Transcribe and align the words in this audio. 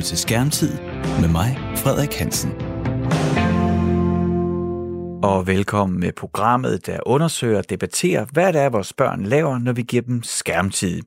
lytter 0.00 0.08
til 0.08 0.18
Skærmtid 0.18 0.72
med 1.20 1.28
mig, 1.28 1.58
Frederik 1.76 2.14
Hansen. 2.14 2.52
Og 5.22 5.46
velkommen 5.46 6.00
med 6.00 6.12
programmet, 6.12 6.86
der 6.86 6.98
undersøger 7.06 7.58
og 7.58 7.70
debatterer, 7.70 8.26
hvad 8.32 8.52
det 8.52 8.60
er, 8.60 8.68
vores 8.68 8.92
børn 8.92 9.24
laver, 9.24 9.58
når 9.58 9.72
vi 9.72 9.82
giver 9.82 10.02
dem 10.02 10.22
skærmtid. 10.22 11.02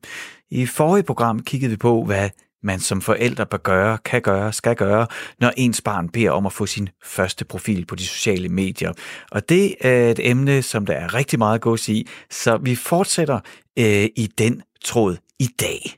I 0.50 0.66
forrige 0.66 1.02
program 1.02 1.38
kiggede 1.38 1.70
vi 1.70 1.76
på, 1.76 2.04
hvad 2.04 2.30
man 2.62 2.80
som 2.80 3.00
forældre 3.00 3.46
bør 3.46 3.58
gøre, 3.58 3.98
kan 3.98 4.22
gøre, 4.22 4.52
skal 4.52 4.76
gøre, 4.76 5.06
når 5.40 5.52
ens 5.56 5.80
barn 5.80 6.08
beder 6.08 6.30
om 6.30 6.46
at 6.46 6.52
få 6.52 6.66
sin 6.66 6.88
første 7.04 7.44
profil 7.44 7.86
på 7.86 7.94
de 7.94 8.06
sociale 8.06 8.48
medier. 8.48 8.92
Og 9.30 9.48
det 9.48 9.74
er 9.80 10.10
et 10.10 10.30
emne, 10.30 10.62
som 10.62 10.86
der 10.86 10.94
er 10.94 11.14
rigtig 11.14 11.38
meget 11.38 11.60
gods 11.60 11.88
i, 11.88 12.08
så 12.30 12.56
vi 12.56 12.74
fortsætter 12.74 13.40
øh, 13.78 14.08
i 14.16 14.28
den 14.38 14.62
tråd 14.84 15.16
i 15.38 15.48
dag. 15.60 15.96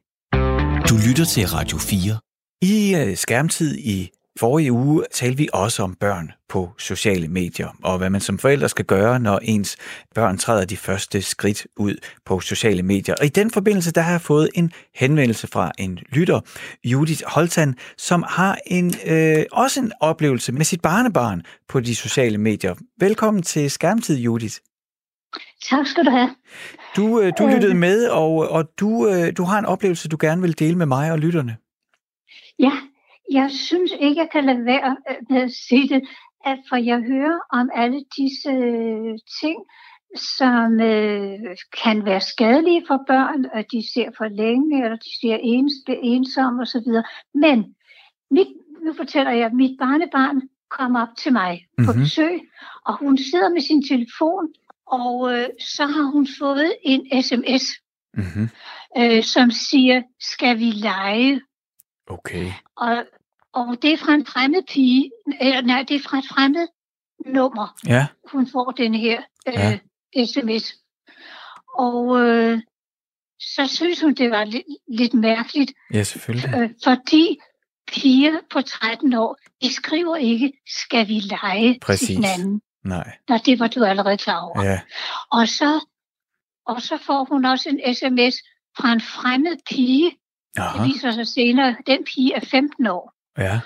Du 0.89 0.95
lytter 1.09 1.25
til 1.25 1.47
Radio 1.49 1.79
4. 1.79 2.26
I 2.63 2.97
øh, 2.97 3.17
skærmtid 3.17 3.79
i 3.79 4.11
forrige 4.41 4.73
uge 4.73 5.05
talte 5.13 5.39
vi 5.39 5.49
også 5.53 5.83
om 5.83 5.95
børn 5.95 6.33
på 6.49 6.71
sociale 6.79 7.29
medier, 7.29 7.69
og 7.85 7.99
hvad 7.99 8.11
man 8.11 8.21
som 8.21 8.39
forældre 8.39 8.69
skal 8.69 8.85
gøre, 8.85 9.21
når 9.21 9.39
ens 9.43 9.77
børn 10.15 10.39
træder 10.39 10.65
de 10.65 10.77
første 10.77 11.23
skridt 11.23 11.67
ud 11.77 11.95
på 12.27 12.41
sociale 12.41 12.83
medier. 12.83 13.15
Og 13.21 13.27
i 13.27 13.29
den 13.29 13.51
forbindelse, 13.51 13.93
der 13.93 14.01
har 14.01 14.11
jeg 14.11 14.21
fået 14.21 14.49
en 14.55 14.73
henvendelse 14.95 15.47
fra 15.47 15.73
en 15.79 15.99
lytter, 16.13 16.41
Judith 16.85 17.23
Holtan, 17.27 17.75
som 17.97 18.25
har 18.29 18.59
en 18.67 18.95
øh, 19.07 19.45
også 19.53 19.81
en 19.81 19.93
oplevelse 20.01 20.53
med 20.53 20.65
sit 20.65 20.81
barnebarn 20.83 21.43
på 21.69 21.81
de 21.81 21.95
sociale 21.95 22.39
medier. 22.39 22.75
Velkommen 22.99 23.43
til 23.43 23.71
Skærmtid, 23.71 24.19
Judith. 24.19 24.57
Tak 25.71 25.87
skal 25.87 26.05
du 26.05 26.11
have. 26.11 26.31
Du, 26.97 27.21
øh, 27.21 27.33
du 27.39 27.47
lyttede 27.47 27.75
med, 27.75 28.09
og, 28.09 28.33
og 28.51 28.65
du, 28.81 29.09
øh, 29.09 29.33
du 29.37 29.45
har 29.45 29.59
en 29.59 29.67
oplevelse, 29.67 30.09
du 30.09 30.17
gerne 30.21 30.43
vil 30.43 30.59
dele 30.59 30.79
med 30.79 30.87
mig 30.87 31.13
og 31.13 31.19
lytterne. 31.19 31.57
Ja, 32.59 32.73
jeg 33.33 33.51
synes 33.51 33.93
ikke, 34.01 34.21
jeg 34.21 34.29
kan 34.33 34.45
lade 34.45 34.65
være 34.65 34.97
øh, 35.11 35.17
med 35.31 35.43
at 35.43 35.53
sige 35.53 35.89
det, 35.95 36.09
at 36.45 36.59
for 36.69 36.77
jeg 36.77 37.01
hører 37.01 37.39
om 37.53 37.71
alle 37.75 38.05
disse 38.17 38.51
øh, 38.51 39.15
ting, 39.41 39.57
som 40.17 40.81
øh, 40.81 41.39
kan 41.83 42.05
være 42.05 42.21
skadelige 42.21 42.85
for 42.87 43.05
børn, 43.07 43.45
at 43.55 43.67
de 43.73 43.93
ser 43.95 44.11
for 44.17 44.29
længe, 44.29 44.85
eller 44.85 44.97
de 44.97 45.21
ser 45.21 45.37
ens, 45.43 45.73
ensomme 46.03 46.63
osv. 46.63 46.89
Men 47.35 47.75
mit, 48.31 48.47
nu 48.85 48.93
fortæller 48.95 49.33
jeg, 49.33 49.47
at 49.47 49.53
mit 49.53 49.77
barnebarn 49.79 50.43
kom 50.71 50.97
op 50.97 51.09
til 51.19 51.33
mig 51.33 51.53
mm-hmm. 51.53 51.87
på 51.87 51.93
Mhm. 51.93 52.03
besøg, 52.03 52.41
og 52.87 52.99
hun 52.99 53.19
sidder 53.19 53.49
med 53.49 53.61
sin 53.61 53.83
telefon, 53.89 54.49
og 54.87 55.33
øh, 55.35 55.49
så 55.61 55.87
har 55.87 56.03
hun 56.13 56.27
fået 56.39 56.73
en 56.83 57.23
sms, 57.23 57.65
Mm-hmm. 58.19 58.49
øh, 58.99 59.23
som 59.23 59.51
siger, 59.51 60.03
skal 60.21 60.59
vi 60.59 60.65
lege? 60.71 61.41
Okay. 62.09 62.53
Og, 62.77 63.05
og 63.53 63.83
det 63.83 63.93
er 63.93 63.97
fra 63.97 64.13
en 64.15 64.27
fremmed 64.27 64.63
pige, 64.69 65.11
eller 65.41 65.61
nej, 65.61 65.85
det 65.89 65.97
er 65.97 66.01
fra 66.09 66.19
et 66.19 66.25
fremmed 66.29 66.69
nummer, 67.27 67.79
Ja. 67.87 68.07
hun 68.33 68.47
får 68.51 68.71
den 68.71 68.95
her 68.95 69.23
øh, 69.49 69.55
Ja. 69.55 69.79
sms. 70.27 70.75
Og 71.79 72.21
øh, 72.21 72.61
så 73.41 73.67
synes 73.67 74.01
hun, 74.01 74.15
det 74.15 74.31
var 74.31 74.45
lidt, 74.45 74.65
lidt 74.89 75.15
mærkeligt, 75.15 75.73
Ja, 75.93 76.03
selvfølgelig. 76.03 76.55
øh, 76.59 76.71
fordi 76.85 77.39
piger 77.87 78.39
på 78.51 78.61
13 78.63 79.15
år, 79.15 79.37
de 79.63 79.75
skriver 79.75 80.17
ikke, 80.17 80.53
skal 80.67 81.09
vi 81.09 81.21
lege 81.21 81.79
Præcis. 81.83 82.07
til 82.07 82.15
hinanden. 82.17 82.61
Nej. 82.85 83.17
Nå, 83.29 83.37
det 83.47 83.59
var 83.59 83.67
du 83.69 83.85
allerede 83.85 84.17
klar 84.19 84.41
over. 84.41 84.63
Ja. 84.65 84.81
Og, 85.33 85.49
så, 85.49 85.85
og 86.67 86.83
så 86.83 86.99
får 87.07 87.25
hun 87.31 87.45
også 87.45 87.69
en 87.69 87.95
sms 87.95 88.37
fra 88.79 88.93
en 88.93 89.01
fremmed 89.01 89.57
pige. 89.71 90.17
Det 90.57 90.63
Aha. 90.63 90.85
viser 90.85 91.11
sig 91.11 91.27
senere, 91.27 91.69
at 91.69 91.77
den 91.87 92.05
pige 92.05 92.35
er 92.35 92.41
15 92.41 92.87
år. 92.87 93.13
Ja. 93.39 93.61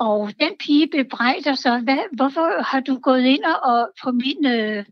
Og 0.00 0.32
den 0.40 0.52
pige 0.60 0.88
bebrejder 0.88 1.54
sig, 1.54 1.80
hvad, 1.80 2.16
hvorfor 2.16 2.62
har 2.62 2.80
du 2.80 2.98
gået 2.98 3.24
ind 3.24 3.44
og, 3.44 3.88
på 4.02 4.10
min, 4.10 4.46
øh, 4.46 4.84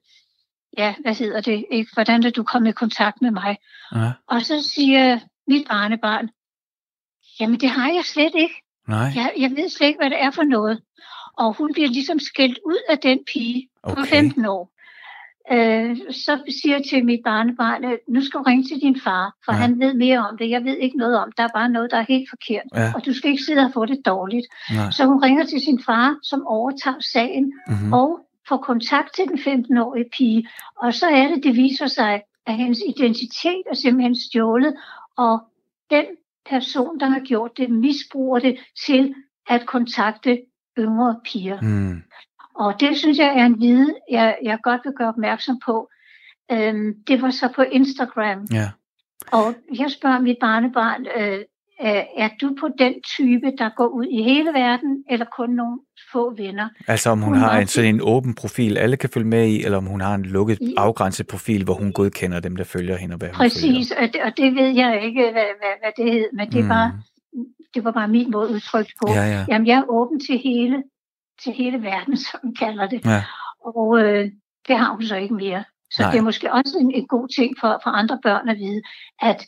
ja, 0.78 0.94
hvad 1.02 1.14
hedder 1.14 1.40
det, 1.40 1.64
ikke? 1.70 1.90
hvordan 1.94 2.24
er 2.24 2.30
du 2.30 2.42
kommet 2.42 2.68
i 2.68 2.72
kontakt 2.72 3.22
med 3.22 3.30
mig? 3.30 3.56
ja. 3.94 4.12
Og 4.28 4.42
så 4.42 4.62
siger 4.62 5.18
mit 5.48 5.66
barnebarn, 5.68 6.28
jamen 7.40 7.60
det 7.60 7.68
har 7.68 7.88
jeg 7.88 8.04
slet 8.04 8.34
ikke. 8.34 8.54
Nej. 8.88 9.12
Jeg, 9.14 9.32
jeg 9.38 9.50
ved 9.50 9.68
slet 9.68 9.86
ikke, 9.86 10.00
hvad 10.00 10.10
det 10.10 10.22
er 10.22 10.30
for 10.30 10.42
noget. 10.42 10.82
Og 11.38 11.56
hun 11.58 11.72
bliver 11.72 11.88
ligesom 11.88 12.18
skældt 12.18 12.58
ud 12.66 12.78
af 12.88 12.98
den 12.98 13.18
pige 13.32 13.68
okay. 13.82 13.94
på 13.94 14.00
Okay. 14.00 14.10
15 14.10 14.46
år. 14.46 14.71
Øh, 15.52 15.96
så 16.10 16.40
siger 16.60 16.76
jeg 16.76 16.84
til 16.90 17.04
mit 17.04 17.20
barnebarn, 17.24 17.84
at 17.84 17.98
nu 18.08 18.20
skal 18.24 18.38
du 18.38 18.42
ringe 18.44 18.64
til 18.64 18.80
din 18.80 19.00
far, 19.00 19.34
for 19.44 19.52
Ja. 19.52 19.58
han 19.58 19.80
ved 19.80 19.94
mere 19.94 20.18
om 20.28 20.38
det. 20.38 20.50
Jeg 20.50 20.64
ved 20.64 20.76
ikke 20.76 20.96
noget 20.96 21.18
om. 21.18 21.32
Der 21.36 21.42
er 21.42 21.48
bare 21.54 21.68
noget, 21.68 21.90
der 21.90 21.96
er 21.96 22.04
helt 22.08 22.28
forkert. 22.30 22.62
Ja. 22.74 22.92
Og 22.94 23.06
du 23.06 23.14
skal 23.14 23.30
ikke 23.30 23.42
sidde 23.42 23.60
og 23.60 23.70
få 23.74 23.86
det 23.86 24.06
dårligt. 24.06 24.46
Nej. 24.74 24.90
Så 24.90 25.04
hun 25.06 25.22
ringer 25.22 25.44
til 25.46 25.60
sin 25.60 25.80
far, 25.86 26.18
som 26.22 26.46
overtager 26.46 27.00
sagen, 27.00 27.52
Mm-hmm. 27.68 27.86
mm. 27.86 27.92
og 27.92 28.20
får 28.48 28.56
kontakt 28.56 29.14
til 29.16 29.24
den 29.28 29.38
15-årige 29.38 30.04
pige. 30.16 30.48
Og 30.76 30.94
så 30.94 31.06
er 31.06 31.28
det, 31.28 31.44
det 31.44 31.56
viser 31.56 31.86
sig, 31.86 32.22
at 32.46 32.54
hendes 32.56 32.80
identitet 32.96 33.62
er 33.70 33.74
simpelthen 33.74 34.16
stjålet, 34.16 34.74
og 35.16 35.40
den 35.90 36.04
person, 36.50 37.00
der 37.00 37.06
har 37.06 37.20
gjort 37.20 37.56
det, 37.56 37.70
misbruger 37.70 38.38
det 38.38 38.58
til 38.86 39.14
at 39.48 39.66
kontakte 39.66 40.40
yngre 40.78 41.20
piger. 41.24 41.60
Mm. 41.60 42.02
Og 42.54 42.80
det 42.80 42.96
synes 42.96 43.18
jeg 43.18 43.38
er 43.38 43.46
en 43.46 43.60
vide, 43.60 43.94
jeg, 44.10 44.38
jeg 44.42 44.58
godt 44.62 44.80
vil 44.84 44.92
gøre 44.92 45.08
opmærksom 45.08 45.60
på. 45.64 45.88
Øhm, 46.52 46.94
det 47.06 47.22
var 47.22 47.30
så 47.30 47.48
på 47.56 47.62
Instagram. 47.62 48.46
Ja. 48.52 48.70
Og 49.32 49.54
jeg 49.78 49.90
spørger 49.90 50.20
mit 50.20 50.36
barnebarn, 50.40 51.06
øh, 51.16 51.38
er, 52.16 52.28
du 52.40 52.54
på 52.60 52.68
den 52.78 52.94
type, 53.16 53.52
der 53.58 53.70
går 53.76 53.86
ud 53.86 54.04
i 54.10 54.22
hele 54.22 54.50
verden, 54.50 55.04
eller 55.10 55.26
kun 55.36 55.50
nogle 55.50 55.78
få 56.12 56.34
venner? 56.36 56.68
Altså 56.88 57.10
om 57.10 57.18
hun 57.22 57.34
Hun 57.34 57.42
har 57.42 57.58
en 57.58 57.66
sådan 57.66 57.94
en 57.94 58.00
åben 58.02 58.34
profil, 58.34 58.78
alle 58.78 58.96
kan 58.96 59.10
følge 59.14 59.26
med 59.26 59.46
i, 59.46 59.64
eller 59.64 59.78
om 59.78 59.86
hun 59.86 60.00
har 60.00 60.14
en 60.14 60.22
lukket, 60.22 60.58
I- 60.60 60.74
afgrænset 60.76 61.26
profil, 61.26 61.64
hvor 61.64 61.74
hun 61.74 61.92
godkender 61.92 62.40
dem, 62.40 62.56
der 62.56 62.64
følger 62.64 62.96
hende, 62.96 63.14
og 63.14 63.18
hvad 63.18 63.28
hun 63.28 63.36
Præcis, 63.36 63.90
og 63.90 64.02
det, 64.12 64.22
og 64.22 64.36
det 64.36 64.54
ved 64.54 64.68
jeg 64.68 65.04
ikke, 65.04 65.22
hvad, 65.22 65.32
hvad, 65.32 65.74
hvad 65.82 66.04
det 66.04 66.12
hed, 66.12 66.26
men 66.32 66.46
det, 66.52 66.64
følger. 66.64 66.68
var, 66.68 66.92
det 67.74 67.84
var 67.84 67.90
bare 67.90 68.08
min 68.08 68.30
måde 68.30 68.50
udtrykt 68.50 68.92
på. 69.02 69.06
Mm. 69.08 69.14
Ja, 69.14 69.24
ja. 69.24 69.44
Jamen, 69.48 69.66
jeg 69.66 69.78
er 69.78 69.84
åben 69.88 70.20
til 70.20 70.38
hele, 70.38 70.82
til 71.42 71.52
hele 71.52 71.82
verden, 71.82 72.16
som 72.26 72.40
man 72.42 72.54
kalder 72.54 72.86
det. 72.86 73.04
Ja. 73.04 73.24
Og 73.64 74.00
øh, 74.00 74.30
det 74.68 74.78
har 74.78 74.92
hun 74.92 75.02
så 75.02 75.16
ikke 75.16 75.34
mere. 75.34 75.64
Så 75.90 76.02
Nej. 76.02 76.10
det 76.10 76.18
er 76.18 76.22
måske 76.22 76.52
også 76.52 76.78
en, 76.80 76.90
en 76.94 77.06
god 77.06 77.28
ting 77.28 77.56
for, 77.60 77.80
for 77.82 77.90
andre 77.90 78.18
børn 78.22 78.48
at 78.48 78.58
vide, 78.58 78.82
at 79.22 79.46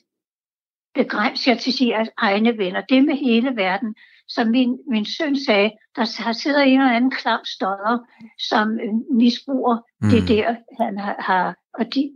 begrænse 0.95 1.51
jer 1.51 1.57
til 1.57 1.73
sine 1.73 2.07
egne 2.17 2.59
venner. 2.59 2.81
Det 2.81 3.05
med 3.05 3.17
hele 3.17 3.57
verden. 3.57 3.95
Som 4.29 4.49
min, 4.49 4.79
min 4.91 5.05
søn 5.05 5.37
sagde, 5.47 5.71
der 5.97 6.33
sidder 6.33 6.61
en 6.61 6.81
eller 6.81 6.97
anden 6.97 7.11
klam 7.11 7.41
stodder, 7.45 7.99
som 8.39 8.79
øh, 8.81 9.17
misbruger 9.17 9.79
mm. 10.01 10.11
det 10.11 10.29
der, 10.29 10.57
han 10.81 10.99
har, 10.99 11.17
har, 11.19 11.57
og 11.75 11.95
de 11.95 12.13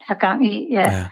har 0.00 0.14
gang 0.14 0.46
i. 0.46 0.68
Ja, 0.70 0.80
ja 0.80 1.06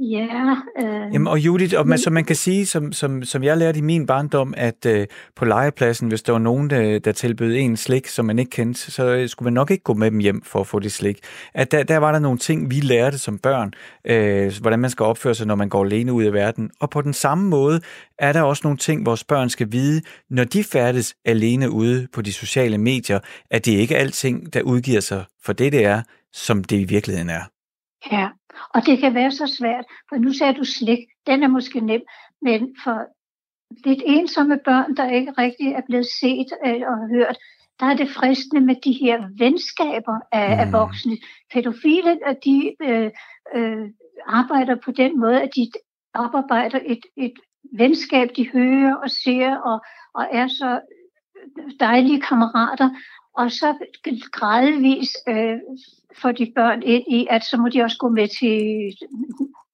ja 0.00 0.56
øh, 0.82 1.14
Jamen, 1.14 1.26
og 1.26 1.38
Judith, 1.38 1.78
og 1.78 1.88
man, 1.88 1.98
så 1.98 2.10
man 2.10 2.24
kan 2.24 2.36
sige, 2.36 2.66
som, 2.66 2.92
som, 2.92 3.22
som 3.22 3.44
jeg 3.44 3.56
lærte 3.56 3.78
i 3.78 3.82
min 3.82 4.06
barndom, 4.06 4.54
at 4.56 4.86
øh, 4.86 5.06
på 5.36 5.44
legepladsen, 5.44 6.08
hvis 6.08 6.22
der 6.22 6.32
var 6.32 6.38
nogen, 6.38 6.70
der, 6.70 6.98
der 6.98 7.12
tilbød 7.12 7.56
en 7.56 7.76
slik, 7.76 8.06
som 8.06 8.24
man 8.24 8.38
ikke 8.38 8.50
kendte, 8.50 8.92
så 8.92 9.04
øh, 9.04 9.28
skulle 9.28 9.46
man 9.46 9.52
nok 9.52 9.70
ikke 9.70 9.84
gå 9.84 9.94
med 9.94 10.10
dem 10.10 10.18
hjem 10.18 10.42
for 10.42 10.60
at 10.60 10.66
få 10.66 10.78
det 10.78 10.92
slik. 10.92 11.18
At 11.54 11.72
der, 11.72 11.82
der 11.82 11.96
var 11.96 12.12
der 12.12 12.18
nogle 12.18 12.38
ting, 12.38 12.70
vi 12.70 12.80
lærte 12.80 13.18
som 13.18 13.38
børn, 13.38 13.72
øh, 14.04 14.52
hvordan 14.60 14.78
man 14.78 14.90
skal 14.90 15.04
opføre 15.04 15.34
sig, 15.34 15.46
når 15.46 15.54
man 15.54 15.68
går 15.68 15.84
alene 15.84 16.12
ud 16.12 16.24
i 16.24 16.32
verden. 16.32 16.70
Og 16.80 16.90
på 16.90 17.02
den 17.02 17.12
samme 17.12 17.48
måde 17.48 17.80
er 18.18 18.32
der 18.32 18.42
også 18.42 18.60
nogle 18.64 18.78
ting, 18.78 19.06
vores 19.06 19.24
børn 19.24 19.48
skal 19.48 19.72
vide, 19.72 20.02
når 20.30 20.44
de 20.44 20.64
færdes 20.64 21.14
alene 21.24 21.70
ude 21.70 22.06
på 22.12 22.22
de 22.22 22.32
sociale 22.32 22.78
medier, 22.78 23.18
at 23.50 23.64
det 23.64 23.72
ikke 23.72 23.94
er 23.94 24.00
alting, 24.00 24.52
der 24.52 24.62
udgiver 24.62 25.00
sig 25.00 25.24
for 25.44 25.52
det, 25.52 25.72
det 25.72 25.84
er, 25.84 26.02
som 26.32 26.64
det 26.64 26.76
i 26.76 26.84
virkeligheden 26.84 27.30
er. 27.30 27.59
Ja, 28.12 28.28
og 28.74 28.86
det 28.86 28.98
kan 28.98 29.14
være 29.14 29.30
så 29.30 29.46
svært, 29.58 29.84
for 30.08 30.16
nu 30.16 30.32
sagde 30.32 30.54
du 30.54 30.64
slik, 30.64 30.98
den 31.26 31.42
er 31.42 31.48
måske 31.48 31.80
nem, 31.80 32.02
men 32.42 32.76
for 32.84 33.06
lidt 33.84 34.02
ensomme 34.06 34.58
børn, 34.64 34.96
der 34.96 35.10
ikke 35.10 35.32
rigtig 35.38 35.72
er 35.72 35.82
blevet 35.86 36.06
set 36.20 36.46
øh, 36.66 36.80
og 36.86 37.08
hørt, 37.08 37.36
der 37.80 37.86
er 37.86 37.96
det 37.96 38.10
fristende 38.10 38.66
med 38.66 38.74
de 38.84 38.92
her 38.92 39.28
venskaber 39.38 40.18
af, 40.32 40.48
mm. 40.48 40.60
af 40.60 40.72
voksne. 40.72 41.16
Pædofile, 41.52 42.28
at 42.28 42.38
de 42.44 42.74
øh, 42.82 43.10
øh, 43.54 43.88
arbejder 44.26 44.76
på 44.84 44.90
den 44.90 45.20
måde, 45.20 45.42
at 45.42 45.50
de 45.56 45.70
oparbejder 46.14 46.80
et, 46.86 47.06
et 47.16 47.32
venskab, 47.72 48.28
de 48.36 48.50
hører 48.52 48.94
og 48.94 49.10
ser 49.10 49.56
og, 49.56 49.80
og 50.14 50.28
er 50.32 50.48
så 50.48 50.80
dejlige 51.80 52.20
kammerater, 52.20 52.90
og 53.34 53.50
så 53.52 53.74
gradvis 54.32 55.16
øh, 55.28 55.58
får 56.22 56.32
de 56.32 56.52
børn 56.54 56.82
ind 56.82 57.04
i, 57.08 57.26
at 57.30 57.44
så 57.44 57.56
må 57.56 57.68
de 57.68 57.82
også 57.82 57.96
gå 57.98 58.08
med 58.08 58.28
til, 58.28 58.92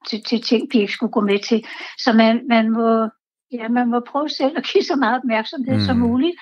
til, 0.08 0.22
til 0.24 0.42
ting, 0.42 0.72
de 0.72 0.78
ikke 0.80 0.92
skulle 0.92 1.12
gå 1.12 1.20
med 1.20 1.38
til. 1.38 1.64
Så 1.98 2.12
man, 2.12 2.46
man, 2.48 2.70
må, 2.70 3.08
ja, 3.52 3.68
man 3.68 3.88
må 3.88 4.00
prøve 4.00 4.28
selv 4.28 4.56
at 4.56 4.64
give 4.72 4.84
så 4.84 4.96
meget 4.96 5.18
opmærksomhed 5.18 5.74
mm. 5.74 5.80
som 5.80 5.96
muligt, 5.96 6.36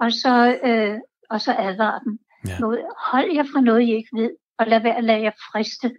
og 0.00 0.12
så, 0.12 0.58
øh, 0.64 0.98
og 1.30 1.40
så 1.40 1.54
advare 1.58 2.00
dem. 2.04 2.18
Ja. 2.46 2.58
Noget, 2.58 2.80
hold 3.10 3.34
jer 3.34 3.44
fra 3.52 3.60
noget, 3.60 3.82
I 3.82 3.94
ikke 3.94 4.16
ved, 4.16 4.30
og 4.58 4.66
lad 4.66 4.82
være 4.82 4.96
at 4.96 5.04
lade 5.04 5.22
jer 5.22 5.30
friste. 5.52 5.90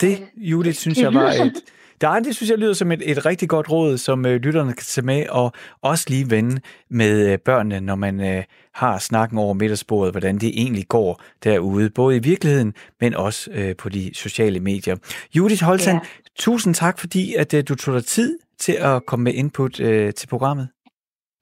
Det, 0.00 0.20
Øh, 0.20 0.50
Judith, 0.50 0.76
synes 0.76 0.98
det 0.98 1.04
jeg 1.04 1.14
var 1.14 1.30
et, 1.30 1.64
Der, 2.00 2.20
det 2.20 2.36
synes 2.36 2.50
jeg 2.50 2.58
lyder 2.58 2.72
som 2.72 2.92
et, 2.92 3.10
et 3.10 3.26
rigtig 3.26 3.48
godt 3.48 3.70
råd, 3.70 3.98
som 3.98 4.26
øh, 4.26 4.40
lytterne 4.40 4.72
kan 4.72 4.84
tage 4.86 5.04
med, 5.06 5.28
og 5.28 5.52
også 5.82 6.04
lige 6.08 6.30
vende 6.30 6.60
med 6.90 7.32
øh, 7.32 7.38
børnene, 7.38 7.80
når 7.80 7.94
man 7.94 8.20
øh, 8.20 8.44
har 8.74 8.98
snakken 8.98 9.38
over 9.38 9.54
middagsbordet, 9.54 10.12
hvordan 10.12 10.38
det 10.38 10.48
egentlig 10.48 10.88
går 10.88 11.22
derude, 11.44 11.90
både 11.90 12.16
i 12.16 12.18
virkeligheden, 12.18 12.74
men 13.00 13.14
også 13.14 13.50
øh, 13.54 13.76
på 13.76 13.88
de 13.88 14.10
sociale 14.14 14.60
medier. 14.60 14.96
Judith 15.36 15.64
Holtan, 15.64 15.94
ja. 15.94 16.00
tusind 16.38 16.74
tak, 16.74 16.98
fordi 16.98 17.34
at 17.34 17.54
øh, 17.54 17.64
du 17.68 17.74
tog 17.74 17.94
dig 17.94 18.04
tid 18.04 18.38
til 18.58 18.72
at 18.72 19.06
komme 19.06 19.24
med 19.24 19.34
input 19.34 19.80
øh, 19.80 20.14
til 20.14 20.26
programmet. 20.26 20.68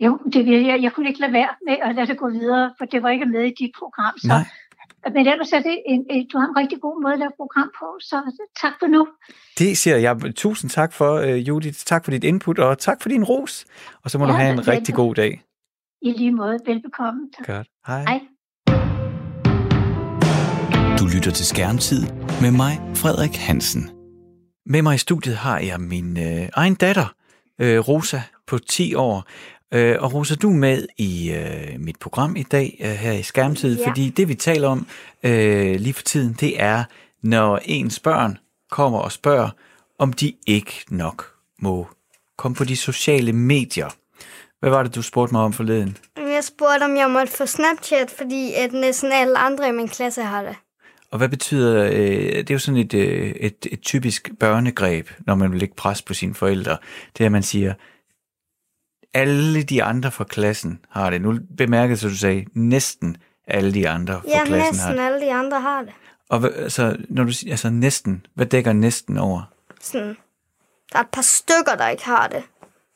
Jo, 0.00 0.18
det 0.32 0.46
vil 0.46 0.64
jeg. 0.64 0.82
Jeg 0.82 0.92
kunne 0.92 1.08
ikke 1.08 1.20
lade 1.20 1.32
være 1.32 1.48
med 1.66 1.76
at 1.82 1.94
lade 1.94 2.06
det 2.06 2.18
gå 2.18 2.30
videre, 2.30 2.74
for 2.78 2.84
det 2.84 3.02
var 3.02 3.10
ikke 3.10 3.26
med 3.26 3.42
i 3.42 3.54
dit 3.58 3.70
program. 3.78 4.18
Så. 4.18 4.28
Nej. 4.28 4.44
Men 5.14 5.26
ellers 5.26 5.52
er 5.52 5.58
det 5.58 5.82
en, 5.86 6.06
en, 6.10 6.28
du 6.32 6.38
har 6.38 6.48
en 6.48 6.56
rigtig 6.56 6.80
god 6.80 7.02
måde 7.02 7.12
at 7.12 7.18
lave 7.18 7.32
program 7.36 7.70
på, 7.78 7.86
så 8.00 8.16
tak 8.62 8.72
for 8.80 8.86
nu. 8.86 9.08
Det 9.58 9.78
siger 9.78 9.96
jeg. 9.96 10.34
Tusind 10.36 10.70
tak 10.70 10.92
for, 10.92 11.20
uh, 11.20 11.48
Judith. 11.48 11.78
Tak 11.78 12.04
for 12.04 12.10
dit 12.10 12.24
input, 12.24 12.58
og 12.58 12.78
tak 12.78 13.02
for 13.02 13.08
din 13.08 13.24
ros. 13.24 13.64
Og 14.04 14.10
så 14.10 14.18
må 14.18 14.24
ja, 14.24 14.32
du 14.32 14.36
have 14.36 14.52
en 14.52 14.68
rigtig 14.68 14.94
god 14.94 15.14
dag. 15.14 15.42
I 16.02 16.10
lige 16.10 16.32
måde. 16.32 16.58
Velbekomme. 16.66 17.20
Tak. 17.36 17.46
Godt. 17.46 17.68
Hej. 17.86 18.02
Hej. 18.02 18.20
Du 20.98 21.04
lytter 21.14 21.30
til 21.30 21.46
Skærmtid 21.46 22.02
med 22.40 22.50
mig, 22.50 22.72
Frederik 22.94 23.36
Hansen. 23.36 23.90
Med 24.66 24.82
mig 24.82 24.94
i 24.94 24.98
studiet 24.98 25.36
har 25.36 25.58
jeg 25.58 25.80
min 25.80 26.18
øh, 26.18 26.48
egen 26.52 26.74
datter, 26.74 27.14
øh, 27.60 27.78
Rosa, 27.88 28.20
på 28.46 28.58
10 28.58 28.94
år. 28.94 29.24
Øh, 29.74 29.96
og 30.00 30.14
Rosa, 30.14 30.34
du 30.34 30.50
er 30.50 30.54
med 30.54 30.86
i 30.98 31.32
øh, 31.32 31.80
mit 31.80 31.98
program 31.98 32.36
i 32.36 32.42
dag 32.42 32.78
øh, 32.80 32.90
her 32.90 33.12
i 33.12 33.22
Skærmtid, 33.22 33.78
ja. 33.78 33.88
fordi 33.88 34.08
det 34.08 34.28
vi 34.28 34.34
taler 34.34 34.68
om 34.68 34.86
øh, 35.22 35.80
lige 35.80 35.94
for 35.94 36.02
tiden, 36.02 36.36
det 36.40 36.62
er, 36.62 36.84
når 37.22 37.60
ens 37.64 38.00
børn 38.00 38.38
kommer 38.70 38.98
og 38.98 39.12
spørger, 39.12 39.50
om 39.98 40.12
de 40.12 40.32
ikke 40.46 40.84
nok 40.90 41.32
må 41.58 41.86
komme 42.36 42.54
på 42.54 42.64
de 42.64 42.76
sociale 42.76 43.32
medier. 43.32 43.88
Hvad 44.60 44.70
var 44.70 44.82
det, 44.82 44.94
du 44.94 45.02
spurgte 45.02 45.34
mig 45.34 45.42
om 45.42 45.52
forleden? 45.52 45.96
Jeg 46.16 46.44
spurgte, 46.44 46.84
om 46.84 46.96
jeg 46.96 47.10
måtte 47.10 47.32
få 47.32 47.46
Snapchat, 47.46 48.10
fordi 48.10 48.52
at 48.54 48.72
næsten 48.72 49.12
alle 49.12 49.38
andre 49.38 49.68
i 49.68 49.72
min 49.72 49.88
klasse 49.88 50.22
har 50.22 50.42
det. 50.42 50.56
Og 51.10 51.18
hvad 51.18 51.28
betyder, 51.28 51.84
øh, 51.84 51.92
det 52.36 52.50
er 52.50 52.54
jo 52.54 52.58
sådan 52.58 52.80
et, 52.80 52.94
øh, 52.94 53.30
et, 53.30 53.66
et 53.72 53.80
typisk 53.80 54.30
børnegreb, 54.40 55.08
når 55.26 55.34
man 55.34 55.50
vil 55.50 55.60
lægge 55.60 55.74
pres 55.74 56.02
på 56.02 56.14
sine 56.14 56.34
forældre, 56.34 56.76
det 57.18 57.24
er, 57.24 57.26
at 57.26 57.32
man 57.32 57.42
siger, 57.42 57.74
alle 59.20 59.62
de 59.62 59.82
andre 59.82 60.10
fra 60.10 60.24
klassen 60.24 60.78
har 60.90 61.10
det. 61.10 61.20
Nu 61.22 61.38
bemærkede 61.56 61.96
så 61.98 62.08
du 62.08 62.16
sagde, 62.16 62.44
næsten 62.54 63.16
alle 63.48 63.74
de 63.74 63.88
andre 63.88 64.14
fra 64.14 64.28
Ja, 64.28 64.44
klassen 64.44 64.58
har 64.58 64.70
næsten 64.72 64.92
det. 64.98 65.02
alle 65.06 65.20
de 65.26 65.32
andre 65.34 65.60
har 65.60 65.82
det. 65.82 65.92
Og 66.28 66.38
hvad, 66.40 66.50
altså, 66.50 66.96
når 67.08 67.24
du 67.24 67.32
siger, 67.32 67.52
altså 67.52 67.70
næsten, 67.70 68.26
hvad 68.34 68.46
dækker 68.46 68.72
næsten 68.72 69.18
over? 69.18 69.42
Sådan, 69.80 70.16
der 70.92 70.98
er 70.98 71.02
et 71.02 71.08
par 71.12 71.22
stykker, 71.22 71.74
der 71.78 71.88
ikke 71.88 72.04
har 72.04 72.26
det. 72.28 72.42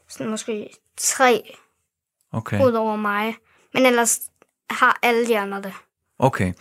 Sådan 0.08 0.30
måske 0.30 0.70
tre 0.96 1.54
Okay, 2.32 2.64
ud 2.64 2.72
over 2.72 2.96
mig. 2.96 3.34
Men 3.74 3.86
ellers 3.86 4.20
har 4.70 4.98
alle 5.02 5.26
de 5.26 5.38
andre 5.38 5.62
det. 5.62 5.72
okay. 6.18 6.52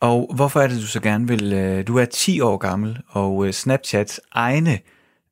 Og 0.00 0.30
hvorfor 0.34 0.60
er 0.60 0.66
det, 0.66 0.80
du 0.82 0.86
så 0.86 1.00
gerne 1.00 1.28
vil... 1.28 1.52
øh, 1.52 1.86
Du 1.86 1.98
er 1.98 2.04
10 2.04 2.40
år 2.40 2.56
gammel, 2.56 2.98
og 3.08 3.46
øh, 3.46 3.52
Snapchats 3.52 4.20
egne 4.32 4.78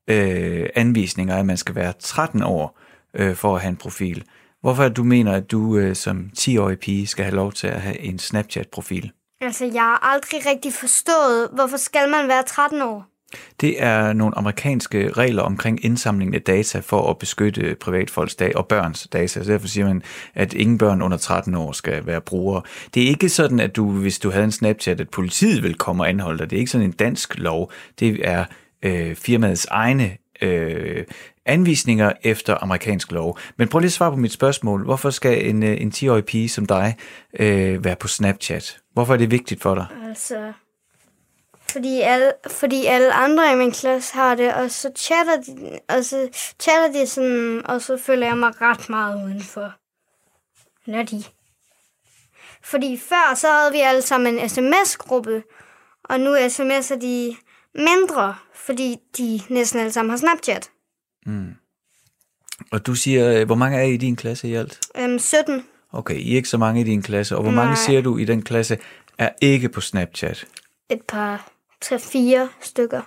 øh, 0.08 0.68
anvisninger 0.74 1.34
er, 1.34 1.38
at 1.40 1.46
man 1.46 1.56
skal 1.56 1.74
være 1.74 1.92
13 1.98 2.42
år 2.42 2.78
øh, 3.16 3.34
for 3.34 3.54
at 3.54 3.60
have 3.60 3.70
en 3.70 3.76
profil. 3.76 4.24
Hvorfor 4.60 4.84
er 4.84 4.88
du 4.88 5.04
mener, 5.04 5.32
at 5.32 5.50
du 5.50 5.76
øh, 5.76 5.96
som 5.96 6.30
10-årig 6.38 6.78
pige 6.78 7.06
skal 7.06 7.24
have 7.24 7.36
lov 7.36 7.52
til 7.52 7.66
at 7.66 7.80
have 7.80 8.00
en 8.00 8.18
Snapchat-profil? 8.18 9.12
Altså, 9.40 9.64
jeg 9.64 9.82
har 9.82 10.12
aldrig 10.12 10.46
rigtig 10.46 10.72
forstået, 10.72 11.48
hvorfor 11.52 11.76
skal 11.76 12.08
man 12.10 12.28
være 12.28 12.42
13 12.42 12.82
år? 12.82 13.06
Det 13.60 13.82
er 13.82 14.12
nogle 14.12 14.38
amerikanske 14.38 15.12
regler 15.12 15.42
omkring 15.42 15.84
indsamling 15.84 16.34
af 16.34 16.42
data 16.42 16.78
for 16.78 17.10
at 17.10 17.18
beskytte 17.18 17.76
privatfolks 17.80 18.34
data 18.34 18.58
og 18.58 18.66
børns 18.66 19.08
data. 19.12 19.44
Så 19.44 19.52
derfor 19.52 19.68
siger 19.68 19.86
man, 19.86 20.02
at 20.34 20.54
ingen 20.54 20.78
børn 20.78 21.02
under 21.02 21.16
13 21.16 21.54
år 21.54 21.72
skal 21.72 22.06
være 22.06 22.20
brugere. 22.20 22.62
Det 22.94 23.02
er 23.02 23.08
ikke 23.08 23.28
sådan, 23.28 23.60
at 23.60 23.76
du, 23.76 23.90
hvis 23.90 24.18
du 24.18 24.30
havde 24.30 24.44
en 24.44 24.52
Snapchat, 24.52 25.00
at 25.00 25.10
politiet 25.10 25.62
vil 25.62 25.74
komme 25.74 26.02
og 26.02 26.08
anholde 26.08 26.38
dig. 26.38 26.50
Det 26.50 26.56
er 26.56 26.60
ikke 26.60 26.70
sådan 26.70 26.86
en 26.86 26.92
dansk 26.92 27.38
lov. 27.38 27.72
Det 28.00 28.28
er 28.28 28.44
øh, 28.82 29.16
firmaets 29.16 29.66
egne 29.70 30.16
øh, 30.42 31.04
anvisninger 31.46 32.12
efter 32.22 32.62
amerikansk 32.62 33.12
lov. 33.12 33.38
Men 33.56 33.68
prøv 33.68 33.78
lige 33.78 33.88
at 33.88 33.92
svare 33.92 34.10
på 34.10 34.16
mit 34.16 34.32
spørgsmål. 34.32 34.84
Hvorfor 34.84 35.10
skal 35.10 35.46
en, 35.46 35.62
øh, 35.62 35.80
en 35.80 35.92
10-årig 35.94 36.24
pige 36.24 36.48
som 36.48 36.66
dig 36.66 36.96
øh, 37.38 37.84
være 37.84 37.96
på 37.96 38.08
Snapchat? 38.08 38.78
Hvorfor 38.92 39.12
er 39.12 39.18
det 39.18 39.30
vigtigt 39.30 39.62
for 39.62 39.74
dig? 39.74 39.86
Altså, 40.08 40.52
fordi 41.70 42.00
alle, 42.00 42.32
fordi 42.46 42.86
alle 42.86 43.12
andre 43.12 43.52
i 43.52 43.56
min 43.56 43.72
klasse 43.72 44.14
har 44.14 44.34
det, 44.34 44.54
og 44.54 44.70
så 44.70 44.90
chatter 44.96 45.36
de, 45.36 45.78
og 45.88 46.04
så 46.04 46.28
chatter 46.60 47.00
de 47.00 47.06
sådan, 47.06 47.62
og 47.64 47.82
så 47.82 47.96
føler 47.96 48.26
jeg 48.26 48.36
mig 48.36 48.60
ret 48.60 48.88
meget 48.88 49.24
udenfor. 49.24 49.72
Nerdy. 50.86 51.22
Fordi 52.62 52.98
før, 52.98 53.34
så 53.34 53.48
havde 53.48 53.72
vi 53.72 53.80
alle 53.80 54.02
sammen 54.02 54.38
en 54.38 54.48
sms-gruppe, 54.48 55.42
og 56.04 56.20
nu 56.20 56.36
sms'er 56.36 56.98
de 57.00 57.36
mindre, 57.74 58.36
fordi 58.54 58.96
de 59.18 59.40
næsten 59.48 59.80
alle 59.80 59.92
sammen 59.92 60.10
har 60.10 60.16
Snapchat. 60.16 60.70
Og 62.72 62.86
du 62.86 62.94
siger, 62.94 63.40
øh, 63.40 63.46
hvor 63.46 63.54
mange 63.54 63.78
er 63.78 63.82
I 63.82 63.94
i 63.94 63.96
din 63.96 64.16
klasse 64.16 64.48
i 64.48 64.54
alt? 64.54 64.80
Øhm, 64.98 65.18
17. 65.18 65.64
Okay, 65.92 66.16
I 66.16 66.32
er 66.32 66.36
ikke 66.36 66.48
så 66.48 66.58
mange 66.58 66.80
i 66.80 66.84
din 66.84 67.02
klasse. 67.02 67.36
Og 67.36 67.42
hvor 67.42 67.52
mange 67.52 67.70
Nej. 67.70 67.82
ser 67.86 68.00
du 68.00 68.16
i 68.18 68.24
den 68.24 68.42
klasse 68.42 68.78
er 69.18 69.30
ikke 69.40 69.68
på 69.68 69.80
Snapchat? 69.80 70.44
Et 70.90 71.02
par, 71.08 71.48
tre, 71.80 71.98
fire 71.98 72.48
stykker. 72.60 73.02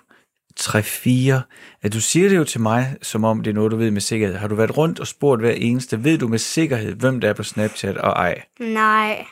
3-4. 0.59 1.41
At 1.81 1.93
du 1.93 2.01
siger 2.01 2.29
det 2.29 2.37
jo 2.37 2.43
til 2.43 2.61
mig, 2.61 2.95
som 3.01 3.23
om 3.23 3.43
det 3.43 3.49
er 3.49 3.53
noget, 3.53 3.71
du 3.71 3.77
ved 3.77 3.91
med 3.91 4.01
sikkerhed. 4.01 4.35
Har 4.35 4.47
du 4.47 4.55
været 4.55 4.77
rundt 4.77 4.99
og 4.99 5.07
spurgt 5.07 5.41
hver 5.41 5.51
eneste? 5.51 6.03
Ved 6.03 6.17
du 6.17 6.27
med 6.27 6.39
sikkerhed, 6.39 6.93
hvem 6.93 7.21
der 7.21 7.29
er 7.29 7.33
på 7.33 7.43
Snapchat 7.43 7.97
og 7.97 8.11
ej? 8.11 8.41
Nej. 8.59 9.25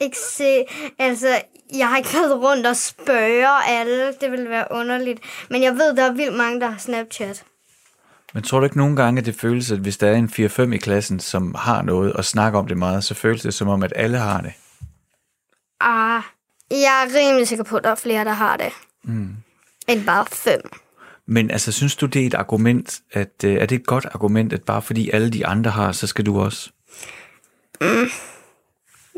Ikke 0.00 0.16
se. 0.18 0.64
Altså, 0.98 1.42
jeg 1.76 1.88
har 1.88 1.96
ikke 1.96 2.10
været 2.12 2.42
rundt 2.42 2.66
og 2.66 2.76
spørge 2.76 3.64
alle. 3.68 4.12
Det 4.20 4.30
ville 4.30 4.50
være 4.50 4.66
underligt. 4.70 5.20
Men 5.50 5.62
jeg 5.62 5.72
ved, 5.72 5.96
der 5.96 6.02
er 6.02 6.12
vildt 6.12 6.36
mange, 6.36 6.60
der 6.60 6.66
har 6.66 6.78
Snapchat. 6.78 7.44
Men 8.34 8.42
tror 8.42 8.58
du 8.58 8.64
ikke 8.64 8.78
nogle 8.78 8.96
gange, 8.96 9.18
at 9.18 9.26
det 9.26 9.34
føles, 9.34 9.70
at 9.70 9.78
hvis 9.78 9.96
der 9.96 10.10
er 10.10 10.14
en 10.14 10.30
4-5 10.38 10.74
i 10.74 10.78
klassen, 10.78 11.20
som 11.20 11.54
har 11.54 11.82
noget 11.82 12.12
og 12.12 12.24
snakker 12.24 12.58
om 12.58 12.66
det 12.66 12.76
meget, 12.76 13.04
så 13.04 13.14
føles 13.14 13.42
det 13.42 13.54
som 13.54 13.68
om, 13.68 13.82
at 13.82 13.92
alle 13.96 14.18
har 14.18 14.40
det? 14.40 14.52
Ah, 15.80 16.22
jeg 16.70 17.06
er 17.06 17.18
rimelig 17.18 17.48
sikker 17.48 17.64
på, 17.64 17.76
at 17.76 17.84
der 17.84 17.90
er 17.90 17.94
flere, 17.94 18.24
der 18.24 18.32
har 18.32 18.56
det. 18.56 18.72
Mm. 19.02 19.36
End 19.88 20.06
bare 20.06 20.26
fem. 20.32 20.60
Men 21.26 21.50
altså, 21.50 21.72
synes 21.72 21.96
du, 21.96 22.06
det 22.06 22.22
er 22.22 22.26
et 22.26 22.34
argument, 22.34 23.00
at 23.12 23.44
øh, 23.44 23.54
er 23.54 23.66
det 23.66 23.80
et 23.80 23.86
godt 23.86 24.06
argument, 24.06 24.52
at 24.52 24.62
bare 24.62 24.82
fordi 24.82 25.10
alle 25.10 25.30
de 25.30 25.46
andre 25.46 25.70
har, 25.70 25.92
så 25.92 26.06
skal 26.06 26.26
du 26.26 26.40
også? 26.40 26.70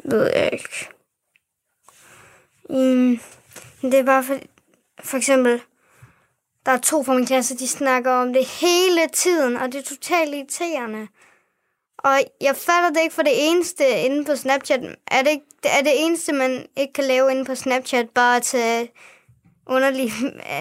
Ved 0.04 0.30
jeg 0.34 0.50
ikke. 0.52 0.88
Mm, 2.70 3.20
det 3.82 3.94
er 3.94 4.04
bare 4.04 4.24
for, 4.24 4.34
for 5.04 5.16
eksempel, 5.16 5.60
der 6.66 6.72
er 6.72 6.78
to 6.78 7.02
fra 7.02 7.14
min 7.14 7.26
klasse, 7.26 7.56
de 7.56 7.68
snakker 7.68 8.10
om 8.10 8.32
det 8.32 8.46
hele 8.46 9.00
tiden, 9.12 9.56
og 9.56 9.72
det 9.72 9.78
er 9.78 9.82
totalt 9.82 10.34
irriterende. 10.34 11.06
Og 11.98 12.20
jeg 12.40 12.56
fatter 12.56 12.90
det 12.94 13.00
ikke 13.02 13.14
for 13.14 13.22
det 13.22 13.32
eneste 13.34 13.84
inde 14.04 14.24
på 14.24 14.36
Snapchat. 14.36 14.80
Er 15.06 15.22
det, 15.22 15.30
ikke, 15.30 15.44
er 15.64 15.82
det 15.82 15.92
eneste, 16.04 16.32
man 16.32 16.66
ikke 16.76 16.92
kan 16.92 17.04
lave 17.04 17.30
inde 17.30 17.44
på 17.44 17.54
Snapchat, 17.54 18.08
bare 18.10 18.40
tage 18.40 18.90
underlige, 19.66 20.12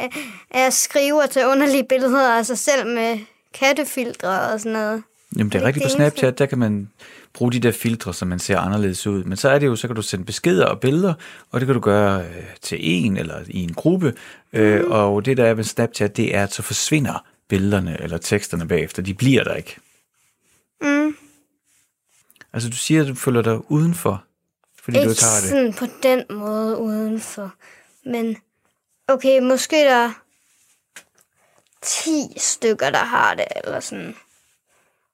at 0.65 0.73
skrive 0.73 1.21
og 1.21 1.29
tage 1.29 1.47
underlige 1.47 1.83
billeder 1.83 2.31
af 2.31 2.45
sig 2.45 2.57
selv 2.57 2.87
med 2.87 3.19
kattefiltre 3.53 4.41
og 4.41 4.59
sådan 4.59 4.71
noget. 4.71 5.03
Jamen, 5.37 5.51
det 5.51 5.55
er 5.55 5.59
det 5.59 5.67
rigtigt 5.67 5.83
på 5.83 5.87
det 5.87 5.95
eneste? 5.95 6.17
Snapchat, 6.17 6.39
der 6.39 6.45
kan 6.45 6.57
man 6.57 6.89
bruge 7.33 7.51
de 7.51 7.59
der 7.59 7.71
filtre, 7.71 8.13
så 8.13 8.25
man 8.25 8.39
ser 8.39 8.57
anderledes 8.57 9.07
ud. 9.07 9.23
Men 9.23 9.37
så 9.37 9.49
er 9.49 9.59
det 9.59 9.67
jo, 9.67 9.75
så 9.75 9.87
kan 9.87 9.95
du 9.95 10.01
sende 10.01 10.25
beskeder 10.25 10.65
og 10.65 10.79
billeder, 10.79 11.13
og 11.49 11.59
det 11.59 11.65
kan 11.67 11.73
du 11.75 11.81
gøre 11.81 12.25
øh, 12.25 12.43
til 12.61 12.77
en 12.81 13.17
eller 13.17 13.43
i 13.47 13.63
en 13.63 13.73
gruppe. 13.73 14.15
Øh, 14.53 14.81
Mhm. 14.81 14.91
og 14.91 15.25
det 15.25 15.37
der 15.37 15.45
er 15.45 15.53
ved 15.53 15.63
Snapchat, 15.63 16.17
det 16.17 16.35
er, 16.35 16.43
at 16.43 16.53
så 16.53 16.61
forsvinder 16.61 17.25
billederne 17.47 18.01
eller 18.01 18.17
teksterne 18.17 18.67
bagefter. 18.67 19.01
De 19.01 19.13
bliver 19.13 19.43
der 19.43 19.53
ikke. 19.53 19.75
Mm. 20.81 21.15
Altså, 22.53 22.69
du 22.69 22.75
siger, 22.75 23.01
at 23.01 23.07
du 23.07 23.15
føler 23.15 23.41
dig 23.41 23.71
udenfor, 23.71 24.23
fordi 24.83 24.97
du 24.97 25.01
Ikke 25.01 25.11
ikke 25.11 25.23
har 25.23 25.39
det. 25.41 25.49
sådan 25.49 25.73
på 25.73 25.85
den 26.03 26.23
måde 26.37 26.77
udenfor. 26.77 27.53
Men 28.05 28.37
okay, 29.07 29.39
måske 29.39 29.75
der 29.75 29.95
er 29.95 30.11
10 31.81 32.09
stykker, 32.37 32.89
der 32.89 33.03
har 33.03 33.33
det, 33.35 33.45
eller 33.63 33.79
sådan. 33.79 34.15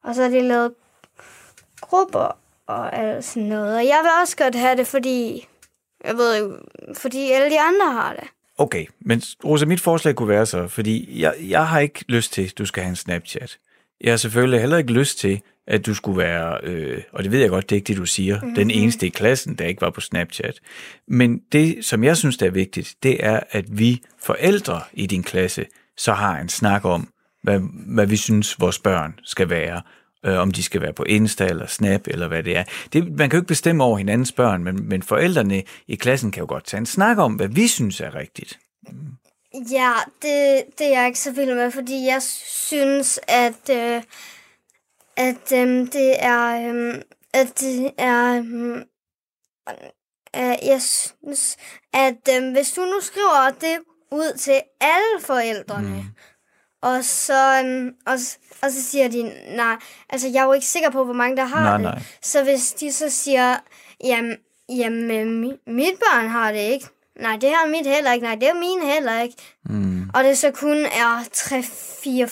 Og 0.04 0.16
så 0.16 0.22
har 0.22 0.30
de 0.30 0.42
lavet 0.42 0.74
grupper 1.82 2.38
og 2.68 2.96
alt 2.98 3.26
sådan 3.26 3.44
noget. 3.44 3.76
Og 3.76 3.86
jeg 3.86 4.00
vil 4.04 4.12
også 4.22 4.38
godt 4.38 4.56
have 4.56 4.78
det, 4.78 4.88
fordi... 4.88 5.48
Jeg 6.06 6.18
ved 6.18 6.52
fordi 6.98 7.32
alle 7.32 7.50
de 7.50 7.60
andre 7.60 7.92
har 7.92 8.14
det. 8.14 8.24
Okay, 8.58 8.86
men 9.00 9.22
Rosa, 9.46 9.66
mit 9.66 9.82
forslag 9.82 10.16
kunne 10.16 10.30
være 10.30 10.46
så, 10.46 10.68
fordi 10.68 11.22
jeg, 11.22 11.36
jeg 11.42 11.68
har 11.68 11.80
ikke 11.80 12.06
lyst 12.08 12.34
til, 12.34 12.46
at 12.46 12.58
du 12.58 12.66
skal 12.66 12.84
have 12.84 12.90
en 12.90 12.96
Snapchat. 12.96 13.58
Jeg 14.02 14.12
har 14.12 14.18
selvfølgelig 14.18 14.60
heller 14.60 14.78
ikke 14.78 14.94
lyst 14.94 15.20
til, 15.20 15.42
at 15.68 15.86
du 15.86 15.94
skulle 15.94 16.18
være, 16.18 16.60
øh, 16.64 17.02
og 17.14 17.24
det 17.24 17.32
ved 17.32 17.40
jeg 17.40 17.50
godt, 17.50 17.70
det 17.70 17.76
er 17.76 17.78
ikke 17.78 17.88
det, 17.88 17.98
du 17.98 18.06
siger, 18.06 18.40
mm-hmm. 18.42 18.56
den 18.56 18.72
eneste 18.72 19.06
i 19.06 19.10
klassen, 19.10 19.56
der 19.56 19.66
ikke 19.66 19.82
var 19.82 19.90
på 19.90 20.02
Snapchat. 20.02 20.60
Men 21.08 21.42
det, 21.52 21.86
som 21.86 22.04
jeg 22.04 22.18
synes, 22.18 22.38
der 22.38 22.46
er 22.46 22.52
vigtigt, 22.52 22.96
det 23.04 23.26
er, 23.26 23.40
at 23.52 23.80
vi 23.80 24.02
forældre 24.20 24.82
i 24.94 25.06
din 25.06 25.24
klasse 25.24 25.66
så 25.98 26.14
har 26.14 26.40
en 26.40 26.50
snak 26.50 26.86
om, 26.86 27.10
hvad, 27.44 27.60
hvad 27.88 28.06
vi 28.06 28.18
synes, 28.18 28.60
vores 28.60 28.80
børn 28.80 29.20
skal 29.24 29.50
være. 29.50 29.82
Øh, 30.26 30.38
om 30.38 30.52
de 30.52 30.64
skal 30.64 30.82
være 30.82 30.94
på 30.94 31.04
Insta 31.04 31.46
eller 31.46 31.68
Snap 31.68 32.08
eller 32.08 32.28
hvad 32.28 32.44
det 32.44 32.58
er. 32.58 32.64
Det, 32.94 33.18
man 33.18 33.30
kan 33.30 33.38
jo 33.38 33.42
ikke 33.42 33.48
bestemme 33.48 33.84
over 33.84 33.98
hinandens 33.98 34.32
børn, 34.32 34.64
men, 34.64 34.90
men 34.90 35.04
forældrene 35.04 35.64
i 35.88 35.96
klassen 35.96 36.32
kan 36.32 36.42
jo 36.42 36.48
godt 36.50 36.66
tage 36.66 36.80
en 36.80 36.86
snak 36.86 37.18
om, 37.18 37.34
hvad 37.34 37.48
vi 37.48 37.68
synes 37.68 38.02
er 38.02 38.16
rigtigt. 38.16 38.60
Ja, 39.72 39.94
det, 40.22 40.64
det 40.78 40.88
er 40.88 41.00
jeg 41.00 41.08
ikke 41.08 41.20
så 41.20 41.32
vild 41.32 41.56
med, 41.56 41.72
fordi 41.72 42.06
jeg 42.06 42.22
synes, 42.22 43.20
at, 43.28 43.70
øh, 43.72 44.02
at 45.18 45.52
øh, 45.54 45.88
det 45.94 46.16
er... 46.20 46.72
Øh, 46.74 47.02
at 47.34 47.60
det 47.60 47.92
er... 47.98 48.34
Øh, 48.34 48.78
øh, 50.36 50.68
jeg 50.68 50.82
synes, 50.82 51.58
at 51.94 52.30
øh, 52.36 52.52
hvis 52.52 52.72
du 52.72 52.82
nu 52.82 53.02
skriver 53.02 53.50
det 53.62 53.78
ud 54.12 54.38
til 54.38 54.62
alle 54.82 55.22
forældrene, 55.22 55.90
mm. 55.90 56.04
Og, 56.82 57.04
så, 57.04 57.64
øh, 57.66 57.92
og, 58.06 58.14
og 58.64 58.72
så 58.72 58.84
siger 58.84 59.08
de, 59.08 59.24
nej, 59.56 59.76
altså 60.10 60.28
jeg 60.28 60.40
er 60.40 60.46
jo 60.46 60.54
ikke 60.54 60.66
sikker 60.66 60.90
på, 60.90 61.04
hvor 61.04 61.14
mange 61.14 61.38
der 61.38 61.46
har 61.46 61.64
Nej, 61.64 61.72
det. 61.78 61.82
nej. 61.82 62.00
Så 62.22 62.44
hvis 62.44 62.74
de 62.74 62.92
så 62.94 63.10
siger, 63.10 63.56
jamen, 64.04 64.36
jamen 64.70 65.12
øh, 65.12 65.48
mi- 65.50 65.72
mit 65.72 66.00
barn 66.00 66.28
har 66.30 66.52
det 66.52 66.60
ikke, 66.60 66.86
nej, 67.22 67.38
det 67.42 67.50
har 67.50 67.68
mit 67.68 67.86
heller 67.88 68.14
ikke, 68.14 68.26
nej, 68.26 68.36
det 68.36 68.50
er 68.50 68.54
min 68.54 68.90
heller 68.94 69.22
ikke, 69.22 69.36
Mm. 69.70 70.10
og 70.14 70.24
det 70.24 70.38
så 70.38 70.52
kun 70.52 70.78
er 70.78 71.24
3, 71.34 71.64
4, 72.04 72.28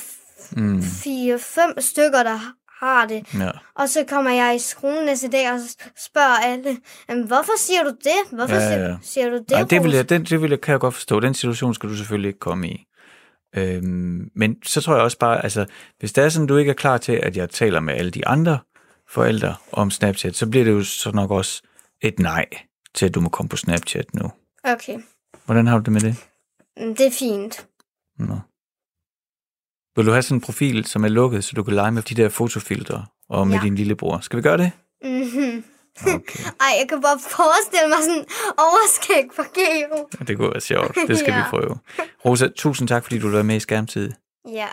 Mm. 0.52 0.82
4, 1.04 1.40
5 1.40 1.82
stykker, 1.82 2.24
der 2.24 2.40
har 2.86 3.06
det. 3.08 3.34
Ja. 3.40 3.50
Og 3.76 3.90
så 3.90 4.04
kommer 4.10 4.32
jeg 4.32 4.56
i 4.56 4.60
skolen 4.60 5.06
næste 5.06 5.28
dag 5.28 5.52
og 5.52 5.60
spørger 6.06 6.36
alle, 6.44 6.78
"Jamen, 7.10 7.24
hvorfor 7.28 7.52
siger 7.58 7.84
du 7.84 7.90
det? 7.90 8.38
Hvorfor 8.38 8.56
Ja, 8.56 8.88
ja, 8.90 8.96
siger 9.02 9.30
du 9.30 9.38
det, 9.38 9.50
Nej, 9.52 9.62
det 9.62 9.72
vil 9.72 9.90
Rose?" 9.90 9.98
jeg, 9.98 10.10
den, 10.10 10.24
det 10.24 10.42
vil 10.42 10.50
jeg, 10.50 10.62
kan 10.62 10.72
jeg 10.72 10.80
godt 10.80 10.94
forstå. 10.94 11.20
Den 11.20 11.34
situation 11.34 11.74
skal 11.74 11.90
du 11.90 11.96
selvfølgelig 11.98 12.28
ikke 12.28 12.40
komme 12.40 12.70
i. 12.70 12.86
Øhm, 13.58 14.32
men 14.36 14.64
så 14.64 14.82
tror 14.82 14.94
jeg 14.96 15.04
også 15.04 15.18
bare, 15.18 15.44
altså, 15.44 15.66
hvis 16.00 16.14
det 16.14 16.24
er 16.24 16.30
sådan, 16.30 16.48
du 16.48 16.58
ikke 16.58 16.70
er 16.70 16.74
klar 16.76 16.98
til, 16.98 17.12
at 17.24 17.38
jeg 17.38 17.50
taler 17.50 17.80
med 17.80 17.94
alle 17.94 18.12
de 18.12 18.28
andre 18.28 18.60
forældre 19.10 19.56
om 19.72 19.92
Snapchat, 19.92 20.36
så 20.36 20.48
bliver 20.50 20.66
det 20.66 20.72
jo 20.72 20.84
så 20.84 21.12
nok 21.12 21.32
også 21.32 21.62
et 22.02 22.20
nej 22.20 22.46
til, 22.94 23.06
at 23.06 23.16
du 23.16 23.22
må 23.22 23.30
komme 23.30 23.50
på 23.50 23.58
Snapchat 23.58 24.14
nu. 24.14 24.32
Okay, 24.64 25.00
Hvordan 25.46 25.68
har 25.68 25.78
du 25.78 25.84
det 25.84 25.94
med 25.94 26.02
det? 26.02 26.16
Mm, 26.78 26.96
det 26.96 27.06
er 27.08 27.12
fint. 27.12 27.68
Nå. 28.20 28.40
Vil 29.96 30.06
du 30.06 30.12
have 30.12 30.22
sådan 30.22 30.38
en 30.38 30.42
profil, 30.42 30.86
som 30.86 31.04
er 31.04 31.08
lukket, 31.08 31.44
så 31.44 31.54
du 31.56 31.64
kan 31.64 31.74
lege 31.74 31.92
med 31.92 32.02
de 32.02 32.16
der 32.16 32.30
fotofiltre 32.30 33.06
og 33.30 33.48
med 33.48 33.56
Ja. 33.58 33.62
din 33.64 33.76
lillebror? 33.76 34.20
Skal 34.20 34.38
vi 34.38 34.42
gøre 34.42 34.58
det? 34.58 34.72
Mm-hmm. 35.04 35.64
Okay. 36.02 36.44
Ej, 36.66 36.72
jeg 36.80 36.86
kan 36.90 37.02
bare 37.02 37.20
forestille 37.20 37.88
mig 37.90 37.98
sådan 38.04 38.26
overskæg 38.58 39.26
på 39.36 39.44
Geo. 39.56 40.26
Det 40.28 40.38
kunne 40.38 40.52
være 40.52 40.62
sjovt. 40.62 40.98
Det 41.10 41.18
skal 41.20 41.32
ja. 41.32 41.38
vi 41.38 41.44
prøve. 41.50 41.78
Rosa, 42.26 42.48
tusind 42.48 42.88
tak, 42.88 43.04
fordi 43.04 43.20
du 43.20 43.30
var 43.30 43.44
med 43.44 43.56
i 43.56 43.60
Skærmtid. 43.60 44.12
Ja, 44.50 44.68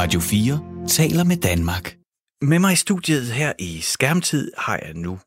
Radio 0.00 0.20
4 0.20 0.86
taler 0.88 1.24
med 1.24 1.36
Danmark. 1.36 1.96
Med 2.42 2.58
mig 2.58 2.72
i 2.72 2.76
studiet 2.76 3.26
her 3.26 3.52
i 3.58 3.80
Skærmtid 3.80 4.52
har 4.58 4.80
jeg 4.82 4.94
nu 4.94 5.18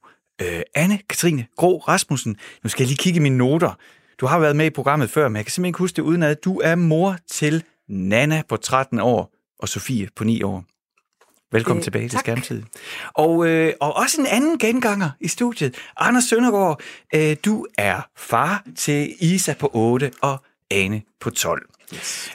øh, 0.42 0.62
Anne-Katrine 0.78 1.56
Grå 1.58 1.78
Rasmussen. 1.78 2.38
Nu 2.64 2.70
skal 2.70 2.84
jeg 2.84 2.88
lige 2.88 2.98
kigge 2.98 3.18
i 3.18 3.22
mine 3.22 3.38
noter. 3.38 3.78
Du 4.20 4.26
har 4.26 4.40
været 4.40 4.56
med 4.56 4.66
i 4.66 4.70
programmet 4.70 5.10
før, 5.10 5.28
men 5.28 5.36
jeg 5.36 5.46
kan 5.46 5.52
simpelthen 5.52 5.70
ikke 5.70 5.80
huske 5.80 5.96
det 5.96 6.02
udenad. 6.02 6.36
Du 6.36 6.60
er 6.64 6.76
mor 6.76 7.18
til 7.32 7.64
Nana 7.90 8.44
på 8.50 8.58
13 8.58 9.00
år 9.00 9.34
og 9.60 9.70
Sofie 9.70 10.08
på 10.16 10.24
9 10.24 10.44
år. 10.44 10.64
Velkommen 11.54 11.80
Øh, 11.80 11.84
tilbage 11.84 12.04
til 12.04 12.12
tak. 12.12 12.20
Skærmtid. 12.20 12.64
Og, 13.14 13.48
øh, 13.48 13.74
og 13.80 13.96
også 13.96 14.22
en 14.22 14.28
anden 14.28 14.58
genganger 14.58 15.10
i 15.20 15.28
studiet. 15.28 15.76
Anders 15.98 16.24
Søndergaard, 16.24 16.82
øh, 17.16 17.36
du 17.46 17.66
er 17.78 18.02
far 18.18 18.64
til 18.76 19.14
Isa 19.20 19.54
på 19.60 19.70
8 19.74 20.12
og 20.22 20.44
Ane 20.72 21.02
på 21.20 21.30
12. 21.30 21.70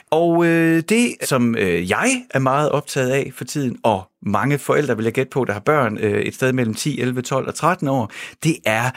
Og 0.09 0.45
øh, 0.45 0.83
det, 0.89 1.15
som 1.23 1.55
øh, 1.55 1.89
jeg 1.89 2.25
er 2.29 2.39
meget 2.39 2.69
optaget 2.71 3.11
af 3.11 3.31
for 3.35 3.43
tiden, 3.43 3.77
og 3.83 4.03
mange 4.21 4.59
forældre 4.59 4.95
vil 4.95 5.03
jeg 5.03 5.13
gætte 5.13 5.29
på, 5.29 5.45
der 5.45 5.53
har 5.53 5.59
børn 5.59 5.97
øh, 5.97 6.21
et 6.21 6.35
sted 6.35 6.53
mellem 6.53 6.73
10, 6.73 7.01
11, 7.01 7.21
12 7.21 7.47
og 7.47 7.55
13 7.55 7.87
år, 7.87 8.11
det 8.43 8.57
er 8.65 8.91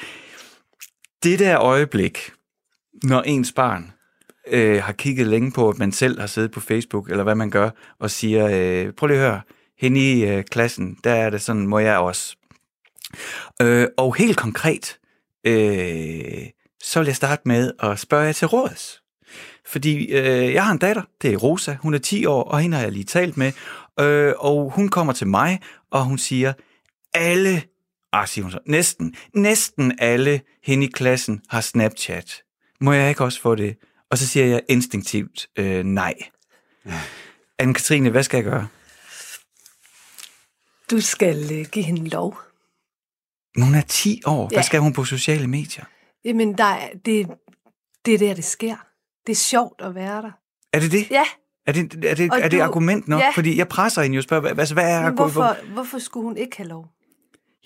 det 1.23 1.39
der 1.39 1.61
øjeblik, 1.61 2.33
når 3.03 3.23
ens 3.23 3.53
barn 3.53 3.93
øh, 4.49 4.83
har 4.83 4.93
kigget 4.93 5.27
længe 5.27 5.53
på, 5.53 5.69
at 5.69 5.79
man 5.79 5.93
selv 5.93 6.21
har 6.21 6.27
siddet 6.27 6.51
på 6.51 6.61
Facebook, 6.61 7.11
eller 7.11 7.25
hvad 7.25 7.35
man 7.35 7.51
gør, 7.51 7.71
og 7.99 8.11
siger, 8.11 8.47
øh, 8.47 8.93
prøv 8.93 9.07
lige 9.07 9.19
at 9.19 9.25
høre, 9.25 9.41
hen 9.83 9.97
i 9.97 10.25
øh, 10.25 10.45
klassen, 10.45 10.97
der 11.05 11.13
er 11.13 11.31
det 11.31 11.43
sådan, 11.43 11.67
må 11.67 11.79
jeg 11.79 11.99
også. 11.99 12.37
Øh, 13.63 13.89
og 13.97 14.15
helt 14.15 14.37
konkret, 14.37 14.99
øh, 15.45 16.47
så 16.83 16.99
vil 16.99 17.07
jeg 17.07 17.17
starte 17.17 17.43
med 17.45 17.73
at 17.79 17.99
spørge 17.99 18.25
jer 18.25 18.33
til 18.33 18.47
råds. 18.49 19.03
Fordi 19.67 20.07
øh, 20.07 20.53
jeg 20.53 20.65
har 20.65 20.73
en 20.73 20.79
datter, 20.79 21.03
det 21.23 21.33
er 21.33 21.37
Rosa, 21.37 21.77
hun 21.81 21.95
er 21.95 21.99
10 21.99 22.27
år, 22.27 22.43
og 22.43 22.61
hende 22.61 22.77
har 22.77 22.85
jeg 22.85 22.93
lige 22.93 23.05
talt 23.05 23.37
med, 23.37 23.53
øh, 24.01 24.35
og 24.39 24.71
hun 24.71 24.89
kommer 24.89 25.13
til 25.13 25.27
mig, 25.27 25.61
og 25.91 26.05
hun 26.05 26.19
siger, 26.19 26.53
alle, 27.15 27.63
ah, 28.13 28.29
siger 28.29 28.43
hun 28.43 28.53
så, 28.53 28.59
næsten, 28.67 29.15
næsten 29.35 29.93
alle 29.99 30.41
hende 30.65 30.87
i 30.87 30.91
klassen 30.91 31.41
har 31.49 31.61
Snapchat. 31.61 32.43
Må 32.81 32.93
jeg 32.93 33.09
ikke 33.09 33.25
også 33.25 33.41
få 33.41 33.55
det? 33.55 33.77
Og 34.11 34.19
så 34.19 34.27
siger 34.27 34.47
jeg 34.47 34.63
instinktivt 34.69 35.47
øh, 35.57 35.85
nej. 35.85 36.15
Anne-Katrine, 37.63 38.11
hvad 38.11 38.23
skal 38.23 38.37
jeg 38.37 38.45
gøre? 38.45 38.69
Du 40.93 41.01
skal 41.01 41.53
øh, 41.53 41.67
give 41.73 41.85
hende 41.85 42.09
lov. 42.09 42.39
Hun 43.59 43.75
er 43.75 43.81
10 43.89 44.23
år. 44.27 44.49
Hvad 44.49 44.59
Ja. 44.59 44.63
skal 44.63 44.81
hun 44.81 44.93
på 44.93 45.05
sociale 45.05 45.47
medier? 45.47 45.85
Jamen, 46.25 46.59
der 46.59 46.65
er, 46.65 46.89
det, 47.07 47.27
det 48.05 48.15
er 48.15 48.19
der, 48.19 48.35
det 48.35 48.45
sker. 48.45 48.77
Det 49.27 49.33
er 49.33 49.37
sjovt 49.37 49.81
at 49.83 49.95
være 49.95 50.23
der. 50.23 50.31
Er 50.73 50.81
det 50.81 50.93
det? 50.93 51.11
Ja, 51.11 51.25
Er 51.67 51.73
det, 51.73 52.05
er 52.05 52.15
det, 52.15 52.31
Og 52.33 52.41
er 52.41 52.49
det 52.49 52.59
du- 52.59 52.63
argument 52.63 53.09
nok? 53.09 53.21
Ja. 53.21 53.31
Fordi 53.35 53.59
jeg 53.59 53.69
presser 53.69 54.03
hende 54.03 54.15
jo 54.15 54.19
og 54.19 54.25
spørger, 54.25 54.41
hvad, 54.41 54.59
altså, 54.59 54.75
hvad 54.75 54.85
er 54.91 54.99
men 54.99 55.07
argument? 55.07 55.33
hvorfor, 55.33 55.57
hvorfor 55.73 55.99
skulle 55.99 56.25
hun 56.29 56.37
ikke 56.37 56.57
have 56.57 56.69
lov? 56.69 56.87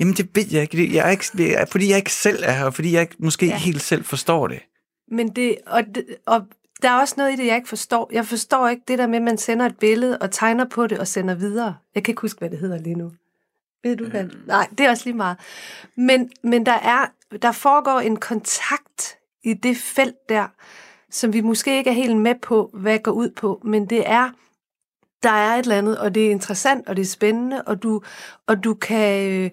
Jamen, 0.00 0.14
det 0.14 0.28
ved 0.36 0.44
jeg 0.52 0.62
ikke. 0.62 0.94
Jeg 0.94 1.06
er 1.06 1.10
ikke 1.10 1.54
er, 1.54 1.64
fordi 1.66 1.88
jeg 1.90 1.96
ikke 1.96 2.12
selv 2.12 2.42
er 2.46 2.52
her, 2.52 2.64
og 2.64 2.74
fordi 2.74 2.92
jeg 2.92 3.00
ikke 3.02 3.16
måske 3.18 3.46
ja. 3.46 3.52
Ja. 3.52 3.58
helt 3.58 3.82
selv 3.82 4.04
forstår 4.04 4.48
det. 4.48 4.60
Men 5.10 5.28
det, 5.36 5.56
og, 5.66 5.82
det, 5.94 6.04
og 6.26 6.46
der 6.82 6.90
er 6.90 7.00
også 7.00 7.14
noget 7.16 7.32
i 7.32 7.36
det, 7.36 7.46
jeg 7.46 7.56
ikke 7.56 7.68
forstår. 7.68 8.10
Jeg 8.12 8.26
forstår 8.26 8.68
ikke 8.68 8.82
det 8.88 8.98
der 8.98 9.06
med, 9.06 9.16
at 9.16 9.22
man 9.22 9.38
sender 9.38 9.66
et 9.66 9.78
billede 9.78 10.18
og 10.18 10.30
tegner 10.30 10.64
på 10.64 10.86
det 10.86 10.98
og 10.98 11.08
sender 11.08 11.34
videre. 11.34 11.76
Jeg 11.94 12.04
kan 12.04 12.12
ikke 12.12 12.20
huske, 12.20 12.38
hvad 12.38 12.50
det 12.50 12.58
hedder 12.58 12.78
lige 12.78 12.94
nu. 12.94 13.12
Ved 13.82 13.96
du 13.96 14.08
hvad? 14.08 14.24
Nej, 14.46 14.68
det 14.78 14.86
er 14.86 14.90
også 14.90 15.04
lige 15.04 15.16
meget. 15.16 15.36
Men, 15.96 16.30
men 16.42 16.66
der, 16.66 16.72
er, 16.72 17.06
der 17.42 17.52
foregår 17.52 18.00
en 18.00 18.16
kontakt 18.16 19.18
i 19.44 19.54
det 19.54 19.76
felt 19.76 20.28
der, 20.28 20.48
som 21.10 21.32
vi 21.32 21.40
måske 21.40 21.78
ikke 21.78 21.90
er 21.90 21.94
helt 21.94 22.16
med 22.16 22.34
på, 22.42 22.70
hvad 22.72 22.98
går 22.98 23.12
ud 23.12 23.30
på. 23.30 23.60
Men 23.64 23.86
det 23.86 24.08
er, 24.08 24.30
der 25.22 25.30
er 25.30 25.54
et 25.54 25.62
eller 25.62 25.78
andet, 25.78 25.98
og 25.98 26.14
det 26.14 26.26
er 26.26 26.30
interessant, 26.30 26.88
og 26.88 26.96
det 26.96 27.02
er 27.02 27.06
spændende, 27.06 27.62
og 27.62 27.82
du, 27.82 28.02
og 28.46 28.64
du 28.64 28.74
kan 28.74 29.50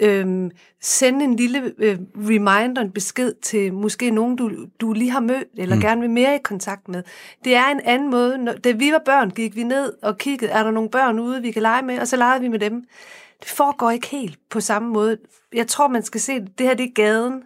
øh, 0.00 0.18
øh, 0.18 0.50
sende 0.82 1.24
en 1.24 1.36
lille 1.36 1.72
øh, 1.78 1.98
reminder, 2.16 2.82
en 2.82 2.90
besked 2.90 3.32
til 3.42 3.72
måske 3.72 4.10
nogen, 4.10 4.36
du, 4.36 4.50
du 4.80 4.92
lige 4.92 5.10
har 5.10 5.20
mødt, 5.20 5.48
eller 5.56 5.74
mm. 5.74 5.80
gerne 5.80 6.00
vil 6.00 6.10
mere 6.10 6.34
i 6.34 6.38
kontakt 6.44 6.88
med. 6.88 7.02
Det 7.44 7.54
er 7.54 7.66
en 7.66 7.80
anden 7.84 8.10
måde. 8.10 8.38
Når, 8.38 8.52
da 8.52 8.70
vi 8.70 8.92
var 8.92 9.02
børn, 9.04 9.30
gik 9.30 9.56
vi 9.56 9.62
ned 9.62 9.92
og 10.02 10.18
kiggede, 10.18 10.50
er 10.50 10.62
der 10.62 10.70
nogle 10.70 10.90
børn 10.90 11.18
ude, 11.18 11.42
vi 11.42 11.50
kan 11.50 11.62
lege 11.62 11.82
med, 11.82 11.98
og 11.98 12.08
så 12.08 12.16
legede 12.16 12.40
vi 12.40 12.48
med 12.48 12.58
dem. 12.58 12.84
Det 13.40 13.48
foregår 13.48 13.90
ikke 13.90 14.06
helt 14.06 14.38
på 14.50 14.60
samme 14.60 14.88
måde. 14.88 15.16
Jeg 15.52 15.66
tror, 15.66 15.88
man 15.88 16.02
skal 16.02 16.20
se, 16.20 16.40
det 16.40 16.66
her 16.66 16.74
det 16.74 16.84
er 16.84 16.94
gaden, 16.94 17.42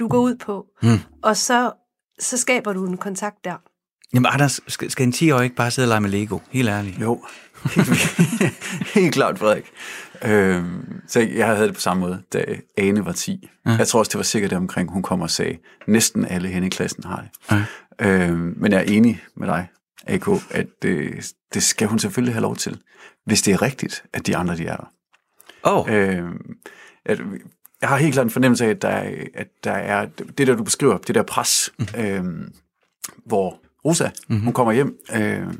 du 0.00 0.08
går 0.08 0.18
ud 0.18 0.34
på, 0.34 0.66
mm. 0.82 0.98
og 1.22 1.36
så, 1.36 1.72
så 2.18 2.38
skaber 2.38 2.72
du 2.72 2.86
en 2.86 2.96
kontakt 2.96 3.44
der. 3.44 3.54
Jamen, 4.14 4.30
Anders, 4.32 4.60
skal, 4.68 4.90
skal 4.90 5.06
en 5.06 5.12
10-årig 5.12 5.44
ikke 5.44 5.56
bare 5.56 5.70
sidde 5.70 5.86
og 5.86 5.88
lege 5.88 6.00
med 6.00 6.10
Lego? 6.10 6.38
Helt 6.50 6.68
ærligt. 6.68 7.00
Jo, 7.00 7.24
helt 8.94 9.14
klart, 9.14 9.38
Frederik. 9.38 9.64
Øhm, 10.24 11.00
så 11.08 11.20
jeg 11.20 11.46
havde 11.46 11.66
det 11.66 11.74
på 11.74 11.80
samme 11.80 12.00
måde, 12.00 12.22
da 12.32 12.44
Ane 12.76 13.04
var 13.04 13.12
10. 13.12 13.48
Ja. 13.66 13.70
Jeg 13.70 13.88
tror 13.88 13.98
også, 13.98 14.10
det 14.10 14.16
var 14.16 14.22
sikkert 14.22 14.50
det 14.50 14.58
omkring, 14.58 14.92
hun 14.92 15.02
kom 15.02 15.20
og 15.20 15.30
sagde, 15.30 15.58
næsten 15.86 16.24
alle 16.24 16.48
hende 16.48 16.66
i 16.66 16.70
klassen 16.70 17.04
har 17.04 17.20
det. 17.20 17.30
Ja. 17.50 17.64
Øhm, 18.08 18.54
men 18.56 18.72
jeg 18.72 18.78
er 18.78 18.84
enig 18.84 19.22
med 19.36 19.48
dig, 19.48 19.68
AK, 20.06 20.28
at 20.50 20.66
det, 20.82 21.32
det 21.54 21.62
skal 21.62 21.88
hun 21.88 21.98
selvfølgelig 21.98 22.34
have 22.34 22.42
lov 22.42 22.56
til, 22.56 22.80
hvis 23.24 23.42
det 23.42 23.54
er 23.54 23.62
rigtigt, 23.62 24.04
at 24.12 24.26
de 24.26 24.36
andre 24.36 24.56
de 24.56 24.66
er 24.66 24.76
der. 24.76 24.92
Åh, 25.64 25.78
oh, 25.78 25.94
Øhm, 25.94 26.56
at, 27.04 27.20
jeg 27.80 27.88
har 27.88 27.96
helt 27.96 28.12
klart 28.12 28.26
en 28.26 28.30
fornemmelse 28.30 28.64
af, 28.64 28.70
at 28.70 28.82
der 28.82 28.88
er, 28.88 29.24
at 29.34 29.48
der 29.64 29.72
er 29.72 30.06
det 30.38 30.46
der, 30.46 30.54
du 30.54 30.64
beskriver, 30.64 30.98
det 30.98 31.14
der 31.14 31.22
pres, 31.22 31.70
mm. 31.78 31.86
øhm, 31.98 32.52
hvor 33.26 33.58
Rosa, 33.84 34.10
mm-hmm. 34.28 34.44
hun 34.44 34.52
kommer 34.52 34.72
hjem 34.72 34.98
øh, 35.14 35.54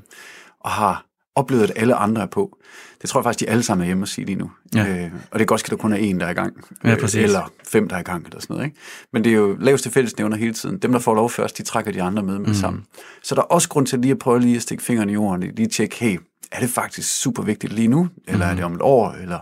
og 0.61 0.71
har 0.71 1.07
oplevet, 1.35 1.63
at 1.63 1.73
alle 1.77 1.95
andre 1.95 2.23
er 2.23 2.27
på. 2.27 2.59
Det 3.03 3.11
tror 3.11 3.21
jeg 3.21 3.25
faktisk, 3.25 3.41
de 3.41 3.51
alle 3.51 3.63
sammen 3.63 3.83
er 3.83 3.87
hjemme 3.87 4.05
og 4.05 4.09
sige 4.09 4.25
lige 4.25 4.37
nu. 4.37 4.51
Ja. 4.75 5.05
Øh, 5.05 5.11
og 5.31 5.39
det 5.39 5.41
er 5.41 5.47
godt, 5.47 5.65
at 5.65 5.71
der 5.71 5.77
kun 5.77 5.93
er 5.93 5.97
en, 5.97 6.21
der 6.21 6.27
er 6.27 6.31
i 6.31 6.35
gang. 6.35 6.65
Ja, 6.85 6.97
præcis. 7.01 7.23
eller 7.23 7.53
fem, 7.69 7.89
der 7.89 7.97
er 7.97 8.01
i 8.01 8.03
gang, 8.03 8.25
eller 8.27 8.41
sådan 8.41 8.55
noget. 8.55 8.67
Ikke? 8.67 8.77
Men 9.13 9.25
det 9.25 9.33
er 9.33 9.37
jo 9.37 9.57
laveste 9.61 9.91
fællesnævner 9.91 10.37
hele 10.37 10.55
tiden. 10.55 10.79
Dem, 10.79 10.93
der 10.93 10.99
får 10.99 11.15
lov 11.15 11.31
først, 11.31 11.59
de 11.59 11.63
trækker 11.63 11.93
de 11.93 12.03
andre 12.03 12.23
med 12.23 12.39
med 12.39 12.49
mm. 12.49 12.55
sammen. 12.55 12.85
Så 13.23 13.35
der 13.35 13.41
er 13.41 13.47
også 13.47 13.69
grund 13.69 13.87
til 13.87 13.99
lige 13.99 14.13
at 14.13 14.19
prøve 14.19 14.41
lige 14.41 14.57
at 14.57 14.63
stikke 14.63 14.83
fingeren 14.83 15.11
i 15.11 15.13
jorden, 15.13 15.53
lige 15.57 15.69
tjekke, 15.69 15.97
hey, 15.97 16.19
er 16.53 16.61
det 16.61 16.71
faktisk 16.71 17.21
super 17.21 17.43
vigtigt 17.43 17.73
lige 17.73 17.89
nu, 17.89 18.09
eller 18.29 18.47
mm. 18.47 18.51
er 18.51 18.55
det 18.55 18.65
om 18.65 18.75
et 18.75 18.83
år, 18.83 19.13
eller... 19.13 19.39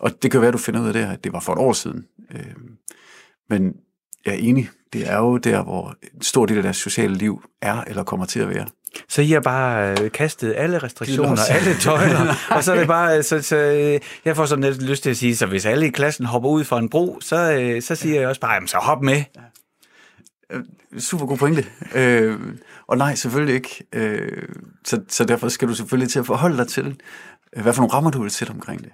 Og 0.00 0.22
det 0.22 0.30
kan 0.30 0.40
være, 0.40 0.48
at 0.48 0.54
du 0.54 0.58
finder 0.58 0.80
ud 0.80 0.86
af 0.86 0.92
det, 0.92 1.04
at 1.04 1.24
det 1.24 1.32
var 1.32 1.40
for 1.40 1.52
et 1.52 1.58
år 1.58 1.72
siden. 1.72 2.04
Øh, 2.34 2.54
men 3.50 3.72
jeg 4.26 4.34
er 4.34 4.38
enig 4.38 4.70
det 4.92 5.10
er 5.10 5.18
jo 5.18 5.36
der, 5.36 5.62
hvor 5.62 5.94
en 6.14 6.22
stor 6.22 6.46
del 6.46 6.56
af 6.56 6.62
deres 6.62 6.76
sociale 6.76 7.14
liv 7.14 7.42
er 7.62 7.80
eller 7.80 8.04
kommer 8.04 8.26
til 8.26 8.40
at 8.40 8.48
være. 8.48 8.66
Så 9.08 9.22
I 9.22 9.30
har 9.30 9.40
bare 9.40 9.94
øh, 10.00 10.10
kastet 10.10 10.54
alle 10.56 10.78
restriktioner, 10.78 11.42
alle 11.50 11.74
tøjler, 11.80 12.34
og 12.56 12.64
så 12.64 12.72
er 12.72 12.78
det 12.78 12.86
bare, 12.86 13.22
så, 13.22 13.42
så 13.42 13.56
øh, 13.56 14.00
jeg 14.24 14.36
får 14.36 14.46
sådan 14.46 14.64
lidt 14.64 14.82
lyst 14.82 15.02
til 15.02 15.10
at 15.10 15.16
sige, 15.16 15.36
så 15.36 15.46
hvis 15.46 15.66
alle 15.66 15.86
i 15.86 15.90
klassen 15.90 16.26
hopper 16.26 16.48
ud 16.48 16.64
fra 16.64 16.78
en 16.78 16.88
bro, 16.88 17.18
så, 17.20 17.52
øh, 17.52 17.82
så 17.82 17.94
siger 17.94 18.20
jeg 18.20 18.28
også 18.28 18.40
bare, 18.40 18.52
jamen, 18.52 18.68
så 18.68 18.76
hop 18.76 19.02
med. 19.02 19.24
Øh, 20.52 20.62
super 20.98 21.26
god 21.26 21.36
pointe. 21.36 21.64
Øh, 21.94 22.40
og 22.86 22.98
nej, 22.98 23.14
selvfølgelig 23.14 23.54
ikke. 23.54 23.84
Øh, 23.92 24.48
så, 24.84 25.00
så 25.08 25.24
derfor 25.24 25.48
skal 25.48 25.68
du 25.68 25.74
selvfølgelig 25.74 26.10
til 26.10 26.18
at 26.18 26.26
forholde 26.26 26.56
dig 26.56 26.68
til, 26.68 27.00
øh, 27.56 27.62
hvad 27.62 27.72
for 27.72 27.82
nogle 27.82 27.94
rammer 27.94 28.10
du 28.10 28.22
vil 28.22 28.30
sætte 28.30 28.50
omkring 28.50 28.84
det. 28.84 28.92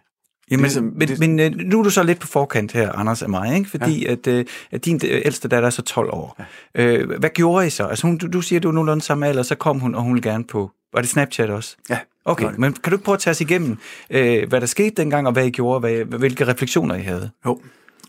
Jamen, 0.53 0.71
det, 0.71 0.83
men, 0.83 1.09
det, 1.09 1.19
men 1.19 1.41
øh, 1.41 1.53
nu 1.57 1.79
er 1.79 1.83
du 1.83 1.91
så 1.91 2.03
lidt 2.03 2.19
på 2.19 2.27
forkant 2.27 2.73
her, 2.73 2.93
Anders 2.93 3.23
og 3.23 3.31
mig, 3.31 3.57
ikke? 3.57 3.71
fordi 3.71 4.05
ja. 4.05 4.13
at, 4.13 4.27
øh, 4.27 4.45
at 4.71 4.85
din 4.85 5.01
ældste 5.03 5.49
datter 5.49 5.67
er 5.67 5.71
så 5.71 5.83
12 5.83 6.11
år. 6.13 6.43
Ja. 6.75 6.85
Øh, 6.85 7.19
hvad 7.19 7.31
gjorde 7.31 7.67
I 7.67 7.71
så? 7.71 7.85
Altså, 7.85 8.07
hun, 8.07 8.19
du, 8.19 8.27
du 8.27 8.41
siger, 8.41 8.61
du 8.61 8.69
er 8.69 8.73
nogenlunde 8.73 9.03
samme 9.03 9.27
alder, 9.27 9.43
så 9.43 9.55
kom 9.55 9.81
hun, 9.81 9.95
og 9.95 10.03
hun 10.03 10.15
ville 10.15 10.31
gerne 10.31 10.45
på... 10.45 10.71
Var 10.93 11.01
det 11.01 11.11
Snapchat 11.11 11.51
også? 11.51 11.77
Ja. 11.91 11.99
Okay, 12.25 12.49
men 12.59 12.73
kan 12.73 12.93
du 12.93 12.99
prøve 12.99 13.15
at 13.15 13.21
tage 13.21 13.33
os 13.33 13.41
igennem, 13.41 13.79
øh, 14.11 14.49
hvad 14.49 14.61
der 14.61 14.67
skete 14.67 14.91
dengang, 14.97 15.27
og 15.27 15.33
hvad 15.33 15.47
I 15.47 15.51
gjorde, 15.51 15.81
hvad, 15.81 16.19
hvilke 16.19 16.47
refleksioner 16.47 16.95
I 16.95 17.03
havde? 17.03 17.31
Jo, 17.47 17.61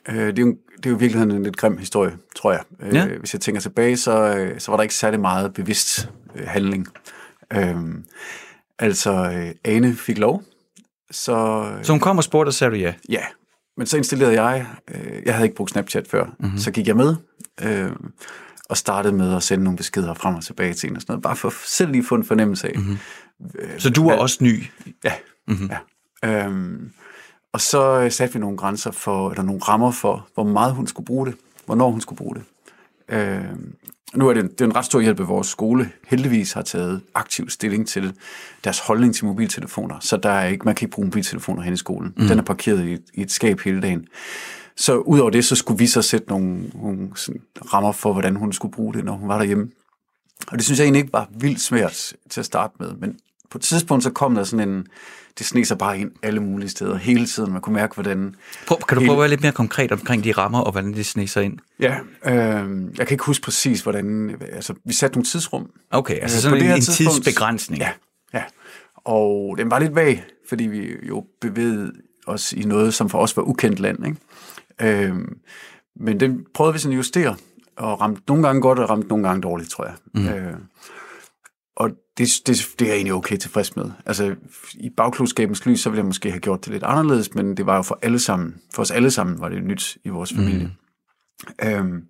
øh, 0.09 0.15
det, 0.15 0.39
er 0.39 0.43
jo, 0.43 0.55
det 0.77 0.85
er 0.85 0.89
jo 0.89 0.95
virkelig 0.95 1.21
en 1.21 1.43
lidt 1.43 1.57
grim 1.57 1.77
historie, 1.77 2.11
tror 2.35 2.51
jeg. 2.51 2.61
Øh, 2.79 2.95
ja. 2.95 3.05
Hvis 3.05 3.33
jeg 3.33 3.41
tænker 3.41 3.61
tilbage, 3.61 3.97
så, 3.97 4.35
øh, 4.37 4.59
så 4.59 4.71
var 4.71 4.77
der 4.77 4.81
ikke 4.81 4.95
særlig 4.95 5.19
meget 5.19 5.53
bevidst 5.53 6.09
øh, 6.35 6.47
handling. 6.47 6.87
Øh, 7.53 7.75
altså, 8.79 9.11
øh, 9.13 9.51
Ane 9.63 9.95
fik 9.95 10.17
lov 10.17 10.43
så, 11.13 11.67
så 11.83 11.93
hun 11.93 11.99
kom 11.99 12.17
og 12.17 12.23
spurgte, 12.23 12.49
og 12.49 12.53
sagde 12.53 12.77
ja? 12.77 12.93
Ja, 13.09 13.23
men 13.77 13.87
så 13.87 13.97
installerede 13.97 14.41
jeg, 14.41 14.65
øh, 14.87 15.21
jeg 15.25 15.33
havde 15.33 15.45
ikke 15.45 15.55
brugt 15.55 15.71
Snapchat 15.71 16.07
før, 16.07 16.25
mm-hmm. 16.39 16.57
så 16.57 16.71
gik 16.71 16.87
jeg 16.87 16.95
med 16.95 17.15
øh, 17.61 17.91
og 18.69 18.77
startede 18.77 19.13
med 19.13 19.35
at 19.35 19.43
sende 19.43 19.63
nogle 19.63 19.77
beskeder 19.77 20.13
frem 20.13 20.35
og 20.35 20.43
tilbage 20.43 20.73
til 20.73 20.87
hende 20.87 20.97
og 20.97 21.01
sådan 21.01 21.13
noget, 21.13 21.23
bare 21.23 21.35
for 21.35 21.53
selv 21.65 21.91
lige 21.91 22.05
få 22.05 22.15
en 22.15 22.23
fornemmelse 22.23 22.67
af. 22.67 22.73
Mm-hmm. 22.75 22.97
Øh, 23.59 23.79
så 23.79 23.89
du 23.89 24.09
var 24.09 24.15
også 24.15 24.37
ny? 24.41 24.63
Ja, 25.03 25.13
mm-hmm. 25.47 25.69
ja. 26.23 26.45
Øhm, 26.45 26.91
og 27.53 27.61
så 27.61 28.07
satte 28.09 28.33
vi 28.33 28.39
nogle 28.39 28.57
grænser 28.57 28.91
for, 28.91 29.29
eller 29.29 29.43
nogle 29.43 29.61
rammer 29.61 29.91
for, 29.91 30.27
hvor 30.33 30.43
meget 30.43 30.73
hun 30.73 30.87
skulle 30.87 31.05
bruge 31.05 31.25
det, 31.25 31.35
hvornår 31.65 31.91
hun 31.91 32.01
skulle 32.01 32.17
bruge 32.17 32.35
det. 32.35 32.43
Øh, 33.13 33.45
nu 34.13 34.29
er 34.29 34.33
det, 34.33 34.51
det 34.51 34.61
er 34.61 34.65
en 34.65 34.75
ret 34.75 34.85
stor 34.85 34.99
hjælp, 34.99 35.19
at 35.19 35.27
vores 35.27 35.47
skole 35.47 35.91
heldigvis 36.07 36.53
har 36.53 36.61
taget 36.61 37.01
aktiv 37.13 37.49
stilling 37.49 37.87
til 37.87 38.13
deres 38.63 38.79
holdning 38.79 39.15
til 39.15 39.25
mobiltelefoner, 39.25 39.95
så 39.99 40.17
der 40.17 40.29
er 40.29 40.47
ikke, 40.47 40.65
man 40.65 40.75
kan 40.75 40.85
ikke 40.85 40.95
bruge 40.95 41.05
mobiltelefoner 41.05 41.61
hen 41.61 41.73
i 41.73 41.77
skolen. 41.77 42.13
Mm. 42.17 42.27
Den 42.27 42.39
er 42.39 42.43
parkeret 42.43 42.87
i, 42.87 42.97
i 43.13 43.21
et 43.21 43.31
skab 43.31 43.59
hele 43.59 43.81
dagen. 43.81 44.07
Så 44.75 44.97
udover 44.97 45.29
det, 45.29 45.45
så 45.45 45.55
skulle 45.55 45.79
vi 45.79 45.87
så 45.87 46.01
sætte 46.01 46.29
nogle, 46.29 46.63
nogle 46.73 47.09
sådan, 47.15 47.41
rammer 47.73 47.91
for, 47.91 48.13
hvordan 48.13 48.35
hun 48.35 48.53
skulle 48.53 48.71
bruge 48.71 48.93
det, 48.93 49.05
når 49.05 49.13
hun 49.13 49.29
var 49.29 49.37
derhjemme. 49.37 49.69
Og 50.47 50.57
det 50.57 50.65
synes 50.65 50.79
jeg 50.79 50.85
egentlig 50.85 51.01
ikke 51.01 51.13
var 51.13 51.29
vildt 51.31 51.61
svært 51.61 52.13
til 52.29 52.39
at 52.39 52.45
starte 52.45 52.73
med, 52.79 52.93
men 52.93 53.19
på 53.49 53.57
et 53.57 53.61
tidspunkt 53.61 54.03
så 54.03 54.09
kom 54.09 54.35
der 54.35 54.43
sådan 54.43 54.69
en, 54.69 54.87
det 55.37 55.45
sne 55.45 55.65
sig 55.65 55.77
bare 55.77 55.99
ind 55.99 56.11
alle 56.23 56.39
mulige 56.39 56.69
steder 56.69 56.97
hele 56.97 57.25
tiden. 57.25 57.51
Man 57.51 57.61
kunne 57.61 57.73
mærke, 57.73 57.93
hvordan... 57.93 58.35
Prøv, 58.67 58.77
kan 58.87 58.95
du 58.95 58.99
hele... 58.99 59.09
prøve 59.09 59.17
at 59.17 59.19
være 59.19 59.29
lidt 59.29 59.41
mere 59.41 59.51
konkret 59.51 59.91
omkring 59.91 60.23
de 60.23 60.31
rammer, 60.31 60.59
og 60.59 60.71
hvordan 60.71 60.93
det 60.93 61.05
sne 61.05 61.27
sig 61.27 61.43
ind? 61.43 61.57
Ja, 61.79 61.97
øh, 62.25 62.35
jeg 62.97 63.07
kan 63.07 63.11
ikke 63.11 63.23
huske 63.23 63.43
præcis, 63.43 63.81
hvordan... 63.81 64.35
Altså, 64.51 64.73
vi 64.85 64.93
satte 64.93 65.17
nogle 65.17 65.25
tidsrum. 65.25 65.69
Okay, 65.91 66.19
altså 66.21 66.37
øh, 66.37 66.41
sådan 66.41 66.65
en, 66.65 66.75
en 66.75 66.81
tidsbegrænsning. 66.81 67.81
Ja, 67.81 67.91
ja. 68.33 68.43
Og 68.95 69.55
den 69.57 69.71
var 69.71 69.79
lidt 69.79 69.95
vag, 69.95 70.23
fordi 70.49 70.63
vi 70.63 70.95
jo 71.07 71.25
bevægede 71.41 71.91
os 72.27 72.53
i 72.53 72.63
noget, 72.63 72.93
som 72.93 73.09
for 73.09 73.17
os 73.19 73.37
var 73.37 73.43
ukendt 73.43 73.79
land. 73.79 74.05
Ikke? 74.05 75.05
Øh, 75.05 75.15
men 75.99 76.19
den 76.19 76.45
prøvede 76.53 76.73
vi 76.73 76.79
sådan 76.79 76.93
at 76.93 76.97
justere, 76.97 77.35
og 77.77 78.01
ramte 78.01 78.21
nogle 78.27 78.43
gange 78.43 78.61
godt, 78.61 78.79
og 78.79 78.89
ramte 78.89 79.07
nogle 79.07 79.27
gange 79.27 79.41
dårligt, 79.41 79.69
tror 79.69 79.85
jeg. 79.85 79.93
Mm. 80.13 80.27
Øh, 80.27 80.53
og 81.75 81.89
det, 82.17 82.29
det, 82.47 82.67
det 82.79 82.85
er 82.85 82.89
jeg 82.89 82.95
egentlig 82.95 83.13
okay 83.13 83.37
tilfreds 83.37 83.75
med. 83.75 83.85
Altså, 84.05 84.35
i 84.73 84.89
bagklodskabens 84.89 85.65
lys, 85.65 85.79
så 85.79 85.89
ville 85.89 85.99
jeg 85.99 86.05
måske 86.05 86.31
have 86.31 86.39
gjort 86.39 86.65
det 86.65 86.73
lidt 86.73 86.83
anderledes, 86.83 87.35
men 87.35 87.57
det 87.57 87.65
var 87.65 87.75
jo 87.75 87.81
for 87.81 87.99
alle 88.01 88.19
sammen, 88.19 88.55
for 88.73 88.81
os 88.81 88.91
alle 88.91 89.11
sammen 89.11 89.39
var 89.39 89.49
det 89.49 89.63
nyt 89.63 89.97
i 90.03 90.09
vores 90.09 90.33
familie. 90.33 90.65
Mm. 90.65 90.71
Øhm, 91.63 92.03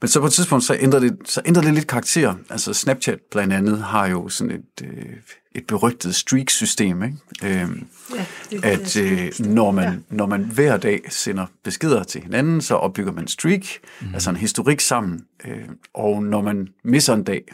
men 0.00 0.08
så 0.08 0.20
på 0.20 0.26
et 0.26 0.32
tidspunkt, 0.32 0.64
så 0.64 0.76
ændrede, 0.80 1.08
det, 1.08 1.18
så 1.24 1.42
ændrede 1.44 1.66
det 1.66 1.74
lidt 1.74 1.86
karakter. 1.86 2.34
Altså 2.50 2.74
Snapchat 2.74 3.18
blandt 3.30 3.52
andet 3.52 3.78
har 3.82 4.06
jo 4.06 4.28
sådan 4.28 4.50
et, 4.50 4.86
øh, 4.86 5.16
et 5.54 5.66
berygtet 5.66 6.14
streak-system, 6.14 7.02
ikke? 7.02 7.16
Øhm, 7.44 7.86
ja, 8.14 8.26
det 8.50 8.64
at 8.64 8.96
øh, 8.96 9.32
når, 9.46 9.70
man, 9.70 9.84
ja. 9.84 10.16
når 10.16 10.26
man 10.26 10.44
hver 10.44 10.76
dag 10.76 11.00
sender 11.08 11.46
beskeder 11.64 12.02
til 12.02 12.22
hinanden, 12.22 12.60
så 12.60 12.74
opbygger 12.74 13.12
man 13.12 13.28
streak, 13.28 13.64
mm. 14.00 14.14
altså 14.14 14.30
en 14.30 14.36
historik 14.36 14.80
sammen, 14.80 15.24
øh, 15.44 15.68
og 15.94 16.22
når 16.22 16.42
man 16.42 16.68
misser 16.84 17.14
en 17.14 17.24
dag, 17.24 17.44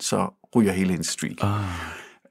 så 0.00 0.34
ryger 0.54 0.72
hele 0.72 0.94
en 0.94 1.04
streak. 1.04 1.36
Ah. 1.40 1.60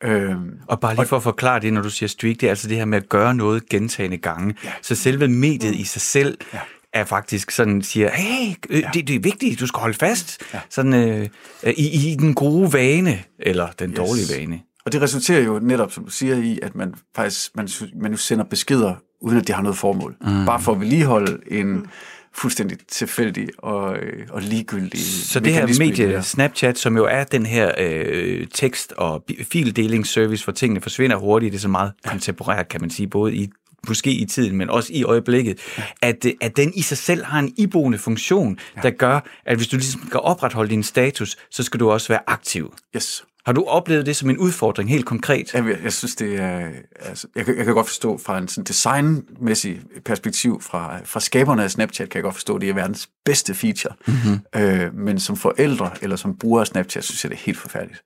Øhm, 0.04 0.60
og 0.68 0.80
bare 0.80 0.96
lige 0.96 1.06
for 1.06 1.18
at 1.18 1.24
forklare 1.24 1.60
det, 1.60 1.74
når 1.74 1.82
du 1.82 1.90
siger 1.90 2.10
streak, 2.10 2.36
det 2.36 2.44
er 2.44 2.50
altså 2.50 2.68
det 2.68 2.78
her 2.78 2.86
med 2.86 2.98
at 2.98 3.10
gøre 3.10 3.36
noget 3.36 3.70
gentagende 3.70 4.18
gange. 4.18 4.56
Ja. 4.64 4.72
Så 4.82 4.96
selve 4.96 5.28
mediet 5.28 5.76
i 5.76 5.84
sig 5.84 6.02
selv 6.02 6.38
ja. 6.54 6.60
er 6.94 7.06
faktisk 7.06 7.52
sådan, 7.52 7.82
siger, 7.82 8.10
hey, 8.10 8.54
øh, 8.70 8.80
ja. 8.82 8.90
det, 8.94 9.08
det 9.08 9.16
er 9.16 9.20
vigtigt, 9.20 9.60
du 9.60 9.68
skal 9.68 9.80
holde 9.80 9.98
fast 9.98 10.42
ja. 10.54 10.60
sådan, 10.70 10.94
øh, 10.94 11.30
i, 11.78 12.12
i 12.12 12.16
den 12.16 12.34
gode 12.34 12.74
vane, 12.74 13.24
eller 13.40 13.68
den 13.80 13.90
yes. 13.90 13.98
dårlige 13.98 14.26
vane. 14.38 14.62
Og 14.86 14.92
det 14.92 15.02
resulterer 15.02 15.44
jo 15.44 15.60
netop, 15.60 15.92
som 15.92 16.04
du 16.06 16.12
siger, 16.12 16.36
i, 16.36 16.60
at 16.62 16.76
man 16.76 16.94
faktisk 17.16 17.56
man, 17.56 17.70
man 18.02 18.12
jo 18.12 18.18
sender 18.18 18.46
beskeder, 18.46 18.96
uden 19.22 19.38
at 19.38 19.48
det 19.48 19.56
har 19.56 19.64
noget 19.64 19.78
formål. 19.78 20.16
Mm. 20.22 20.46
Bare 20.46 20.62
for 20.62 20.72
at 20.72 20.80
vedligeholde 20.80 21.40
en... 21.52 21.88
Fuldstændig 22.36 22.78
tilfældig 22.88 23.48
og, 23.58 23.98
øh, 23.98 24.28
og 24.30 24.42
ligegyldig 24.42 25.00
Så 25.06 25.40
det 25.40 25.54
her 25.54 25.68
medie 25.80 26.24
Snapchat, 26.24 26.78
som 26.78 26.98
jo 26.98 27.06
er 27.06 27.24
den 27.24 27.46
her 27.46 27.72
øh, 27.78 28.48
tekst- 28.54 28.92
og 28.92 29.24
fildelingsservice, 29.52 30.44
hvor 30.44 30.54
tingene 30.54 30.82
forsvinder 30.82 31.18
hurtigt, 31.18 31.52
det 31.52 31.58
er 31.58 31.62
så 31.62 31.68
meget 31.68 31.94
kontemporært, 32.08 32.68
kan 32.68 32.82
man 32.82 32.90
sige, 32.90 33.08
både 33.08 33.36
i 33.36 33.50
måske 33.88 34.12
i 34.12 34.26
tiden, 34.26 34.56
men 34.58 34.70
også 34.70 34.94
i 34.94 35.04
øjeblikket, 35.04 35.60
ja. 35.78 35.84
at, 36.02 36.26
at 36.42 36.58
den 36.58 36.74
i 36.76 36.82
sig 36.82 36.98
selv 36.98 37.24
har 37.24 37.40
en 37.40 37.54
iboende 37.58 37.98
funktion, 37.98 38.60
ja. 38.76 38.82
der 38.82 38.90
gør, 38.90 39.20
at 39.46 39.58
hvis 39.58 39.68
du 39.68 39.76
ligesom 39.76 40.02
skal 40.08 40.20
opretholde 40.20 40.70
din 40.70 40.84
status, 40.84 41.36
så 41.52 41.64
skal 41.64 41.80
du 41.80 41.92
også 41.92 42.08
være 42.08 42.20
aktiv. 42.28 42.74
Yes. 42.96 43.24
Har 43.46 43.54
du 43.54 43.64
oplevet 43.64 44.06
det 44.06 44.16
som 44.16 44.30
en 44.30 44.38
udfordring 44.38 44.90
helt 44.90 45.06
konkret? 45.06 45.54
Jeg, 45.54 45.78
jeg 45.84 45.94
synes, 45.94 46.16
det 46.16 46.40
er... 46.40 46.70
Altså, 47.00 47.28
jeg, 47.36 47.48
jeg 47.48 47.66
kan 47.66 47.74
godt 47.74 47.88
forstå 47.88 48.18
fra 48.18 48.38
en 48.38 48.48
sådan 48.48 48.64
designmæssig 48.64 49.82
perspektiv 50.06 50.62
fra, 50.62 51.00
fra 51.06 51.20
skaberne 51.20 51.64
af 51.64 51.72
Snapchat, 51.72 52.10
kan 52.10 52.18
jeg 52.18 52.24
godt 52.24 52.36
forstå, 52.36 52.56
at 52.56 52.62
det 52.62 52.70
er 52.70 52.74
verdens 52.74 53.10
bedste 53.26 53.54
feature. 53.54 53.94
Mm-hmm. 54.08 54.62
Øh, 54.62 54.94
men 54.94 55.20
som 55.20 55.36
forældre 55.38 55.92
eller 56.02 56.16
som 56.16 56.38
bruger 56.38 56.62
af 56.62 56.68
Snapchat, 56.68 57.04
synes 57.04 57.24
jeg, 57.24 57.32
det 57.32 57.38
er 57.38 57.42
helt 57.44 57.58
forfærdeligt. 57.58 58.04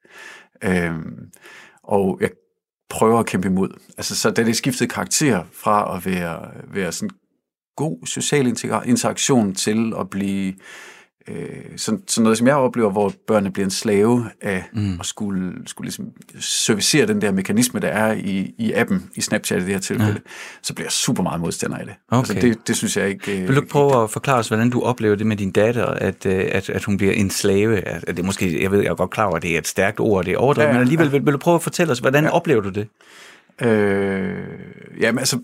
Øh, 0.63 0.91
og 1.83 2.17
jeg 2.21 2.29
prøver 2.89 3.19
at 3.19 3.25
kæmpe 3.25 3.47
imod. 3.47 3.69
Altså, 3.97 4.15
så 4.15 4.29
da 4.29 4.43
det 4.43 4.55
skiftede 4.55 4.89
karakter 4.89 5.43
fra 5.53 5.97
at 5.97 6.05
være, 6.05 6.49
være 6.73 6.91
sådan 6.91 7.09
god 7.75 8.05
social 8.05 8.47
interaktion 8.85 9.55
til 9.55 9.93
at 9.99 10.09
blive 10.09 10.53
øh, 11.27 11.77
sådan, 11.77 12.03
sådan 12.07 12.23
noget, 12.23 12.37
som 12.37 12.47
jeg 12.47 12.55
oplever, 12.55 12.91
hvor 12.91 13.13
børnene 13.27 13.51
bliver 13.51 13.65
en 13.65 13.71
slave 13.71 14.29
af 14.41 14.63
mm. 14.73 14.99
at 14.99 15.05
skulle, 15.05 15.53
skulle 15.65 15.85
ligesom 15.85 16.05
servicere 16.39 17.07
den 17.07 17.21
der 17.21 17.31
mekanisme, 17.31 17.79
der 17.79 17.87
er 17.87 18.13
i, 18.13 18.53
i 18.57 18.73
appen, 18.73 19.09
i 19.15 19.21
Snapchat 19.21 19.61
i 19.61 19.65
det 19.65 19.73
her 19.73 19.79
tilfælde, 19.79 20.11
ja. 20.11 20.31
så 20.61 20.73
bliver 20.73 20.85
jeg 20.85 20.91
super 20.91 21.23
meget 21.23 21.41
modstander 21.41 21.77
af 21.77 21.85
det. 21.85 21.95
Okay. 22.11 22.17
Altså 22.17 22.47
det, 22.47 22.67
det 22.67 22.75
synes 22.75 22.97
jeg 22.97 23.09
ikke... 23.09 23.41
Øh, 23.41 23.47
Vil 23.47 23.55
du 23.55 23.65
prøve 23.69 24.03
at 24.03 24.09
forklare 24.09 24.37
os, 24.37 24.47
hvordan 24.47 24.69
du 24.69 24.81
oplever 24.81 25.15
det 25.15 25.27
med 25.27 25.37
din 25.37 25.51
datter, 25.51 25.85
at, 25.85 26.25
øh, 26.25 26.45
at, 26.51 26.69
at 26.69 26.83
hun 26.83 26.97
bliver 26.97 27.13
en 27.13 27.29
slave? 27.29 27.87
At, 27.87 28.05
at 28.07 28.17
det 28.17 28.25
måske, 28.25 28.63
jeg 28.63 28.71
ved, 28.71 28.79
jeg 28.79 28.89
er 28.89 28.95
godt 28.95 29.11
klar 29.11 29.25
over, 29.25 29.35
at 29.35 29.41
det 29.43 29.53
er 29.53 29.57
et 29.57 29.67
stærkt 29.67 29.99
ord, 29.99 30.25
det 30.25 30.33
er 30.33 30.37
overdrevet, 30.37 30.67
ja, 30.67 30.73
men 30.73 30.81
alligevel 30.81 31.05
ja. 31.05 31.11
vil, 31.11 31.25
vil 31.25 31.33
du 31.33 31.37
prøve 31.37 31.55
at 31.55 31.63
fortælle 31.63 31.91
os, 31.91 31.99
hvordan 31.99 32.23
ja. 32.23 32.29
oplever 32.29 32.61
du 32.61 32.69
det? 32.69 32.87
Øh, 33.61 34.37
jamen 34.99 35.19
altså, 35.19 35.39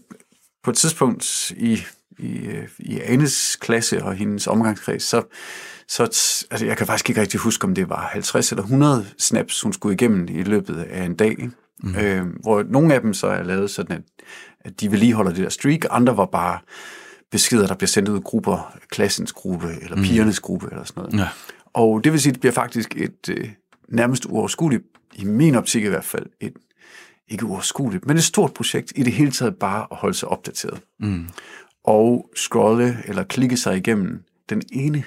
på 0.63 0.71
et 0.71 0.77
tidspunkt 0.77 1.51
i, 1.57 1.79
i, 2.19 2.37
øh, 2.45 2.67
i 2.79 2.99
Anes 2.99 3.57
klasse 3.61 4.03
og 4.03 4.13
hendes 4.13 4.47
omgangskreds, 4.47 5.03
så 5.03 5.23
så 5.87 6.03
altså, 6.51 6.65
jeg 6.65 6.77
kan 6.77 6.87
faktisk 6.87 7.09
ikke 7.09 7.21
rigtig 7.21 7.39
huske, 7.39 7.65
om 7.65 7.75
det 7.75 7.89
var 7.89 8.09
50 8.11 8.51
eller 8.51 8.63
100 8.63 9.05
snaps, 9.17 9.61
hun 9.61 9.73
skulle 9.73 9.93
igennem 9.93 10.27
i 10.29 10.43
løbet 10.43 10.79
af 10.79 11.03
en 11.03 11.15
dag. 11.15 11.49
Mm. 11.83 11.95
Øh, 11.95 12.25
hvor 12.41 12.63
nogle 12.63 12.93
af 12.93 13.01
dem 13.01 13.13
så 13.13 13.27
er 13.27 13.43
lavet 13.43 13.69
sådan, 13.69 13.95
at, 13.95 14.01
at 14.59 14.81
de 14.81 14.91
vedligeholder 14.91 15.31
det 15.31 15.43
der 15.43 15.49
streak, 15.49 15.79
andre 15.89 16.17
var 16.17 16.25
bare 16.25 16.59
beskeder, 17.31 17.67
der 17.67 17.75
bliver 17.75 17.87
sendt 17.87 18.09
ud 18.09 18.19
i 18.19 18.21
grupper, 18.21 18.77
klassens 18.91 19.31
gruppe, 19.31 19.67
eller 19.81 19.95
mm. 19.95 20.03
pigernes 20.03 20.39
gruppe, 20.39 20.67
eller 20.71 20.83
sådan 20.83 21.03
noget. 21.03 21.19
Ja. 21.19 21.27
Og 21.73 22.03
det 22.03 22.11
vil 22.11 22.21
sige, 22.21 22.31
at 22.31 22.33
det 22.33 22.39
bliver 22.41 22.53
faktisk 22.53 22.97
et 22.97 23.29
øh, 23.29 23.49
nærmest 23.89 24.25
uoverskueligt, 24.25 24.83
i 25.15 25.25
min 25.25 25.55
optik 25.55 25.83
i 25.83 25.87
hvert 25.87 26.03
fald, 26.03 26.25
et 26.39 26.53
ikke 27.27 27.45
uoverskueligt, 27.45 28.05
men 28.05 28.17
et 28.17 28.23
stort 28.23 28.53
projekt 28.53 28.93
i 28.95 29.03
det 29.03 29.13
hele 29.13 29.31
taget 29.31 29.55
bare 29.55 29.87
at 29.91 29.97
holde 29.97 30.17
sig 30.17 30.29
opdateret. 30.29 30.81
Mm. 30.99 31.27
Og 31.83 32.29
scrolle 32.35 32.97
eller 33.05 33.23
klikke 33.23 33.57
sig 33.57 33.77
igennem 33.77 34.23
den 34.49 34.61
ene 34.71 35.03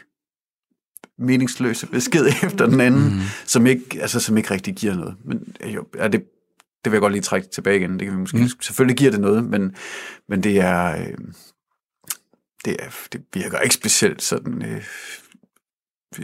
meningsløse 1.18 1.86
besked 1.86 2.26
efter 2.44 2.66
den 2.66 2.80
anden, 2.80 3.14
mm. 3.14 3.20
som, 3.44 3.66
ikke, 3.66 3.84
altså, 4.00 4.20
som 4.20 4.36
ikke 4.36 4.50
rigtig 4.50 4.74
giver 4.74 4.94
noget. 4.94 5.16
Men 5.24 5.56
jo, 5.64 5.86
er 5.98 6.08
det, 6.08 6.24
det 6.84 6.92
vil 6.92 6.96
jeg 6.96 7.00
godt 7.00 7.12
lige 7.12 7.22
trække 7.22 7.48
tilbage 7.48 7.76
igen. 7.76 7.92
Det 7.92 8.00
kan 8.00 8.12
vi 8.12 8.20
måske, 8.20 8.38
mm. 8.38 8.48
Selvfølgelig 8.60 8.96
giver 8.96 9.10
det 9.10 9.20
noget, 9.20 9.44
men, 9.44 9.76
men 10.28 10.42
det 10.42 10.60
er... 10.60 10.96
Øh, 10.96 11.18
det, 12.64 12.76
er, 12.78 12.90
det 13.12 13.22
virker 13.34 13.58
ikke 13.58 13.74
specielt 13.74 14.22
sådan 14.22 14.62
øh, 14.62 14.84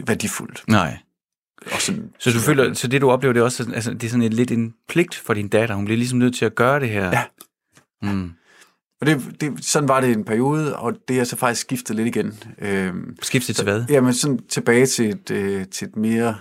værdifuldt. 0.07 0.63
Nej. 0.67 0.97
Og 1.65 1.81
sådan, 1.81 2.13
Så 2.19 2.31
du 2.31 2.39
føler, 2.39 2.73
så 2.73 2.87
det 2.87 3.01
du 3.01 3.11
oplever, 3.11 3.33
det 3.33 3.39
er 3.39 3.43
også 3.43 3.71
altså, 3.73 3.93
det 3.93 4.03
er 4.03 4.09
sådan 4.09 4.23
et, 4.23 4.33
lidt 4.33 4.51
en 4.51 4.73
pligt 4.87 5.15
for 5.15 5.33
din 5.33 5.47
datter. 5.47 5.75
Hun 5.75 5.85
bliver 5.85 5.97
ligesom 5.97 6.19
nødt 6.19 6.35
til 6.35 6.45
at 6.45 6.55
gøre 6.55 6.79
det 6.79 6.89
her. 6.89 7.07
Ja. 7.07 7.23
Mm. 8.01 8.31
Og 9.01 9.07
det, 9.07 9.21
det, 9.41 9.65
sådan 9.65 9.89
var 9.89 10.01
det 10.01 10.11
en 10.11 10.23
periode, 10.23 10.75
og 10.75 10.93
det 11.07 11.19
er 11.19 11.23
så 11.23 11.35
faktisk 11.35 11.61
skiftet 11.61 11.95
lidt 11.95 12.07
igen. 12.07 12.39
Øhm, 12.59 13.15
Skiftet 13.21 13.55
til 13.55 13.63
hvad? 13.63 13.85
Jamen 13.89 14.13
sådan 14.13 14.39
tilbage 14.49 14.85
til 14.85 15.09
et, 15.09 15.31
øh, 15.31 15.65
til 15.67 15.87
et 15.87 15.95
mere, 15.95 16.35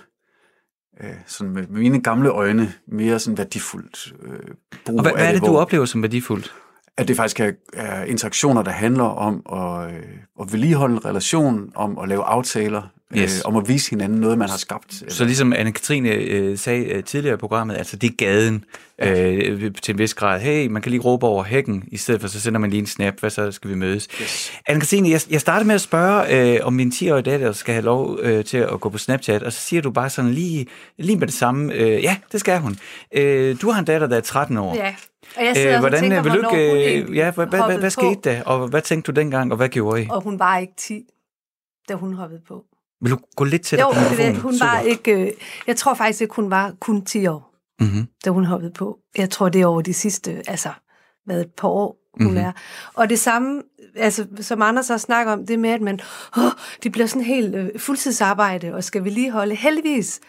øh, 1.02 1.10
sådan 1.26 1.52
med 1.52 1.66
mine 1.66 2.02
gamle 2.02 2.28
øjne, 2.28 2.72
mere 2.88 3.18
sådan 3.18 3.38
værdifuldt 3.38 4.12
øh, 4.22 4.38
brug 4.86 4.96
Og 4.98 5.02
hvad, 5.02 5.12
hvad 5.12 5.26
er 5.28 5.32
det, 5.32 5.40
du 5.40 5.46
hvor- 5.46 5.60
oplever 5.60 5.84
som 5.84 6.02
værdifuldt? 6.02 6.52
at 6.96 7.08
det 7.08 7.16
faktisk 7.16 7.40
er, 7.40 7.52
er 7.72 8.04
interaktioner, 8.04 8.62
der 8.62 8.70
handler 8.70 9.04
om 9.04 9.42
at, 9.52 9.94
øh, 9.94 10.02
at 10.40 10.52
vedligeholde 10.52 10.94
en 10.94 11.04
relation, 11.04 11.72
om 11.74 11.98
at 11.98 12.08
lave 12.08 12.22
aftaler, 12.24 12.82
Yes. 13.16 13.38
øh, 13.38 13.42
om 13.44 13.56
at 13.56 13.68
vise 13.68 13.90
hinanden 13.90 14.20
noget, 14.20 14.38
man 14.38 14.48
har 14.48 14.56
skabt. 14.56 15.02
Så 15.08 15.24
ligesom 15.24 15.52
Anne-Katrine 15.52 16.08
øh, 16.08 16.58
sagde 16.58 16.84
øh, 16.84 17.04
tidligere 17.04 17.34
i 17.34 17.38
programmet, 17.38 17.76
altså 17.76 17.96
det 17.96 18.10
er 18.10 18.14
gaden 18.16 18.64
øh, 18.98 19.72
til 19.82 19.92
en 19.92 19.98
vis 19.98 20.14
grad. 20.14 20.40
Hey, 20.40 20.66
man 20.66 20.82
kan 20.82 20.90
lige 20.90 21.02
råbe 21.02 21.26
over 21.26 21.44
hækken, 21.44 21.84
i 21.86 21.96
stedet 21.96 22.20
for 22.20 22.28
så 22.28 22.40
sender 22.40 22.60
man 22.60 22.70
lige 22.70 22.80
en 22.80 22.86
snap, 22.86 23.20
hvad 23.20 23.30
så 23.30 23.52
skal 23.52 23.70
vi 23.70 23.74
mødes? 23.74 24.08
Yes. 24.22 24.52
Anne-Katrine, 24.70 25.10
jeg, 25.10 25.20
jeg 25.30 25.40
startede 25.40 25.66
med 25.66 25.74
at 25.74 25.80
spørge, 25.80 26.54
øh, 26.56 26.66
om 26.66 26.72
min 26.72 26.88
10-årige 26.88 27.22
datter 27.22 27.52
skal 27.52 27.74
have 27.74 27.84
lov 27.84 28.18
øh, 28.22 28.44
til 28.44 28.58
at 28.58 28.80
gå 28.80 28.88
på 28.88 28.98
Snapchat, 28.98 29.42
og 29.42 29.52
så 29.52 29.60
siger 29.60 29.82
du 29.82 29.90
bare 29.90 30.10
sådan 30.10 30.30
lige, 30.30 30.66
lige 30.98 31.18
med 31.18 31.26
det 31.26 31.34
samme, 31.34 31.72
øh, 31.72 32.02
ja, 32.02 32.16
det 32.32 32.40
skal 32.40 32.60
hun. 32.60 32.76
Øh, 33.14 33.56
du 33.62 33.70
har 33.70 33.78
en 33.78 33.84
datter, 33.84 34.06
der 34.06 34.16
er 34.16 34.20
13 34.20 34.56
år. 34.58 34.74
Ja, 34.74 34.94
og 35.36 35.44
jeg 35.44 35.56
sidder 35.56 35.74
Øh, 35.74 35.80
hvordan 35.80 35.98
og 35.98 36.00
tænker, 36.00 36.22
vil 36.22 36.32
du 36.32 36.56
ikke, 36.56 37.02
øh, 37.02 37.16
ja, 37.16 37.30
hvad, 37.30 37.46
hvad, 37.46 37.62
hvad, 37.66 37.78
hvad 37.78 37.90
skete 37.90 38.20
der, 38.24 38.42
og 38.42 38.68
hvad 38.68 38.82
tænkte 38.82 39.12
du 39.12 39.20
dengang, 39.20 39.50
og 39.50 39.56
hvad 39.56 39.68
gjorde 39.68 40.02
I? 40.02 40.06
Og 40.10 40.22
hun 40.22 40.38
var 40.38 40.58
ikke 40.58 40.72
10, 40.76 41.04
da 41.88 41.94
hun 41.94 42.14
hoppede 42.14 42.40
på. 42.48 42.64
Vil 43.02 43.10
du 43.12 43.18
gå 43.36 43.44
lidt 43.44 43.62
tættere 43.62 43.88
Jo, 43.88 44.16
det, 44.16 44.36
hun 44.36 44.54
var 44.60 44.80
ikke... 44.80 45.12
øh, 45.12 45.30
Jeg 45.66 45.76
tror 45.76 45.94
faktisk 45.94 46.20
ikke, 46.20 46.34
hun 46.34 46.50
var 46.50 46.72
kun 46.80 47.04
10 47.04 47.26
år, 47.26 47.48
Mm-hmm. 47.80 48.06
da 48.24 48.30
hun 48.30 48.44
hoppede 48.44 48.72
på. 48.72 48.98
Jeg 49.18 49.30
tror, 49.30 49.48
det 49.48 49.60
er 49.60 49.66
over 49.66 49.82
de 49.82 49.94
sidste, 49.94 50.42
altså, 50.46 50.68
hvad, 51.24 51.40
et 51.40 51.50
par 51.56 51.68
år, 51.68 51.96
hun 52.18 52.26
Mhm. 52.26 52.34
mm-hmm. 52.34 52.46
er. 52.48 52.52
Og 52.94 53.10
det 53.10 53.18
samme, 53.18 53.62
altså, 53.96 54.26
som 54.40 54.62
Anders 54.62 54.88
har 54.88 54.96
snakket 54.96 55.32
om, 55.32 55.46
det 55.46 55.58
med, 55.58 55.70
at 55.70 55.80
man, 55.80 56.00
åh, 56.36 56.42
det 56.82 56.92
bliver 56.92 57.06
sådan 57.06 57.22
helt 57.22 57.54
øh, 57.54 57.68
fuldtidsarbejde, 57.78 58.74
og 58.74 58.84
skal 58.84 59.04
vedligeholde. 59.04 59.54
Heldigvis, 59.54 60.20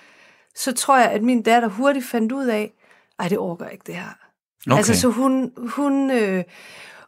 så 0.56 0.72
tror 0.74 0.98
jeg, 0.98 1.12
at 1.12 1.24
min 1.24 1.42
datter 1.44 1.70
hurtigt 1.70 2.06
fandt 2.06 2.32
ud 2.32 2.46
af, 2.46 2.72
ej, 3.20 3.28
det 3.28 3.38
overgår 3.38 3.66
ikke 3.66 3.84
det 3.88 3.96
her. 3.96 4.10
Okay. 4.68 4.78
Altså, 4.78 5.00
så 5.00 5.08
hun, 5.10 5.52
hun 5.58 6.12
øh, 6.12 6.44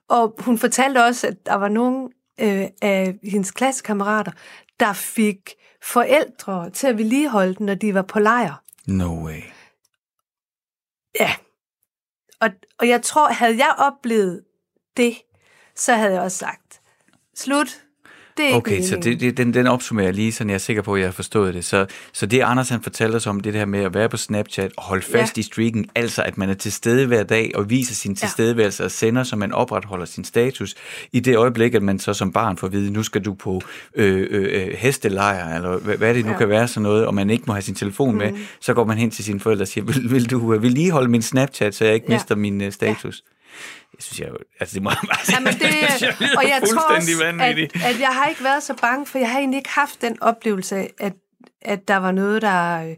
og 0.09 0.35
hun 0.39 0.57
fortalte 0.57 1.03
også, 1.03 1.27
at 1.27 1.45
der 1.45 1.55
var 1.55 1.67
nogle 1.69 2.09
øh, 2.41 2.63
af 2.81 3.15
hendes 3.23 3.51
klassekammerater, 3.51 4.31
der 4.79 4.93
fik 4.93 5.53
forældre 5.81 6.69
til 6.69 6.87
at 6.87 6.97
vedligeholde 6.97 7.55
den, 7.55 7.65
når 7.65 7.75
de 7.75 7.93
var 7.93 8.01
på 8.01 8.19
lejr. 8.19 8.63
No 8.87 9.25
way. 9.25 9.41
Ja. 11.19 11.35
Og, 12.39 12.49
og 12.79 12.87
jeg 12.87 13.01
tror, 13.01 13.29
havde 13.29 13.57
jeg 13.57 13.75
oplevet 13.77 14.43
det, 14.97 15.17
så 15.75 15.93
havde 15.93 16.13
jeg 16.13 16.21
også 16.21 16.37
sagt, 16.37 16.81
slut, 17.35 17.84
det 18.37 18.43
er 18.43 18.47
ikke 18.47 18.57
Okay, 18.57 18.81
så 18.81 18.95
meningen. 18.95 19.01
det, 19.13 19.19
det, 19.19 19.37
den, 19.37 19.53
den 19.53 19.67
opsummerer 19.67 20.07
jeg 20.07 20.13
lige, 20.13 20.31
så 20.31 20.43
jeg 20.47 20.53
er 20.53 20.57
sikker 20.57 20.81
på, 20.81 20.93
at 20.93 20.99
jeg 21.01 21.07
har 21.07 21.11
forstået 21.13 21.53
det. 21.53 21.65
Så, 21.65 21.85
så 22.13 22.25
det 22.25 22.41
Anders 22.41 22.69
han 22.69 22.81
fortalte 22.81 23.15
os 23.15 23.27
om, 23.27 23.39
det 23.39 23.53
her 23.53 23.65
med 23.65 23.79
at 23.79 23.93
være 23.93 24.09
på 24.09 24.17
Snapchat 24.17 24.71
og 24.77 24.83
holde 24.83 25.01
fast 25.05 25.37
Ja. 25.37 25.39
i 25.39 25.43
streaken, 25.43 25.89
altså 25.95 26.23
at 26.23 26.37
man 26.37 26.49
er 26.49 26.53
til 26.53 26.71
stede 26.71 27.07
hver 27.07 27.23
dag 27.23 27.51
og 27.55 27.69
viser 27.69 27.93
sin 27.95 28.15
tilstedeværelse 28.15 28.85
og 28.85 28.91
sender, 28.91 29.23
så 29.23 29.35
man 29.35 29.51
opretholder 29.51 30.05
sin 30.05 30.23
status. 30.23 30.75
I 31.11 31.19
det 31.19 31.37
øjeblik, 31.37 31.73
at 31.75 31.83
man 31.83 31.99
så 31.99 32.13
som 32.13 32.31
barn 32.31 32.57
får 32.57 32.67
at 32.67 32.73
vide, 32.73 32.91
nu 32.91 33.03
skal 33.03 33.21
du 33.25 33.33
på 33.33 33.61
øh, 33.95 34.27
øh, 34.31 34.67
øh, 34.67 34.73
hestelejr, 34.77 35.55
eller 35.55 35.77
hvad, 35.77 35.97
hvad 35.97 36.13
det 36.13 36.23
nu 36.25 36.29
ja. 36.29 36.33
Ja. 36.33 36.37
kan 36.39 36.49
være 36.49 36.67
sådan 36.67 36.83
noget, 36.83 37.05
og 37.05 37.13
man 37.15 37.29
ikke 37.29 37.43
må 37.47 37.53
have 37.53 37.61
sin 37.61 37.75
telefon 37.75 38.17
med, 38.17 38.31
så 38.61 38.73
går 38.73 38.85
man 38.85 38.97
hen 38.97 39.11
til 39.11 39.23
sine 39.23 39.39
forældre 39.39 39.63
og 39.63 39.67
siger, 39.67 39.83
vil, 39.85 40.11
vil 40.11 40.29
du 40.29 40.53
øh, 40.53 40.63
vedligeholde 40.63 41.09
min 41.11 41.21
Snapchat, 41.21 41.75
så 41.75 41.85
jeg 41.85 41.93
ikke 41.93 42.05
Ja. 42.09 42.15
mister 42.15 42.35
min 42.35 42.61
øh, 42.61 42.71
status? 42.71 43.23
Jeg 43.95 44.03
synes, 44.03 44.19
jeg, 44.19 44.29
altså 44.59 44.73
det 44.75 44.83
må 44.83 44.89
jeg 44.89 44.97
bare 45.07 45.25
sige. 45.25 45.35
Jamen, 45.35 45.53
det, 45.53 45.73
synes, 45.89 46.01
jeg 46.01 46.29
og 46.37 46.43
jeg 46.43 46.61
tror 46.73 46.95
også, 46.95 47.23
at, 47.39 47.59
at 47.85 47.99
jeg 47.99 48.07
har 48.07 48.25
ikke 48.29 48.43
været 48.43 48.63
så 48.63 48.73
bange, 48.81 49.05
for 49.05 49.17
jeg 49.17 49.31
har 49.31 49.39
egentlig 49.39 49.57
ikke 49.57 49.69
haft 49.69 50.01
den 50.01 50.21
oplevelse 50.21 50.75
af, 50.75 50.93
at, 50.99 51.13
at 51.61 51.87
der 51.87 51.97
var 51.97 52.11
noget, 52.11 52.41
der 52.41 52.87
øh, 52.87 52.95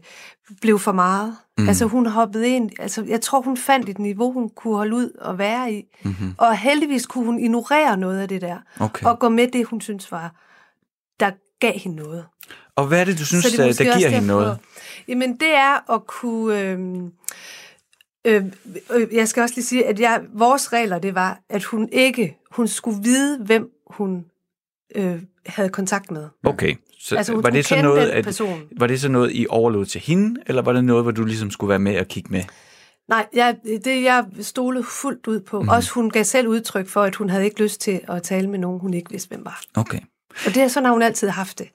blev 0.60 0.78
for 0.78 0.92
meget. 0.92 1.36
Mm. 1.58 1.68
Altså 1.68 1.84
hun 1.86 2.06
hoppede 2.06 2.48
ind, 2.48 2.70
altså 2.78 3.04
jeg 3.08 3.20
tror, 3.20 3.40
hun 3.40 3.56
fandt 3.56 3.88
et 3.88 3.98
niveau, 3.98 4.32
hun 4.32 4.50
kunne 4.56 4.76
holde 4.76 4.96
ud 4.96 5.10
og 5.20 5.38
være 5.38 5.72
i. 5.72 5.82
Mm-hmm. 6.02 6.34
Og 6.38 6.56
heldigvis 6.56 7.06
kunne 7.06 7.24
hun 7.24 7.38
ignorere 7.38 7.96
noget 7.96 8.20
af 8.20 8.28
det 8.28 8.40
der, 8.40 8.56
Okay. 8.80 9.06
og 9.06 9.18
gå 9.18 9.28
med 9.28 9.48
det, 9.52 9.66
hun 9.66 9.80
synes 9.80 10.12
var, 10.12 10.34
der 11.20 11.30
gav 11.60 11.72
hende 11.78 11.96
noget. 11.96 12.24
Og 12.76 12.86
hvad 12.86 13.00
er 13.00 13.04
det, 13.04 13.18
du 13.18 13.24
synes, 13.26 13.44
det 13.44 13.52
er 13.52 13.56
der, 13.56 13.66
måske 13.66 13.84
der 13.84 13.98
giver 13.98 14.08
hende 14.08 14.26
noget? 14.26 14.58
Jamen, 15.08 15.32
det 15.40 15.54
er 15.54 15.92
at 15.94 16.06
kunne... 16.06 16.60
Øh, 16.60 16.78
øh, 18.28 18.44
øh, 18.94 19.14
jeg 19.14 19.28
skal 19.28 19.42
også 19.42 19.54
lige 19.54 19.64
sige, 19.64 19.86
at 19.86 20.00
jeg, 20.00 20.20
vores 20.32 20.72
regler, 20.72 20.98
det 20.98 21.14
var, 21.14 21.40
at 21.48 21.64
hun 21.64 21.88
ikke... 21.92 22.36
Hun 22.50 22.68
skulle 22.68 23.02
vide, 23.02 23.38
hvem 23.44 23.70
hun 23.86 24.24
øh, 24.94 25.22
havde 25.46 25.68
kontakt 25.68 26.10
med. 26.10 26.28
Okay, 26.44 26.74
så 27.00 27.16
Altså, 27.16 27.32
hun 27.32 27.42
var 27.42 27.50
det 27.50 27.66
så 27.66 27.82
noget, 27.82 28.08
at, 28.08 28.24
person. 28.24 28.62
var 28.76 28.86
det 28.86 29.00
så 29.00 29.08
noget, 29.08 29.30
I 29.34 29.46
overlod 29.48 29.86
til 29.86 30.00
hende, 30.00 30.40
eller 30.46 30.62
var 30.62 30.72
det 30.72 30.84
noget, 30.84 31.04
hvor 31.04 31.10
du 31.12 31.24
ligesom 31.24 31.50
skulle 31.50 31.68
være 31.68 31.78
med 31.78 32.00
og 32.00 32.06
kigge 32.06 32.30
med? 32.32 32.42
Nej, 33.08 33.26
jeg, 33.34 33.56
det 33.84 34.02
jeg 34.02 34.24
stolede 34.40 34.84
fuldt 34.84 35.26
ud 35.26 35.40
på. 35.40 35.62
Mm. 35.62 35.68
Også 35.68 35.92
hun 35.92 36.10
gav 36.10 36.24
selv 36.24 36.48
udtryk 36.48 36.88
for, 36.88 37.02
at 37.02 37.14
hun 37.14 37.30
havde 37.30 37.44
ikke 37.44 37.62
lyst 37.62 37.80
til 37.80 38.00
at 38.08 38.22
tale 38.22 38.50
med 38.50 38.58
nogen, 38.58 38.80
hun 38.80 38.94
ikke 38.94 39.10
vidste, 39.10 39.28
hvem 39.28 39.44
var. 39.44 39.62
Okay. 39.76 40.00
Og 40.46 40.54
det 40.54 40.56
er 40.56 40.68
sådan, 40.68 40.84
har 40.84 40.92
hun 40.92 41.02
altid 41.02 41.28
haft 41.28 41.58
det. 41.58 41.68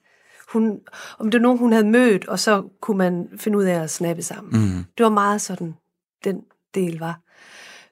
Hun, 0.52 0.78
om 1.18 1.30
det 1.30 1.38
var 1.38 1.42
nogen, 1.42 1.58
hun 1.58 1.72
havde 1.72 1.86
mødt, 1.86 2.28
og 2.28 2.38
så 2.38 2.62
kunne 2.80 2.98
man 2.98 3.28
finde 3.36 3.58
ud 3.58 3.64
af 3.64 3.82
at 3.82 3.90
snappe 3.90 4.22
sammen. 4.22 4.60
Mm. 4.62 4.84
Det 4.98 5.04
var 5.04 5.10
meget 5.10 5.40
sådan, 5.40 5.74
den 6.24 6.40
del 6.74 6.98
var. 6.98 7.20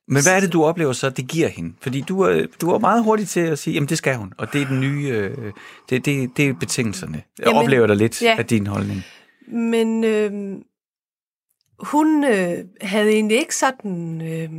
Men 0.08 0.22
hvad 0.22 0.36
er 0.36 0.40
det, 0.40 0.52
du 0.52 0.64
oplever 0.64 0.92
så, 0.92 1.10
det 1.10 1.28
giver 1.28 1.48
hende? 1.48 1.74
Fordi 1.80 2.00
du 2.00 2.20
er, 2.20 2.46
du 2.60 2.70
er 2.70 2.78
meget 2.78 3.04
hurtig 3.04 3.28
til 3.28 3.40
at 3.40 3.58
sige, 3.58 3.74
jamen 3.74 3.88
det 3.88 3.98
skal 3.98 4.16
hun, 4.16 4.32
og 4.38 4.52
det 4.52 4.62
er 4.62 4.66
den 4.66 4.80
nye, 4.80 5.08
øh, 5.08 5.52
det, 5.90 6.04
det, 6.04 6.30
det 6.36 6.48
er 6.48 6.52
betingelserne. 6.54 7.22
Jeg 7.38 7.46
Jamen, 7.46 7.62
oplever 7.62 7.86
dig 7.86 7.96
lidt 7.96 8.22
ja. 8.22 8.34
af 8.38 8.46
din 8.46 8.66
holdning. 8.66 9.02
Men 9.48 10.04
øh, 10.04 10.32
hun 11.80 12.24
øh, 12.24 12.58
havde 12.80 13.10
egentlig 13.10 13.38
ikke 13.38 13.56
sådan, 13.56 14.20
øh, 14.22 14.50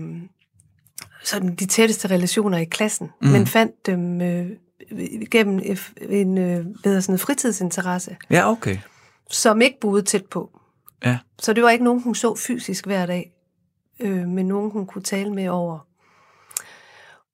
sådan 1.23 1.55
de 1.55 1.65
tætteste 1.65 2.07
relationer 2.09 2.57
i 2.57 2.65
klassen, 2.65 3.09
mm. 3.21 3.27
men 3.27 3.47
fandt 3.47 3.85
dem 3.85 4.21
øh, 4.21 4.49
gennem 5.31 5.59
et- 5.63 5.93
en 6.09 6.37
øh, 6.37 6.65
bedre 6.83 7.01
sådan 7.01 7.19
fritidsinteresse, 7.19 8.17
Ja, 8.29 8.51
okay. 8.51 8.77
som 9.31 9.61
ikke 9.61 9.77
boede 9.81 10.01
tæt 10.01 10.25
på. 10.25 10.59
Ja. 11.05 11.17
Så 11.39 11.53
det 11.53 11.63
var 11.63 11.69
ikke 11.69 11.83
nogen, 11.83 12.01
hun 12.01 12.15
så 12.15 12.35
fysisk 12.35 12.85
hver 12.85 13.05
dag, 13.05 13.31
øh, 13.99 14.27
men 14.27 14.45
nogen, 14.45 14.71
hun 14.71 14.85
kunne 14.85 15.01
tale 15.03 15.33
med 15.33 15.47
over 15.49 15.87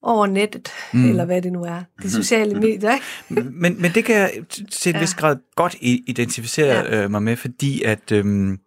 over 0.01 0.27
nettet, 0.27 0.69
mm. 0.93 1.09
eller 1.09 1.25
hvad 1.25 1.41
det 1.41 1.51
nu 1.51 1.63
er, 1.63 1.83
de 2.03 2.11
sociale 2.11 2.59
medier. 2.59 2.93
Ikke? 2.93 3.05
Men, 3.51 3.81
men 3.81 3.91
det 3.91 4.05
kan 4.05 4.15
jeg 4.15 4.31
til 4.71 4.89
en 4.89 4.95
Ja. 4.95 4.99
vis 5.01 5.13
grad 5.13 5.37
godt 5.55 5.75
identificere 5.81 6.75
Ja. 6.85 7.03
øh, 7.03 7.11
mig 7.11 7.23
med, 7.23 7.35
fordi 7.35 7.83
at... 7.83 8.11
Øhm, 8.11 8.59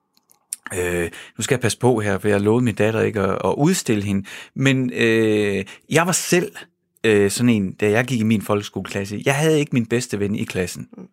Øh, 0.78 1.11
nu 1.38 1.42
skal 1.42 1.55
jeg 1.55 1.61
passe 1.61 1.78
på 1.78 2.00
her, 2.00 2.18
for 2.18 2.28
jeg 2.28 2.40
lovede 2.40 2.64
min 2.64 2.74
datter 2.74 3.00
ikke 3.00 3.20
at, 3.20 3.38
at 3.44 3.55
udstille 3.57 4.02
hende. 4.02 4.28
Men 4.55 4.92
øh, 4.92 5.64
jeg 5.90 6.07
var 6.07 6.12
selv 6.12 6.52
øh, 7.04 7.30
sådan 7.30 7.48
en, 7.48 7.72
da 7.72 7.90
jeg 7.90 8.04
gik 8.04 8.20
i 8.20 8.24
min 8.24 8.42
folkeskoleklasse. 8.42 9.22
Jeg 9.24 9.34
havde 9.34 9.58
ikke 9.58 9.70
min 9.72 9.86
bedste 9.86 10.20
ven 10.20 10.34
i 10.34 10.44
klassen. 10.44 10.88
Mm. 10.96 11.08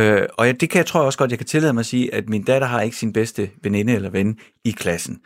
Øh, 0.00 0.28
og 0.38 0.46
jeg, 0.46 0.60
det 0.60 0.70
kan 0.70 0.78
jeg 0.78 0.86
tror 0.86 1.00
jeg 1.00 1.06
også 1.06 1.18
godt, 1.18 1.30
jeg 1.30 1.38
kan 1.38 1.46
tillade 1.46 1.72
mig 1.72 1.80
at 1.80 1.86
sige, 1.86 2.14
at 2.14 2.28
min 2.28 2.42
datter 2.42 2.68
har 2.68 2.80
ikke 2.80 2.96
sin 2.96 3.12
bedste 3.12 3.50
veninde 3.62 3.92
eller 3.92 4.10
ven 4.10 4.38
i 4.64 4.70
klassen. 4.70 5.20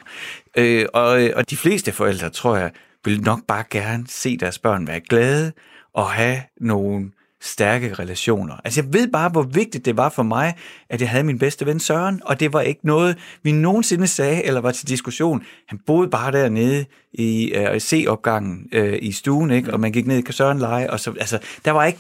Øh, 0.57 0.87
og, 0.93 1.09
og 1.37 1.51
de 1.51 1.57
fleste 1.57 1.93
forældre, 1.93 2.31
tror 2.31 2.57
jeg, 2.57 2.71
vil 3.05 3.21
nok 3.21 3.41
bare 3.49 3.65
gerne 3.71 4.05
se 4.09 4.37
deres 4.37 4.59
børn 4.59 4.87
være 4.87 5.01
glade 5.01 5.53
og 5.93 6.11
have 6.11 6.43
nogle 6.61 7.11
stærke 7.49 7.95
relationer. 7.95 8.55
Altså 8.65 8.81
jeg 8.81 8.93
ved 8.93 9.09
bare, 9.09 9.29
hvor 9.29 9.43
vigtigt 9.43 9.85
det 9.85 9.97
var 9.97 10.09
for 10.09 10.23
mig, 10.23 10.55
at 10.89 11.01
jeg 11.01 11.11
havde 11.11 11.25
min 11.25 11.39
bedste 11.39 11.67
ven 11.67 11.81
Søren, 11.81 12.21
og 12.25 12.41
det 12.41 12.53
var 12.53 12.61
ikke 12.61 12.81
noget, 12.87 13.17
vi 13.43 13.53
nogensinde 13.53 14.07
sagde, 14.07 14.45
eller 14.45 14.61
var 14.61 14.71
til 14.71 14.89
diskussion. 14.89 15.43
Han 15.69 15.79
boede 15.87 16.11
bare 16.11 16.33
dernede 16.33 16.85
i 17.13 17.53
øh, 17.55 17.81
C-opgangen 17.81 18.67
øh, 18.73 18.99
i 19.03 19.13
stuen, 19.13 19.51
ikke? 19.51 19.73
og 19.73 19.81
man 19.81 19.93
gik 19.93 20.07
ned 20.07 20.29
i 20.29 20.33
Søren 20.33 20.59
lege, 20.59 20.91
og 20.91 21.01
så, 21.01 21.15
altså, 21.21 21.39
der 21.65 21.71
var 21.71 21.85
ikke, 21.85 21.99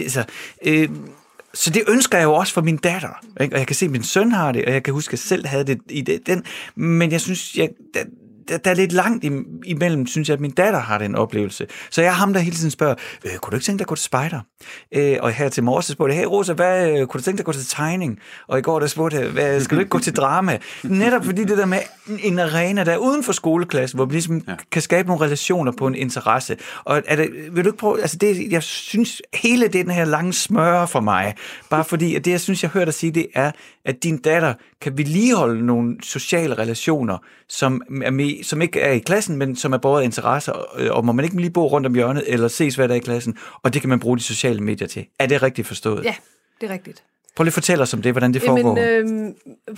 altså, 0.00 0.24
øh, 0.66 0.88
så 1.54 1.70
det 1.70 1.82
ønsker 1.88 2.18
jeg 2.18 2.24
jo 2.24 2.34
også 2.34 2.52
for 2.52 2.60
min 2.60 2.76
datter, 2.76 3.24
ikke? 3.40 3.54
og 3.54 3.58
jeg 3.58 3.66
kan 3.66 3.76
se, 3.76 3.84
at 3.84 3.90
min 3.90 4.02
søn 4.02 4.32
har 4.32 4.52
det, 4.52 4.64
og 4.64 4.72
jeg 4.72 4.82
kan 4.82 4.94
huske, 4.94 5.08
at 5.08 5.12
jeg 5.12 5.18
selv 5.18 5.46
havde 5.46 5.64
det 5.64 5.80
i 5.90 6.00
det, 6.00 6.26
den, 6.26 6.44
men 6.74 7.12
jeg 7.12 7.20
synes, 7.20 7.56
jeg, 7.56 7.68
der, 8.48 8.56
der, 8.56 8.70
er 8.70 8.74
lidt 8.74 8.92
langt 8.92 9.24
imellem, 9.64 10.06
synes 10.06 10.28
jeg, 10.28 10.34
at 10.34 10.40
min 10.40 10.50
datter 10.50 10.80
har 10.80 10.98
den 10.98 11.14
oplevelse. 11.14 11.66
Så 11.90 12.02
jeg 12.02 12.08
er 12.08 12.12
ham, 12.12 12.32
der 12.32 12.40
hele 12.40 12.56
tiden 12.56 12.70
spørger, 12.70 12.94
øh, 13.24 13.36
kunne 13.36 13.50
du 13.50 13.56
ikke 13.56 13.64
tænke 13.64 13.78
dig 13.78 13.84
at 13.84 13.88
gå 13.88 13.94
til 13.94 14.04
spejder? 14.04 14.40
Øh, 14.92 15.16
og 15.20 15.30
her 15.30 15.48
til 15.48 15.64
morges 15.64 15.86
spurgte 15.86 16.14
jeg, 16.14 16.20
hey 16.20 16.26
Rosa, 16.26 16.52
hvad, 16.52 16.90
øh, 16.90 17.06
kunne 17.06 17.18
du 17.18 17.24
tænke 17.24 17.36
dig 17.36 17.42
at 17.42 17.46
gå 17.46 17.52
til 17.52 17.66
tegning? 17.68 18.18
Og 18.48 18.58
i 18.58 18.62
går 18.62 18.80
der 18.80 18.86
spurgte 18.86 19.16
jeg, 19.16 19.28
hvad, 19.28 19.60
skal 19.60 19.76
du 19.76 19.80
ikke 19.80 19.90
gå 19.90 19.98
til 19.98 20.16
drama? 20.16 20.58
Netop 20.82 21.24
fordi 21.24 21.44
det 21.44 21.58
der 21.58 21.66
med 21.66 21.78
en 22.22 22.38
arena, 22.38 22.84
der 22.84 22.92
er 22.92 22.98
uden 22.98 23.22
for 23.22 23.32
skoleklassen, 23.32 23.96
hvor 23.96 24.04
vi 24.04 24.12
ligesom 24.12 24.42
ja. 24.48 24.54
kan 24.72 24.82
skabe 24.82 25.08
nogle 25.08 25.24
relationer 25.24 25.72
på 25.72 25.86
en 25.86 25.94
interesse. 25.94 26.56
Og 26.84 27.02
er 27.06 27.16
det, 27.16 27.30
vil 27.52 27.64
du 27.64 27.68
ikke 27.68 27.78
prøve, 27.78 28.00
altså 28.00 28.16
det, 28.16 28.52
jeg 28.52 28.62
synes, 28.62 29.22
hele 29.34 29.68
den 29.68 29.90
her 29.90 30.04
lange 30.04 30.32
smøre 30.32 30.88
for 30.88 31.00
mig, 31.00 31.34
bare 31.70 31.84
fordi, 31.84 32.14
at 32.14 32.24
det, 32.24 32.30
jeg 32.30 32.40
synes, 32.40 32.62
jeg 32.62 32.70
hørte 32.70 32.86
dig 32.86 32.94
sige, 32.94 33.12
det 33.12 33.26
er, 33.34 33.50
at 33.84 34.02
din 34.02 34.18
datter 34.18 34.54
kan 34.80 34.98
vedligeholde 34.98 35.66
nogle 35.66 35.96
sociale 36.02 36.54
relationer, 36.54 37.18
som, 37.48 37.82
er 38.04 38.10
med, 38.36 38.44
som 38.44 38.62
ikke 38.62 38.80
er 38.80 38.92
i 38.92 38.98
klassen, 38.98 39.36
men 39.36 39.56
som 39.56 39.72
er 39.72 39.78
både 39.78 40.04
interesser, 40.04 40.52
og 40.90 41.04
må 41.04 41.12
man 41.12 41.24
ikke 41.24 41.36
lige 41.36 41.50
bo 41.50 41.66
rundt 41.66 41.86
om 41.86 41.94
hjørnet, 41.94 42.24
eller 42.26 42.48
ses 42.48 42.74
hver 42.74 42.86
dag 42.86 42.96
i 42.96 43.00
klassen, 43.00 43.36
og 43.62 43.74
det 43.74 43.80
kan 43.82 43.88
man 43.88 44.00
bruge 44.00 44.16
de 44.16 44.22
sociale 44.22 44.60
medier 44.60 44.88
til. 44.88 45.06
Er 45.18 45.26
det 45.26 45.42
rigtigt 45.42 45.68
forstået? 45.68 46.04
Ja, 46.04 46.14
det 46.60 46.70
er 46.70 46.72
rigtigt. 46.72 47.04
Prøv 47.36 47.44
lige 47.44 47.50
at 47.50 47.54
fortælle 47.54 47.82
os 47.82 47.94
om 47.94 48.02
det, 48.02 48.12
hvordan 48.12 48.34
det 48.34 48.42
foregår. 48.42 48.78
Jamen, 48.78 49.36
øh, 49.68 49.76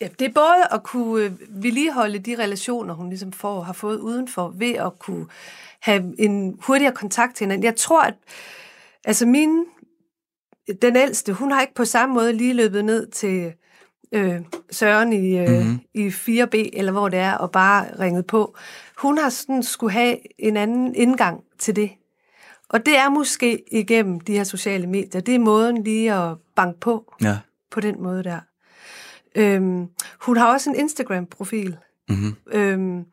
ja, 0.00 0.08
det 0.18 0.26
er 0.28 0.32
både 0.34 0.64
at 0.72 0.82
kunne 0.82 1.24
øh, 1.24 1.32
vedligeholde 1.48 2.18
de 2.18 2.36
relationer, 2.42 2.94
hun 2.94 3.08
ligesom 3.08 3.32
får, 3.32 3.62
har 3.62 3.72
fået 3.72 3.98
udenfor, 3.98 4.54
ved 4.56 4.74
at 4.74 4.98
kunne 4.98 5.26
have 5.80 6.14
en 6.18 6.58
hurtigere 6.62 6.94
kontakt 6.94 7.36
til 7.36 7.44
hinanden. 7.44 7.64
Jeg 7.64 7.76
tror, 7.76 8.02
at 8.02 8.14
altså 9.04 9.26
min, 9.26 9.64
den 10.82 10.96
ældste, 10.96 11.32
hun 11.32 11.50
har 11.50 11.60
ikke 11.60 11.74
på 11.74 11.84
samme 11.84 12.14
måde 12.14 12.32
lige 12.32 12.54
løbet 12.54 12.84
ned 12.84 13.06
til 13.06 13.52
øh, 14.16 14.40
Søren 14.70 15.12
i, 15.12 15.38
øh, 15.38 15.48
mm-hmm. 15.48 15.80
i 15.94 16.08
4B, 16.08 16.70
eller 16.72 16.92
hvor 16.92 17.08
det 17.08 17.18
er, 17.18 17.32
og 17.32 17.50
bare 17.50 17.86
ringet 18.00 18.26
på. 18.26 18.56
Hun 18.98 19.18
har 19.18 19.28
sådan 19.28 19.62
skulle 19.62 19.92
have 19.92 20.16
en 20.38 20.56
anden 20.56 20.94
indgang 20.94 21.40
til 21.58 21.76
det. 21.76 21.90
Og 22.68 22.86
det 22.86 22.98
er 22.98 23.08
måske 23.08 23.62
igennem 23.72 24.20
de 24.20 24.32
her 24.32 24.44
sociale 24.44 24.86
medier. 24.86 25.20
Det 25.20 25.34
er 25.34 25.38
måden 25.38 25.82
lige 25.82 26.14
at 26.14 26.36
banke 26.56 26.80
på, 26.80 27.14
ja. 27.22 27.38
på 27.70 27.80
den 27.80 28.02
måde 28.02 28.24
der. 28.24 28.40
Øhm, 29.34 29.86
hun 30.20 30.36
har 30.36 30.52
også 30.52 30.70
en 30.70 30.76
Instagram-profil. 30.76 31.76
Mm-hmm. 32.08 32.36
Øhm, 32.52 33.04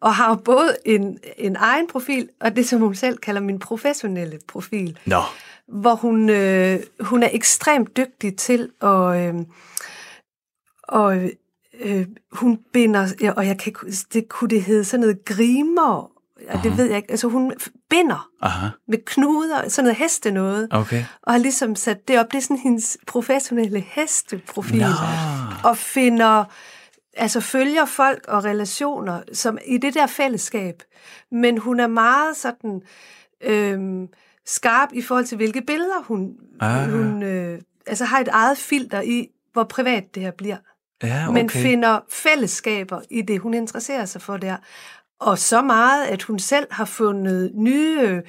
og 0.00 0.14
har 0.14 0.34
både 0.34 0.76
en, 0.84 1.18
en 1.38 1.56
egen 1.56 1.86
profil, 1.86 2.28
og 2.40 2.56
det, 2.56 2.68
som 2.68 2.80
hun 2.80 2.94
selv 2.94 3.18
kalder 3.18 3.40
min 3.40 3.58
professionelle 3.58 4.38
profil. 4.48 4.98
No. 5.06 5.20
Hvor 5.68 5.94
hun, 5.94 6.28
øh, 6.28 6.80
hun 7.00 7.22
er 7.22 7.28
ekstremt 7.32 7.96
dygtig 7.96 8.36
til 8.36 8.70
at... 8.82 9.16
Øh, 9.16 9.34
og 10.90 11.30
øh, 11.80 12.06
hun 12.32 12.58
binder, 12.72 13.32
og 13.36 13.46
jeg 13.46 13.58
kan, 13.58 13.72
det 14.12 14.28
kunne 14.28 14.50
det 14.50 14.62
hedde 14.62 14.84
sådan 14.84 15.00
noget 15.00 15.24
grimer, 15.24 16.10
ja, 16.48 16.60
det 16.62 16.78
ved 16.78 16.86
jeg 16.86 16.96
ikke, 16.96 17.10
altså 17.10 17.28
hun 17.28 17.52
binder 17.90 18.28
Aha. 18.42 18.66
med 18.88 18.98
knuder, 19.06 19.68
sådan 19.68 19.84
noget 19.84 19.96
heste 19.96 20.30
noget, 20.30 20.68
okay. 20.70 21.04
og 21.22 21.32
har 21.32 21.38
ligesom 21.38 21.74
sat 21.76 22.08
det 22.08 22.18
op, 22.18 22.32
det 22.32 22.38
er 22.38 22.42
sådan 22.42 22.56
hendes 22.56 22.98
professionelle 23.06 23.80
hesteprofil, 23.80 24.80
no. 24.80 24.86
og 25.64 25.76
finder, 25.76 26.44
altså 27.16 27.40
følger 27.40 27.84
folk 27.84 28.24
og 28.28 28.44
relationer 28.44 29.22
som 29.32 29.58
i 29.66 29.78
det 29.78 29.94
der 29.94 30.06
fællesskab, 30.06 30.82
men 31.32 31.58
hun 31.58 31.80
er 31.80 31.86
meget 31.86 32.36
sådan 32.36 32.82
øh, 33.40 34.08
skarp 34.46 34.88
i 34.92 35.02
forhold 35.02 35.24
til, 35.24 35.36
hvilke 35.36 35.62
billeder 35.62 36.02
hun, 36.02 36.32
ah. 36.60 36.90
hun 36.90 37.22
øh, 37.22 37.60
altså 37.86 38.04
har 38.04 38.20
et 38.20 38.28
eget 38.28 38.58
filter 38.58 39.00
i, 39.00 39.28
hvor 39.52 39.64
privat 39.64 40.14
det 40.14 40.22
her 40.22 40.30
bliver 40.30 40.56
ja, 41.02 41.28
okay. 41.28 41.40
men 41.40 41.50
finder 41.50 42.00
fællesskaber 42.08 43.00
i 43.10 43.22
det, 43.22 43.40
hun 43.40 43.54
interesserer 43.54 44.04
sig 44.04 44.22
for 44.22 44.36
der. 44.36 44.56
Og 45.20 45.38
så 45.38 45.62
meget, 45.62 46.04
at 46.06 46.22
hun 46.22 46.38
selv 46.38 46.66
har 46.70 46.84
fundet 46.84 47.50
nye 47.54 48.22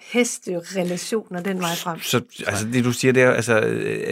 hesterelationer 0.00 1.42
den 1.42 1.60
vej 1.60 1.74
frem. 1.74 2.00
Så 2.00 2.20
altså, 2.46 2.66
det 2.66 2.84
du 2.84 2.92
siger, 2.92 3.12
det 3.12 3.22
er, 3.22 3.30
altså, 3.30 3.60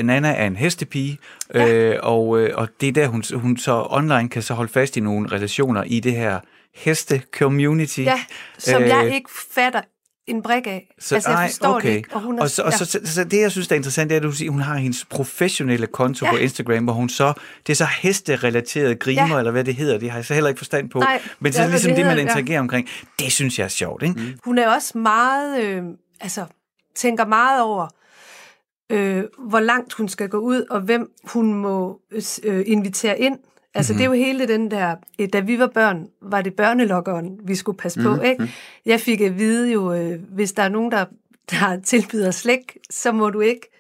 Nana 0.05 0.29
er 0.29 0.47
en 0.47 0.57
hestepige, 0.57 1.19
ja. 1.55 1.69
øh, 1.69 1.99
og, 2.03 2.41
øh, 2.41 2.51
og 2.55 2.69
det 2.81 2.89
er 2.89 2.93
der, 2.93 3.07
hun, 3.07 3.25
hun 3.35 3.57
så 3.57 3.87
online 3.91 4.29
kan 4.29 4.43
så 4.43 4.55
holde 4.55 4.73
fast 4.73 4.97
i 4.97 5.01
nogle 5.01 5.33
relationer 5.33 5.83
i 5.83 6.01
det 6.01 6.13
her 6.13 6.41
heste-community. 6.75 8.01
Ja, 8.01 8.21
som 8.59 8.83
øh, 8.83 8.89
jeg 8.89 9.15
ikke 9.15 9.31
fatter 9.55 9.81
en 10.27 10.43
brik 10.43 10.67
af. 10.67 10.95
Så, 10.99 11.15
altså, 11.15 11.31
jeg 11.31 11.49
forstår 11.51 11.75
okay. 11.75 11.89
det 11.89 11.97
ikke. 11.97 12.15
Og, 12.15 12.21
hun 12.21 12.39
er, 12.39 12.43
og, 12.43 12.51
så, 12.51 12.63
og 12.63 12.73
så, 12.73 12.85
så, 12.85 13.01
så 13.05 13.25
det, 13.25 13.41
jeg 13.41 13.53
synes, 13.53 13.69
der 13.69 13.75
er 13.75 13.77
interessant, 13.77 14.11
det 14.11 14.15
er, 14.15 14.21
at 14.21 14.23
du 14.23 14.33
siger, 14.33 14.51
hun 14.51 14.61
har 14.61 14.77
hendes 14.77 15.05
professionelle 15.05 15.87
konto 15.87 16.27
ja. 16.27 16.31
på 16.31 16.37
Instagram, 16.37 16.85
hvor 16.85 16.93
hun 16.93 17.09
så, 17.09 17.33
det 17.67 17.73
er 17.73 17.77
så 17.77 17.89
hesterelateret 18.03 18.99
grimer, 18.99 19.29
ja. 19.29 19.39
eller 19.39 19.51
hvad 19.51 19.65
det 19.65 19.75
hedder, 19.75 19.99
det 19.99 20.11
har 20.11 20.19
jeg 20.19 20.25
så 20.25 20.35
heller 20.35 20.49
ikke 20.49 20.59
forstand 20.59 20.91
på. 20.91 20.99
Nej, 20.99 21.23
men 21.41 21.53
det 21.53 21.61
er 21.61 21.69
ligesom 21.69 21.89
det, 21.89 21.97
det 21.97 22.07
man 22.07 22.19
interagerer 22.19 22.55
ja. 22.55 22.61
omkring. 22.61 22.89
Det 23.19 23.33
synes 23.33 23.59
jeg 23.59 23.65
er 23.65 23.69
sjovt, 23.69 24.03
ikke? 24.03 24.21
Mm. 24.21 24.39
Hun 24.45 24.59
er 24.59 24.69
også 24.69 24.99
meget, 24.99 25.63
øh, 25.63 25.83
altså, 26.21 26.45
tænker 26.95 27.27
meget 27.27 27.63
over, 27.63 27.89
øh, 28.91 29.25
hvor 29.39 29.61
langt 29.61 29.93
hun 29.93 30.09
skal 30.09 30.29
gå 30.29 30.39
ud, 30.39 30.65
og 30.71 30.81
hvem 30.81 31.11
hun 31.25 31.55
må 31.55 32.01
øh, 32.43 32.65
invitere 32.67 33.21
ind 33.21 33.39
Altså, 33.75 33.93
mm-hmm. 33.93 33.99
det 33.99 34.05
er 34.05 34.19
jo 34.19 34.25
hele 34.25 34.49
den 34.49 34.71
der, 34.71 34.97
eh, 35.19 35.29
da 35.33 35.41
vi 35.41 35.59
var 35.59 35.67
børn, 35.67 36.09
var 36.23 36.43
det 36.43 36.55
børnelokkeren, 36.55 37.39
vi 37.45 37.55
skulle 37.55 37.79
passe 37.79 38.03
på, 38.03 38.09
mm-hmm. 38.09 38.27
ikke? 38.27 38.53
Jeg 38.87 39.01
fik 39.01 39.21
at 39.21 39.39
vide 39.39 39.73
jo, 39.73 39.93
øh, 39.93 40.21
hvis 40.29 40.53
der 40.53 40.63
er 40.63 40.69
nogen, 40.69 40.93
der, 40.93 41.05
der 41.51 41.81
tilbyder 41.91 42.31
slæk, 42.31 42.79
så 42.91 43.13
må 43.13 43.31
du 43.31 43.41
ikke. 43.41 43.71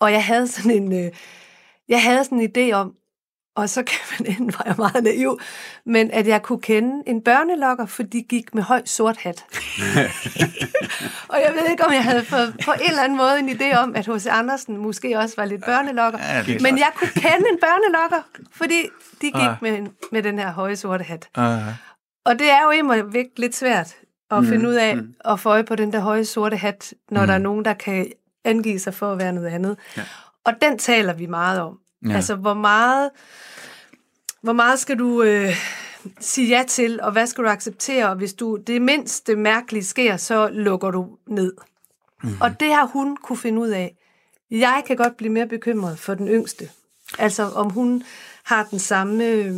Og 0.00 0.12
jeg 0.12 0.24
havde 0.24 0.46
sådan 0.48 0.70
en, 0.70 1.04
øh, 1.04 1.12
jeg 1.88 2.02
havde 2.02 2.24
sådan 2.24 2.40
en 2.40 2.50
idé 2.56 2.72
om, 2.72 2.94
og 3.54 3.68
så 3.68 3.82
kan 3.82 3.98
man 4.10 4.34
ende, 4.34 4.54
var 4.58 4.62
jeg 4.66 4.74
meget 4.78 5.04
naiv, 5.04 5.40
men 5.86 6.10
at 6.10 6.26
jeg 6.26 6.42
kunne 6.42 6.60
kende 6.60 7.02
en 7.06 7.22
børnelokker, 7.22 7.86
for 7.86 8.02
de 8.02 8.22
gik 8.22 8.54
med 8.54 8.62
høj 8.62 8.82
sort 8.84 9.16
hat. 9.16 9.44
og 11.32 11.38
jeg 11.46 11.52
ved 11.54 11.70
ikke, 11.70 11.84
om 11.84 11.92
jeg 11.92 12.04
havde 12.04 12.24
fået 12.24 12.54
på 12.64 12.72
en 12.72 12.88
eller 12.88 13.02
anden 13.02 13.18
måde 13.18 13.38
en 13.38 13.48
idé 13.48 13.76
om, 13.76 13.94
at 13.94 14.06
H.C. 14.06 14.26
Andersen 14.26 14.76
måske 14.76 15.18
også 15.18 15.34
var 15.36 15.44
lidt 15.44 15.64
børnelokker. 15.64 16.18
Ja, 16.18 16.58
men 16.60 16.78
jeg 16.78 16.90
kunne 16.94 17.10
kende 17.14 17.46
en 17.52 17.58
børnelokker, 17.60 18.28
fordi 18.52 18.82
de 19.22 19.26
gik 19.26 19.34
uh. 19.34 19.62
med, 19.62 19.86
med 20.12 20.22
den 20.22 20.38
her 20.38 20.52
høje 20.52 20.76
sorte 20.76 21.04
hat. 21.04 21.28
Uh. 21.38 21.44
Og 22.24 22.38
det 22.38 22.50
er 22.50 22.62
jo 22.64 22.70
imod 22.70 23.12
væk 23.12 23.26
lidt 23.36 23.56
svært 23.56 23.94
at 24.30 24.42
mm. 24.42 24.48
finde 24.48 24.68
ud 24.68 24.74
af 24.74 24.96
mm. 24.96 25.14
at 25.24 25.40
få 25.40 25.48
øje 25.48 25.64
på 25.64 25.76
den 25.76 25.92
der 25.92 26.00
høje 26.00 26.24
sorte 26.24 26.56
hat, 26.56 26.94
når 27.10 27.20
mm. 27.20 27.26
der 27.26 27.34
er 27.34 27.38
nogen, 27.38 27.64
der 27.64 27.74
kan 27.74 28.12
angive 28.44 28.78
sig 28.78 28.94
for 28.94 29.12
at 29.12 29.18
være 29.18 29.32
noget 29.32 29.48
andet. 29.48 29.76
Ja. 29.96 30.02
Og 30.44 30.52
den 30.62 30.78
taler 30.78 31.12
vi 31.12 31.26
meget 31.26 31.60
om. 31.60 31.78
Ja. 32.08 32.14
Altså, 32.14 32.34
hvor 32.34 32.54
meget, 32.54 33.10
hvor 34.42 34.52
meget 34.52 34.78
skal 34.78 34.98
du 34.98 35.22
øh, 35.22 35.56
sige 36.20 36.48
ja 36.48 36.64
til, 36.68 37.00
og 37.00 37.12
hvad 37.12 37.26
skal 37.26 37.44
du 37.44 37.48
acceptere, 37.48 38.08
og 38.08 38.16
hvis 38.16 38.34
du 38.34 38.56
det 38.56 38.82
mindste 38.82 39.36
mærkelige 39.36 39.84
sker, 39.84 40.16
så 40.16 40.48
lukker 40.48 40.90
du 40.90 41.08
ned. 41.26 41.52
Mm. 42.22 42.36
Og 42.40 42.60
det 42.60 42.74
har 42.74 42.86
hun 42.86 43.16
kunne 43.16 43.38
finde 43.38 43.60
ud 43.60 43.68
af. 43.68 43.96
Jeg 44.50 44.82
kan 44.86 44.96
godt 44.96 45.16
blive 45.16 45.32
mere 45.32 45.46
bekymret 45.46 45.98
for 45.98 46.14
den 46.14 46.28
yngste. 46.28 46.68
Altså, 47.18 47.42
om 47.42 47.70
hun 47.70 48.02
har 48.44 48.64
den 48.70 48.78
samme 48.78 49.24
øh, 49.24 49.54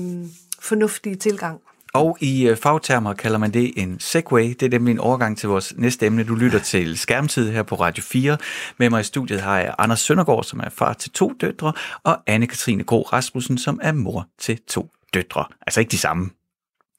fornuftige 0.60 1.16
tilgang. 1.16 1.60
Og 1.94 2.16
i 2.20 2.48
øh, 2.48 2.56
fagtermer 2.56 3.14
kalder 3.14 3.38
man 3.38 3.50
det 3.50 3.72
en 3.76 4.00
segway. 4.00 4.48
Det 4.48 4.62
er 4.62 4.70
nemlig 4.70 4.92
en 4.92 4.98
overgang 4.98 5.38
til 5.38 5.48
vores 5.48 5.74
næste 5.76 6.06
emne. 6.06 6.24
Du 6.24 6.34
lytter 6.34 6.58
til 6.58 6.98
Skærmtid 6.98 7.50
her 7.50 7.62
på 7.62 7.74
Radio 7.74 8.02
4. 8.02 8.38
Med 8.78 8.90
mig 8.90 9.00
i 9.00 9.04
studiet 9.04 9.40
har 9.40 9.58
jeg 9.58 9.74
Anders 9.78 10.00
Søndergaard, 10.00 10.44
som 10.44 10.60
er 10.60 10.68
far 10.68 10.92
til 10.92 11.10
to 11.10 11.32
døtre, 11.40 11.72
og 12.02 12.18
Anne-Katrine 12.30 12.82
Gro 12.82 13.02
Rasmussen, 13.02 13.58
som 13.58 13.80
er 13.82 13.92
mor 13.92 14.26
til 14.38 14.58
to 14.68 14.90
døtre. 15.14 15.44
Altså 15.66 15.80
ikke 15.80 15.90
de 15.90 15.98
samme. 15.98 16.30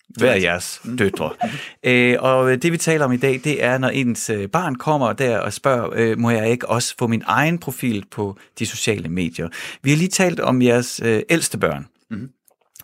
Hver 0.10 0.36
jeres 0.36 0.82
døtre. 0.98 1.30
Øh, 1.84 2.18
og 2.20 2.64
det 2.64 2.72
vi 2.72 2.78
taler 2.78 3.06
om 3.06 3.12
i 3.12 3.18
dag, 3.18 3.42
det 3.44 3.64
er, 3.64 3.78
når 3.78 3.90
ens 3.90 4.30
øh, 4.30 4.50
barn 4.50 4.76
kommer 4.76 5.14
der 5.14 5.40
og 5.40 5.54
spørger, 5.54 5.90
øh, 5.96 6.20
må 6.20 6.30
jeg 6.30 6.50
ikke 6.50 6.70
også 6.70 6.96
få 7.00 7.08
min 7.08 7.24
egen 7.26 7.58
profil 7.58 8.06
på 8.12 8.38
de 8.60 8.66
sociale 8.66 9.10
medier? 9.10 9.50
Vi 9.82 9.90
har 9.90 9.98
lige 9.98 10.10
talt 10.10 10.40
om 10.40 10.62
jeres 10.62 11.02
ældste 11.30 11.58
børn. 11.58 11.88
Mm-hmm. 12.10 12.30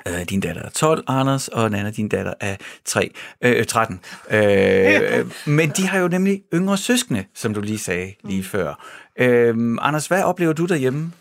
Øh, 0.08 0.24
din 0.30 0.40
datter 0.40 0.62
er 0.62 0.70
12, 0.70 1.04
Anders, 1.08 1.48
og 1.48 1.72
Nana, 1.72 1.90
din 1.90 2.10
datter 2.10 2.34
er 2.40 2.56
3, 2.86 3.12
øh, 3.42 3.66
13. 3.66 4.00
Øh, 4.32 5.26
men 5.46 5.70
de 5.70 5.88
har 5.88 6.00
jo 6.00 6.08
nemlig 6.08 6.42
yngre 6.54 6.78
søskende, 6.78 7.24
som 7.36 7.54
du 7.54 7.62
lige 7.62 7.80
sagde 7.80 8.14
lige 8.24 8.42
mm. 8.42 8.46
før. 8.46 8.86
Øh, 9.20 9.56
Anders, 9.82 10.08
hvad 10.08 10.24
oplever 10.24 10.54
du 10.54 10.66
derhjemme? 10.66 11.12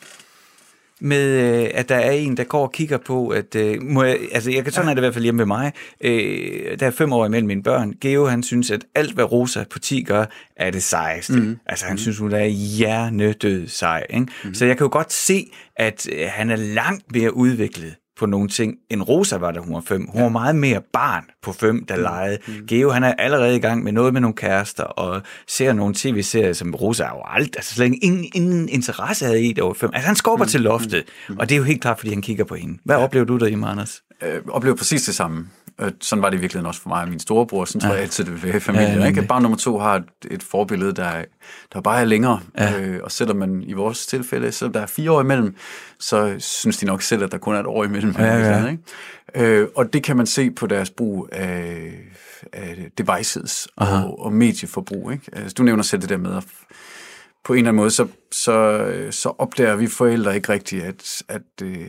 med, 1.01 1.62
øh, 1.62 1.71
at 1.75 1.88
der 1.88 1.97
er 1.97 2.11
en, 2.11 2.37
der 2.37 2.45
går 2.45 2.62
og 2.62 2.73
kigger 2.73 2.99
på, 2.99 3.29
at 3.29 3.55
øh, 3.55 3.83
må 3.83 4.03
jeg, 4.05 4.19
altså 4.33 4.51
jeg 4.51 4.64
kan 4.64 4.73
sådan 4.73 4.88
er 4.88 4.95
det 4.95 5.01
i 5.01 5.05
hvert 5.05 5.14
fald 5.14 5.25
hjemme 5.25 5.37
med 5.37 5.47
mig. 5.47 5.73
Øh, 6.01 6.79
der 6.81 6.87
er 6.87 6.90
fem 6.90 7.12
år 7.12 7.27
imellem 7.27 7.47
mine 7.47 7.62
børn. 7.62 7.95
Geo, 8.01 8.27
han 8.27 8.43
synes, 8.43 8.71
at 8.71 8.85
alt, 8.95 9.14
hvad 9.14 9.33
Rosa 9.33 9.64
på 9.71 9.79
10 9.79 10.03
gør, 10.03 10.25
er 10.57 10.71
det 10.71 10.83
sejeste. 10.83 11.33
Mm. 11.33 11.59
Altså 11.66 11.87
han 11.87 11.95
mm. 11.95 11.99
synes, 11.99 12.19
hun 12.19 12.33
er 12.33 12.45
hjernedød 12.45 13.69
sej. 13.69 14.07
Ikke? 14.11 14.27
Mm. 14.45 14.55
Så 14.55 14.64
jeg 14.66 14.77
kan 14.77 14.85
jo 14.85 14.90
godt 14.93 15.12
se, 15.12 15.51
at 15.77 16.09
øh, 16.12 16.27
han 16.29 16.51
er 16.51 16.57
langt 16.57 17.12
mere 17.12 17.37
udviklet 17.37 17.95
på 18.21 18.27
nogle 18.27 18.49
ting, 18.49 18.75
end 18.91 19.03
Rosa 19.03 19.37
var, 19.37 19.51
da 19.53 19.61
hun 19.61 19.75
var 19.75 19.81
fem. 19.81 20.07
Hun 20.09 20.17
ja. 20.17 20.23
var 20.23 20.29
meget 20.29 20.57
mere 20.57 20.81
barn 20.93 21.25
på 21.43 21.53
fem, 21.53 21.85
der 21.85 21.97
mm. 21.97 22.03
legede. 22.03 22.39
Mm. 22.49 22.67
Geo, 22.67 22.91
han 22.91 23.05
er 23.05 23.15
allerede 23.19 23.57
i 23.57 23.59
gang 23.59 23.85
med 23.85 23.93
noget 23.93 24.13
med 24.13 24.21
nogle 24.21 24.35
kærester, 24.35 24.85
og 24.85 25.23
ser 25.49 25.73
nogle 25.73 25.95
tv-serier, 25.95 26.53
som 26.53 26.75
Rosa 26.75 27.05
jo 27.05 27.23
alt, 27.35 27.57
altså 27.57 27.75
slet 27.75 27.95
ingen, 28.03 28.25
ingen 28.35 28.69
interesse 28.69 29.25
havde 29.25 29.43
i, 29.43 29.53
det 29.53 29.65
var 29.65 29.73
fem. 29.73 29.91
Altså 29.93 30.07
han 30.07 30.17
skubber 30.17 30.45
mm. 30.45 30.49
til 30.49 30.61
loftet, 30.61 31.05
mm. 31.29 31.37
og 31.39 31.49
det 31.49 31.55
er 31.55 31.59
jo 31.59 31.65
helt 31.65 31.81
klart, 31.81 31.99
fordi 31.99 32.13
han 32.13 32.23
kigger 32.23 32.45
på 32.45 32.55
hende. 32.55 32.79
Hvad 32.85 32.97
ja. 32.97 33.03
oplever 33.03 33.27
du 33.27 33.39
der, 33.39 33.67
Anders? 33.67 34.03
Øh, 34.23 34.41
oplever 34.49 34.77
præcis 34.77 35.03
det 35.03 35.15
samme. 35.15 35.47
Og 35.81 35.93
sådan 36.01 36.23
var 36.23 36.31
det 36.31 36.37
i 36.37 36.40
virkeligheden 36.40 36.66
også 36.66 36.81
for 36.81 36.88
mig 36.88 37.03
og 37.03 37.09
min 37.09 37.21
storebror. 37.21 37.64
Sådan 37.64 37.81
ja. 37.81 37.87
tror 37.87 37.95
jeg 37.95 38.03
altid, 38.03 38.25
det 38.25 38.33
vil 38.33 38.43
være 38.43 38.57
i 38.57 38.61
familien. 38.61 38.93
Ja, 38.93 39.01
Ja, 39.01 39.07
ikke? 39.07 39.21
At 39.21 39.29
barn 39.29 39.43
nummer 39.43 39.59
to 39.59 39.79
har 39.79 39.97
et, 39.97 40.05
et 40.31 40.43
forbillede, 40.43 40.93
der, 40.93 41.25
der 41.73 41.81
bare 41.81 42.01
er 42.01 42.05
længere. 42.05 42.40
Ja. 42.59 42.81
Øh, 42.81 43.01
og 43.03 43.12
selvom 43.12 43.37
man 43.37 43.62
i 43.62 43.73
vores 43.73 44.07
tilfælde, 44.07 44.53
så 44.53 44.69
der 44.69 44.81
er 44.81 44.87
fire 44.87 45.12
år 45.12 45.21
imellem, 45.21 45.57
så 45.99 46.35
synes 46.38 46.77
de 46.77 46.87
nok 46.87 47.03
selv, 47.03 47.23
at 47.23 47.33
der 47.33 47.38
kun 47.38 47.55
er 47.55 47.61
et 47.61 47.66
år 47.66 47.85
imellem. 47.85 48.14
Ja, 48.19 48.25
ja. 48.25 48.45
sådan, 48.45 48.71
ikke? 48.71 49.61
Øh, 49.61 49.69
og 49.77 49.93
det 49.93 50.03
kan 50.03 50.16
man 50.16 50.27
se 50.27 50.51
på 50.51 50.66
deres 50.66 50.90
brug 50.90 51.29
af, 51.33 51.93
af 52.53 52.90
devices 52.99 53.69
og, 53.77 54.21
og 54.21 54.33
medieforbrug. 54.33 55.12
Ikke? 55.12 55.25
Altså, 55.33 55.55
du 55.59 55.62
nævner 55.62 55.83
selv 55.83 56.01
det 56.03 56.09
der 56.09 56.16
med 56.16 56.37
at 56.37 56.45
på 57.45 57.53
en 57.53 57.59
eller 57.59 57.69
anden 57.69 57.77
måde, 57.77 57.90
så, 57.90 58.07
så, 58.33 58.87
så 59.11 59.33
opdager 59.38 59.77
vi 59.77 59.87
forældre 59.87 60.35
ikke 60.37 60.53
rigtigt, 60.53 60.85
at, 60.85 61.23
at 61.29 61.43
øh, 61.62 61.87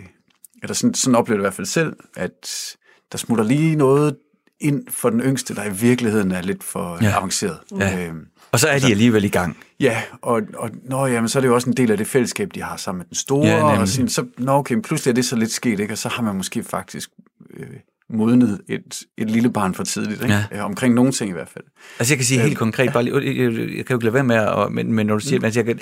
eller 0.64 0.74
sådan, 0.74 0.94
sådan 0.94 1.16
oplever 1.16 1.38
det 1.38 1.42
i 1.42 1.46
hvert 1.46 1.54
fald 1.54 1.68
selv, 1.68 1.96
at 2.16 2.76
der 3.12 3.18
smutter 3.18 3.44
lige 3.46 3.76
noget 3.76 4.16
ind 4.60 4.84
for 4.90 5.10
den 5.10 5.20
yngste, 5.22 5.56
der 5.56 5.64
i 5.66 5.74
virkeligheden 5.74 6.32
er 6.32 6.42
lidt 6.42 6.64
for 6.64 6.98
Ja. 7.02 7.18
avanceret. 7.18 7.58
Ja. 7.80 8.08
Øhm, 8.08 8.26
Og 8.52 8.60
så 8.60 8.68
er 8.68 8.80
de 8.80 8.86
alligevel 8.92 9.24
i 9.24 9.28
gang. 9.30 9.58
ja, 9.80 10.02
og, 10.22 10.42
og 10.58 10.70
nå, 10.84 11.06
jamen, 11.06 11.28
så 11.30 11.40
er 11.40 11.42
det 11.42 11.48
jo 11.48 11.54
også 11.56 11.70
en 11.70 11.78
del 11.78 11.92
af 11.92 11.98
det 11.98 12.08
fællesskab, 12.08 12.50
de 12.56 12.62
har 12.64 12.78
sammen 12.78 12.98
med 13.00 13.06
den 13.06 13.16
store, 13.16 13.48
Ja, 13.48 13.58
nemlig. 13.58 13.80
og 13.80 13.88
sådan, 13.88 14.10
så, 14.10 14.26
nå, 14.38 14.52
okay, 14.52 14.76
pludselig 14.84 15.12
er 15.12 15.16
det 15.16 15.26
så 15.26 15.36
lidt 15.36 15.52
sket, 15.52 15.80
ikke? 15.80 15.94
og 15.94 15.98
så 15.98 16.10
har 16.10 16.24
man 16.24 16.36
måske 16.36 16.64
faktisk 16.64 17.10
øh, 17.58 17.66
modnet 18.10 18.62
et, 18.68 19.04
et 19.18 19.30
lille 19.32 19.52
barn 19.52 19.74
for 19.74 19.84
tidligt, 19.84 20.22
ikke? 20.22 20.34
Ja. 20.34 20.46
Ja. 20.52 20.64
omkring 20.64 20.94
nogle 20.94 21.12
ting 21.12 21.30
i 21.30 21.34
hvert 21.34 21.50
fald. 21.50 21.64
Altså 22.00 22.14
jeg 22.14 22.18
kan 22.18 22.26
sige 22.26 22.40
helt 22.40 22.58
konkret, 22.58 22.94
bare 22.94 23.04
lige, 23.04 23.16
jeg, 23.16 23.52
kan 23.86 23.94
jo 23.94 23.96
ikke 23.96 24.04
lade 24.06 24.14
være 24.14 24.24
med 24.24 24.36
at, 24.36 24.72
men, 24.72 24.94
men 24.94 25.06
når 25.08 25.14
du 25.14 25.20
siger, 25.20 25.40
mm. 25.40 25.46
altså 25.46 25.60
jeg 25.60 25.66
kan, 25.66 25.76
øh, 25.76 25.82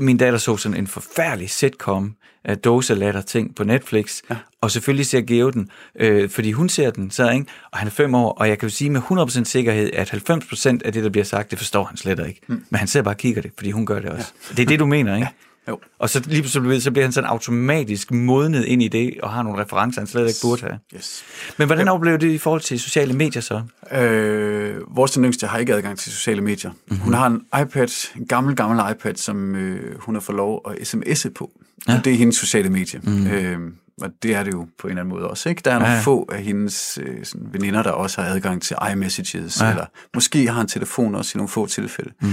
min 0.00 0.16
datter 0.16 0.38
så 0.38 0.56
sådan 0.56 0.78
en 0.78 0.86
forfærdelig 0.86 1.50
sitcom 1.50 2.16
af 2.44 2.58
dåselatter 2.58 3.20
ting 3.20 3.54
på 3.54 3.64
Netflix, 3.64 4.20
ja. 4.30 4.36
og 4.60 4.70
selvfølgelig 4.70 5.06
ser 5.06 5.20
Geo 5.20 5.50
den, 5.50 5.70
øh, 5.94 6.30
fordi 6.30 6.52
hun 6.52 6.68
ser 6.68 6.90
den, 6.90 7.10
så, 7.10 7.30
ikke? 7.30 7.46
og 7.72 7.78
han 7.78 7.88
er 7.88 7.92
fem 7.92 8.14
år, 8.14 8.32
og 8.32 8.48
jeg 8.48 8.58
kan 8.58 8.68
jo 8.68 8.74
sige 8.74 8.90
med 8.90 9.00
100% 9.10 9.44
sikkerhed, 9.44 9.90
at 9.92 10.10
90% 10.30 10.78
af 10.84 10.92
det, 10.92 11.04
der 11.04 11.10
bliver 11.10 11.24
sagt, 11.24 11.50
det 11.50 11.58
forstår 11.58 11.84
han 11.84 11.96
slet 11.96 12.26
ikke. 12.28 12.40
Mm. 12.46 12.64
Men 12.70 12.78
han 12.78 12.88
ser 12.88 13.02
bare 13.02 13.14
og 13.14 13.18
kigger 13.18 13.42
det, 13.42 13.50
fordi 13.56 13.70
hun 13.70 13.86
gør 13.86 14.00
det 14.00 14.10
også. 14.10 14.32
Ja. 14.50 14.54
Det 14.54 14.62
er 14.62 14.66
det, 14.66 14.80
du 14.80 14.86
mener, 14.86 15.16
ikke? 15.16 15.28
Jo. 15.68 15.78
Og 15.98 16.10
så 16.10 16.22
lige 16.26 16.42
pludselig, 16.42 16.82
så 16.82 16.90
bliver 16.90 17.04
han 17.04 17.12
sådan 17.12 17.30
automatisk 17.30 18.10
modnet 18.10 18.64
ind 18.64 18.82
i 18.82 18.88
det, 18.88 19.20
og 19.22 19.30
har 19.30 19.42
nogle 19.42 19.62
referencer, 19.62 20.00
han 20.00 20.06
slet 20.06 20.26
ikke 20.28 20.38
burde 20.42 20.62
have. 20.62 20.78
Yes. 20.96 21.22
Men 21.56 21.66
hvordan 21.66 21.88
oplever 21.88 22.16
du 22.16 22.26
det 22.26 22.32
i 22.32 22.38
forhold 22.38 22.60
til 22.60 22.80
sociale 22.80 23.12
medier 23.12 23.42
så? 23.42 23.62
Øh, 23.98 24.76
vores 24.96 25.10
den 25.10 25.24
yngste 25.24 25.46
har 25.46 25.58
ikke 25.58 25.74
adgang 25.74 25.98
til 25.98 26.12
sociale 26.12 26.40
medier. 26.40 26.70
Mhm. 26.70 26.80
Mm-hmm. 26.88 27.04
Hun 27.04 27.14
har 27.14 27.26
en 27.26 27.42
iPad, 27.62 27.88
en 28.16 28.26
gammel, 28.26 28.56
gammel 28.56 28.92
iPad, 28.92 29.14
som 29.14 29.54
øh, 29.56 29.98
hun 30.00 30.14
har 30.14 30.20
fået 30.20 30.36
lov 30.36 30.62
at 30.70 30.94
sms'e 30.94 31.28
på. 31.32 31.50
Ja. 31.88 31.98
Og 31.98 32.04
det 32.04 32.12
er 32.12 32.16
hendes 32.16 32.36
sociale 32.36 32.70
medie. 32.70 33.00
Mm. 33.02 33.26
Øh, 33.26 33.58
og 34.02 34.10
det 34.22 34.34
er 34.34 34.42
det 34.44 34.52
jo 34.52 34.66
på 34.78 34.86
en 34.86 34.90
eller 34.90 35.02
anden 35.02 35.14
måde 35.14 35.28
også. 35.30 35.48
Ikke? 35.48 35.62
Der 35.64 35.70
er 35.70 35.74
nogle 35.74 35.86
Ja, 35.86 35.92
ja. 35.92 35.98
ja. 35.98 36.02
få 36.04 36.28
af 36.32 36.42
hendes 36.42 36.98
øh, 37.02 37.24
sådan, 37.24 37.48
veninder, 37.52 37.82
der 37.82 37.90
også 37.90 38.20
har 38.22 38.28
adgang 38.34 38.62
til 38.62 38.76
iMessages, 38.92 39.60
Ja. 39.60 39.64
ja. 39.66 39.70
eller 39.70 39.84
måske 40.14 40.48
har 40.50 40.60
en 40.60 40.68
telefon 40.68 41.14
også 41.14 41.32
i 41.34 41.38
nogle 41.38 41.48
få 41.48 41.66
tilfælde. 41.66 42.10
Mm. 42.20 42.28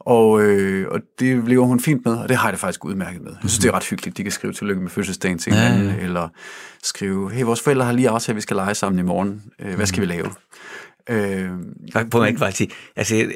Og, 0.00 0.42
øh, 0.42 0.88
og 0.90 1.00
det 1.18 1.48
lever 1.48 1.66
hun 1.66 1.80
fint 1.80 2.04
med, 2.04 2.14
og 2.16 2.28
det 2.28 2.36
har 2.36 2.48
jeg 2.48 2.52
det 2.52 2.60
faktisk 2.60 2.84
udmærket 2.84 3.22
med. 3.22 3.30
Jeg 3.42 3.50
synes, 3.50 3.58
det 3.58 3.68
er 3.68 3.72
ret 3.74 3.84
hyggeligt. 3.84 4.16
De 4.16 4.22
kan 4.22 4.32
skrive 4.32 4.52
tillykke 4.52 4.82
med 4.82 4.90
fødselsdagen 4.90 5.38
til 5.38 5.52
Ja, 5.52 5.58
ja. 5.62 5.68
hinanden, 5.72 6.00
eller 6.00 6.28
skrive, 6.82 7.30
hey, 7.32 7.42
vores 7.44 7.60
forældre 7.60 7.84
har 7.84 7.92
lige 7.92 8.08
aftalt, 8.08 8.28
at 8.32 8.36
vi 8.36 8.40
skal 8.40 8.56
lege 8.56 8.74
sammen 8.74 8.98
i 8.98 9.02
morgen. 9.02 9.42
Øh, 9.58 9.74
hvad 9.74 9.86
skal 9.86 10.00
vi 10.00 10.06
lave? 10.06 10.30
Øh, 11.08 11.50
Jeg 11.94 12.10
prøver 12.10 12.26
ikke 12.26 12.38
bare 12.38 12.48
at 12.48 12.56
sige, 12.56 12.70
altså, 12.96 13.32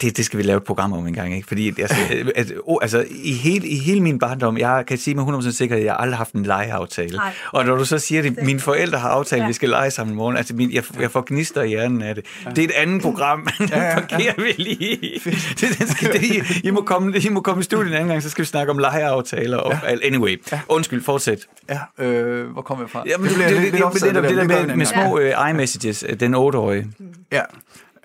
det, 0.00 0.16
det 0.16 0.24
skal 0.24 0.38
vi 0.38 0.42
lave 0.42 0.56
et 0.56 0.64
program 0.64 0.92
om 0.92 1.06
en 1.06 1.14
gang, 1.14 1.34
ikke? 1.34 1.48
Fordi 1.48 1.80
altså, 1.80 1.96
at, 2.36 2.52
oh, 2.64 2.78
altså, 2.82 3.04
i, 3.10 3.32
hele, 3.32 3.68
i 3.68 3.78
hele 3.78 4.00
min 4.00 4.18
barndom, 4.18 4.58
jeg 4.58 4.84
kan 4.86 4.98
sige 4.98 5.14
med 5.14 5.24
100% 5.24 5.52
sikkerhed, 5.52 5.82
at 5.82 5.86
jeg 5.86 5.96
aldrig 5.98 6.14
har 6.14 6.18
haft 6.18 6.32
en 6.32 6.42
legeaftale. 6.42 7.16
Nej. 7.16 7.34
Og 7.52 7.64
når 7.64 7.76
du 7.76 7.84
så 7.84 7.98
siger 7.98 8.22
det, 8.22 8.42
mine 8.42 8.60
forældre 8.60 8.98
har 8.98 9.08
aftalt, 9.08 9.42
at 9.42 9.48
vi 9.48 9.52
skal 9.52 9.68
lege 9.68 9.90
sammen 9.90 10.14
i 10.14 10.16
morgen, 10.16 10.36
altså 10.36 10.54
min, 10.54 10.72
jeg, 10.72 10.84
jeg 11.00 11.10
får 11.10 11.24
gnister 11.26 11.62
i 11.62 11.68
hjernen 11.68 12.02
af 12.02 12.14
det. 12.14 12.24
Det 12.56 12.58
er 12.58 12.64
et 12.64 12.70
andet 12.70 13.02
program, 13.02 13.38
men 13.38 13.68
ja, 13.68 13.84
ja, 13.84 13.94
parkerer 14.00 14.34
vi 14.36 14.54
lige. 14.62 15.20
Det, 15.60 15.78
det 15.78 15.88
skal, 15.88 16.12
det, 16.12 16.22
I, 16.22 16.42
I, 16.64 16.70
må 16.70 16.80
komme, 16.80 17.18
I 17.18 17.28
må 17.28 17.40
komme 17.40 17.60
i 17.60 17.64
studiet 17.64 17.88
en 17.88 17.94
anden 17.94 18.08
gang, 18.08 18.22
så 18.22 18.30
skal 18.30 18.42
vi 18.42 18.46
snakke 18.46 18.70
om 18.70 18.78
legeaftaler. 18.78 19.56
Og, 19.56 19.74
anyway, 20.04 20.42
undskyld, 20.68 21.02
fortsæt. 21.02 21.38
ja, 21.68 22.04
øh, 22.04 22.50
hvor 22.52 22.62
kom 22.62 22.80
jeg 22.80 22.90
fra? 22.90 23.02
Jamen, 23.06 23.28
det, 23.28 23.38
det, 23.38 23.48
det, 23.48 23.62
det, 23.62 23.72
det, 23.72 23.82
optaget, 23.82 24.14
det, 24.14 24.22
det, 24.22 24.30
det, 24.30 24.48
gør 24.48 24.54
der 24.54 24.66
med, 24.66 24.76
med 24.76 24.86
anden 24.86 24.94
gang. 24.94 25.08
små 25.08 25.18
øh, 25.18 25.50
iMessages, 25.50 26.04
øh, 26.08 26.20
den 26.20 26.34
8-årige. 26.34 26.86
Ja, 27.32 27.42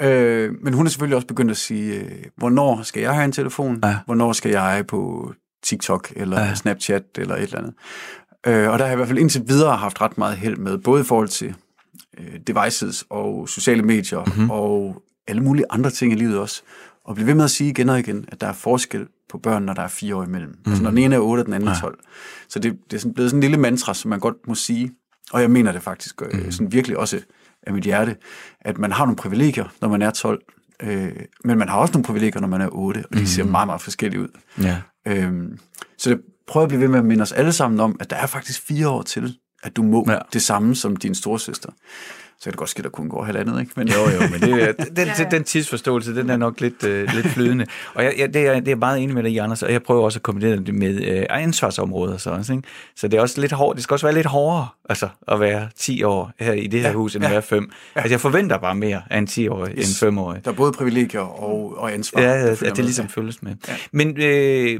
øh, 0.02 0.54
men 0.64 0.74
hun 0.74 0.86
er 0.86 0.90
selvfølgelig 0.90 1.16
også 1.16 1.28
begyndt 1.28 1.52
at 1.52 1.58
sige, 1.58 1.94
øh, 2.00 2.12
hvornår 2.38 2.82
skal 2.84 3.02
jeg 3.02 3.14
have 3.14 3.26
en 3.26 3.32
telefon? 3.32 3.80
Ja. 3.84 3.98
Hvornår 4.06 4.34
skal 4.34 4.52
jeg 4.52 4.86
på 4.88 5.34
TikTok 5.64 6.14
eller 6.16 6.40
Ja. 6.40 6.46
ja. 6.46 6.56
Snapchat 6.56 7.04
eller 7.18 7.36
et 7.36 7.42
eller 7.44 7.58
andet? 7.58 7.74
Øh, 8.48 8.70
og 8.70 8.80
der 8.80 8.86
har 8.86 8.90
jeg 8.90 8.94
i 8.94 8.96
hvert 8.96 9.08
fald 9.08 9.20
indtil 9.20 9.44
videre 9.48 9.78
haft 9.78 10.02
ret 10.02 10.18
meget 10.18 10.38
held 10.38 10.58
med, 10.58 10.78
både 10.78 11.02
i 11.02 11.04
forhold 11.06 11.28
til 11.28 11.56
øh, 12.20 12.40
devices 12.48 13.06
og 13.10 13.50
sociale 13.50 13.84
medier 13.84 14.20
Mhm. 14.20 14.34
mm-hmm. 14.36 14.50
og 14.50 15.04
alle 15.28 15.42
mulige 15.44 15.66
andre 15.70 15.90
ting 15.90 16.14
i 16.14 16.16
livet 16.16 16.40
også. 16.40 16.62
Og 17.06 17.16
blive 17.16 17.28
ved 17.28 17.34
med 17.34 17.44
at 17.44 17.52
sige 17.52 17.70
igen 17.70 17.90
og 17.90 18.00
igen, 18.00 18.26
at 18.28 18.42
der 18.42 18.48
er 18.48 18.54
forskel 18.54 19.08
på 19.30 19.38
børn, 19.38 19.64
når 19.64 19.74
der 19.74 19.82
er 19.82 19.88
fire 19.88 20.16
år 20.16 20.24
imellem. 20.24 20.50
Mm. 20.50 20.72
Altså 20.72 20.84
når 20.84 20.90
den 20.90 20.98
ene 20.98 21.16
er 21.16 21.20
8, 21.20 21.42
og 21.42 21.46
den 21.46 21.54
anden 21.54 21.70
er 21.70 21.80
12. 21.82 22.00
Så 22.50 22.60
det, 22.60 22.78
det 22.92 22.94
er 22.98 23.00
sådan 23.00 23.14
blevet 23.14 23.30
sådan 23.32 23.38
en 23.38 23.42
lille 23.42 23.58
mantra, 23.58 23.94
som 23.94 24.10
man 24.10 24.20
godt 24.20 24.36
må 24.48 24.56
sige. 24.56 24.92
Og 25.32 25.42
jeg 25.42 25.52
mener 25.52 25.72
det 25.72 25.82
faktisk 25.82 26.22
øh, 26.32 26.52
sådan 26.52 26.72
virkelig 26.72 26.98
også 26.98 27.20
af 27.70 27.74
mit 27.76 27.84
hjerte, 27.84 28.16
at 28.62 28.78
man 28.78 28.92
har 28.92 29.06
nogle 29.06 29.16
privilegier, 29.16 29.66
når 29.82 29.90
man 29.90 30.02
er 30.02 30.12
12, 30.12 30.42
øh, 30.84 31.12
men 31.44 31.58
man 31.58 31.70
har 31.70 31.78
også 31.78 31.92
nogle 31.94 32.04
privilegier, 32.04 32.42
når 32.42 32.48
man 32.48 32.62
er 32.62 32.70
8, 32.72 33.04
og 33.12 33.18
de 33.18 33.28
ser 33.28 33.44
meget, 33.44 33.68
meget 33.68 33.82
forskellige 33.82 34.22
ud. 34.22 34.28
Ja. 34.62 34.78
Øhm, 35.08 35.60
så 35.98 36.10
det 36.10 36.22
prøver 36.48 36.64
at 36.64 36.70
blive 36.70 36.82
ved 36.82 36.88
med 36.88 37.00
at 37.00 37.06
minde 37.06 37.22
os 37.22 37.32
alle 37.32 37.54
sammen 37.54 37.80
om, 37.80 37.98
at 38.00 38.10
der 38.10 38.16
er 38.16 38.26
faktisk 38.28 38.62
fire 38.62 38.90
år 38.90 39.02
til, 39.02 39.38
at 39.64 39.76
du 39.76 39.84
må 39.84 40.06
Ja. 40.10 40.18
det 40.34 40.42
samme 40.42 40.76
som 40.76 40.96
din 40.96 41.16
storesøster. 41.16 41.70
Så 42.40 42.44
kan 42.44 42.52
det 42.52 42.58
godt 42.58 42.70
ske, 42.70 42.84
der 42.84 42.90
kun 42.90 43.10
går 43.10 43.24
halvandet, 43.24 43.60
ikke? 43.60 43.72
Men, 43.76 43.88
Jo, 43.88 44.00
jo, 44.00 44.20
men 44.32 44.42
det, 44.42 44.78
den, 44.98 45.08
den, 45.18 45.32
den 45.32 45.44
tidsforståelse, 45.44 46.16
den 46.16 46.30
er 46.30 46.38
nok 46.38 46.62
lidt, 46.62 46.84
øh, 46.84 47.10
lidt 47.14 47.28
flydende. 47.28 47.66
Og 47.94 48.04
jeg, 48.04 48.14
jeg, 48.18 48.34
det, 48.34 48.48
er, 48.48 48.60
det 48.60 48.72
er 48.72 48.76
meget 48.76 49.04
enig 49.04 49.16
med 49.16 49.24
dig, 49.24 49.40
Anders, 49.42 49.64
og 49.64 49.72
jeg 49.72 49.84
prøver 49.84 50.04
også 50.04 50.20
at 50.20 50.24
kombinere 50.24 50.56
det 50.56 50.76
med 50.76 51.02
øh, 51.08 51.26
ansvarsområder. 51.30 52.18
Så, 52.18 52.30
også, 52.30 52.54
ikke? 52.54 52.68
så 52.96 53.08
det 53.08 53.18
er 53.18 53.22
også 53.22 53.42
lidt 53.42 53.52
hårdt. 53.52 53.76
Det 53.76 53.84
skal 53.84 53.94
også 53.94 54.06
være 54.06 54.16
lidt 54.16 54.26
hårdere 54.26 54.68
altså, 54.90 55.08
at 55.28 55.40
være 55.40 55.68
10 55.78 56.04
år 56.04 56.32
her 56.40 56.54
i 56.54 56.68
det 56.68 56.80
her 56.82 56.88
ja, 56.88 56.94
hus, 56.94 57.16
end 57.16 57.26
at 57.26 57.30
ja. 57.30 57.34
være 57.36 57.42
5. 57.42 57.72
Ja. 57.96 58.02
Altså, 58.02 58.14
jeg 58.14 58.22
forventer 58.22 58.58
bare 58.58 58.76
mere 58.76 59.02
af 59.10 59.18
en 59.18 59.28
10-årig 59.28 59.74
Yes. 59.78 60.02
end 60.02 60.14
5-årig. 60.14 60.46
Der 60.46 60.52
er 60.52 60.56
både 60.56 60.72
privilegier 60.72 61.22
og, 61.22 61.78
og 61.78 61.94
ansvar. 61.94 62.22
Ja, 62.22 62.32
ja, 62.34 62.52
at 62.52 62.60
det 62.60 62.78
med. 62.78 62.84
ligesom 62.84 63.08
følges 63.10 63.44
med. 63.44 63.56
Ja. 63.68 63.74
Men 63.92 64.22
øh, 64.22 64.80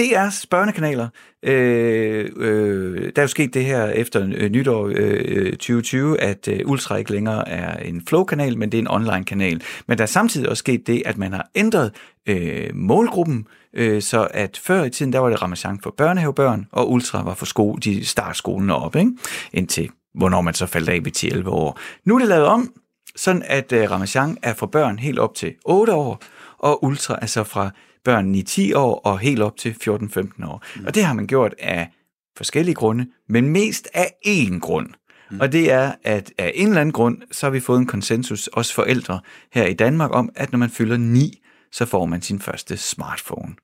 DR's 0.00 0.44
børnekanaler, 0.50 1.08
øh, 1.42 2.30
øh, 2.36 3.02
der 3.02 3.12
er 3.16 3.22
jo 3.22 3.26
sket 3.26 3.54
det 3.54 3.64
her 3.64 3.86
efter 3.86 4.28
øh, 4.34 4.50
nytår 4.50 4.90
øh, 4.94 5.50
2020, 5.50 6.20
at 6.20 6.48
øh, 6.48 6.60
Ultra 6.78 6.96
ikke 6.96 7.10
længere 7.10 7.48
er 7.48 7.76
en 7.76 8.02
flow-kanal, 8.06 8.58
men 8.58 8.72
det 8.72 8.78
er 8.78 8.82
en 8.82 8.88
online-kanal. 8.88 9.62
Men 9.86 9.98
der 9.98 10.04
er 10.04 10.06
samtidig 10.06 10.48
også 10.48 10.60
sket 10.60 10.86
det, 10.86 11.02
at 11.06 11.18
man 11.18 11.32
har 11.32 11.50
ændret 11.54 11.92
øh, 12.26 12.70
målgruppen, 12.74 13.46
øh, 13.72 14.02
så 14.02 14.28
at 14.30 14.60
før 14.64 14.84
i 14.84 14.90
tiden, 14.90 15.12
der 15.12 15.18
var 15.18 15.28
det 15.28 15.42
Ramachan 15.42 15.80
for 15.82 15.94
børnehavebørn, 15.96 16.66
og 16.72 16.90
Ultra 16.92 17.22
var 17.22 17.34
for 17.34 17.46
sko, 17.46 17.72
de 17.72 18.04
startskolen 18.04 18.70
op, 18.70 18.96
ikke? 18.96 19.12
indtil 19.52 19.90
hvornår 20.14 20.40
man 20.40 20.54
så 20.54 20.66
faldt 20.66 20.88
af 20.88 21.04
ved 21.04 21.44
10-11 21.44 21.48
år. 21.48 21.78
Nu 22.04 22.14
er 22.14 22.18
det 22.18 22.28
lavet 22.28 22.46
om, 22.46 22.72
sådan 23.16 23.42
at 23.46 23.72
øh, 23.72 23.90
Ramachan 23.90 24.38
er 24.42 24.54
for 24.54 24.66
børn 24.66 24.98
helt 24.98 25.18
op 25.18 25.34
til 25.34 25.54
8 25.64 25.94
år, 25.94 26.22
og 26.58 26.84
Ultra 26.84 27.18
er 27.22 27.26
så 27.26 27.44
fra 27.44 27.70
børn 28.04 28.34
i 28.34 28.42
10 28.42 28.72
år 28.72 28.94
og 28.94 29.18
helt 29.18 29.42
op 29.42 29.56
til 29.56 29.70
14-15 29.70 30.46
år. 30.46 30.62
Mm. 30.76 30.86
Og 30.86 30.94
det 30.94 31.04
har 31.04 31.14
man 31.14 31.26
gjort 31.26 31.54
af 31.58 31.88
forskellige 32.36 32.74
grunde, 32.74 33.06
men 33.28 33.48
mest 33.48 33.88
af 33.94 34.12
én 34.26 34.58
grund. 34.58 34.88
Mm. 35.30 35.40
Og 35.40 35.52
det 35.52 35.72
er, 35.72 35.94
at 36.02 36.32
af 36.38 36.52
en 36.54 36.68
eller 36.68 36.80
anden 36.80 36.92
grund, 36.92 37.22
så 37.32 37.46
har 37.46 37.50
vi 37.50 37.60
fået 37.60 37.78
en 37.78 37.86
konsensus, 37.86 38.48
os 38.52 38.72
forældre 38.74 39.20
her 39.52 39.66
i 39.66 39.74
Danmark, 39.74 40.10
om, 40.14 40.30
at 40.34 40.52
når 40.52 40.58
man 40.58 40.70
fylder 40.70 40.96
9, 40.96 41.42
så 41.72 41.86
får 41.86 42.04
man 42.06 42.22
sin 42.22 42.40
første 42.40 42.76
smartphone. 42.76 43.54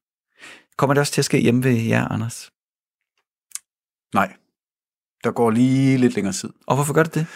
Kommer 0.77 0.95
det 0.95 1.01
også 1.01 1.13
til 1.13 1.21
at 1.21 1.25
ske 1.25 1.39
hjemme 1.39 1.65
ved 1.65 1.73
jer, 1.73 2.09
Anders? 2.09 2.51
Nej. 4.15 4.33
Der 5.25 5.31
går 5.33 5.51
lige 5.51 5.97
lidt 5.99 6.15
længere 6.15 6.33
tid. 6.35 6.51
Og 6.67 6.75
hvorfor 6.75 6.95
gør 6.95 7.03
det 7.03 7.15
det? 7.15 7.27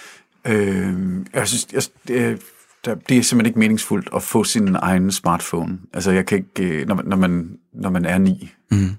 Øh, 0.47 1.27
jeg 1.33 1.49
synes, 1.49 1.67
jeg, 1.73 1.83
det, 2.09 2.23
er, 2.25 2.37
der, 2.85 2.95
det 2.95 3.19
er 3.19 3.23
simpelthen 3.23 3.47
ikke 3.47 3.59
meningsfuldt 3.59 4.09
at 4.15 4.23
få 4.23 4.45
sin 4.45 4.77
egen 4.77 5.13
smartphone. 5.13 5.79
Altså, 5.93 6.11
jeg 6.11 6.27
kan 6.27 6.39
ikke, 6.39 6.81
øh, 6.81 6.87
når 6.87 6.95
man, 6.95 7.05
når 7.07 7.17
man, 7.17 7.59
når 7.73 7.91
man 7.91 8.05
er 8.05 8.19
ni, 8.19 8.51
Mm. 8.71 8.97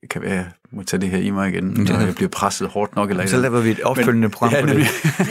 det 0.00 0.10
kan 0.10 0.22
være, 0.22 0.50
må 0.70 0.82
tage 0.82 1.00
det 1.00 1.10
her 1.10 1.18
i 1.18 1.30
mig 1.30 1.48
igen, 1.48 1.64
når 1.64 2.00
jeg 2.00 2.14
bliver 2.14 2.28
presset 2.28 2.68
hårdt 2.68 2.96
nok. 2.96 3.10
Eller 3.10 3.26
Så 3.26 3.36
laver 3.36 3.60
vi 3.60 3.70
et 3.70 3.80
opfølgende 3.80 4.28
program 4.28 4.52
ja, 4.52 4.60
på 4.60 4.66
det. 4.66 4.86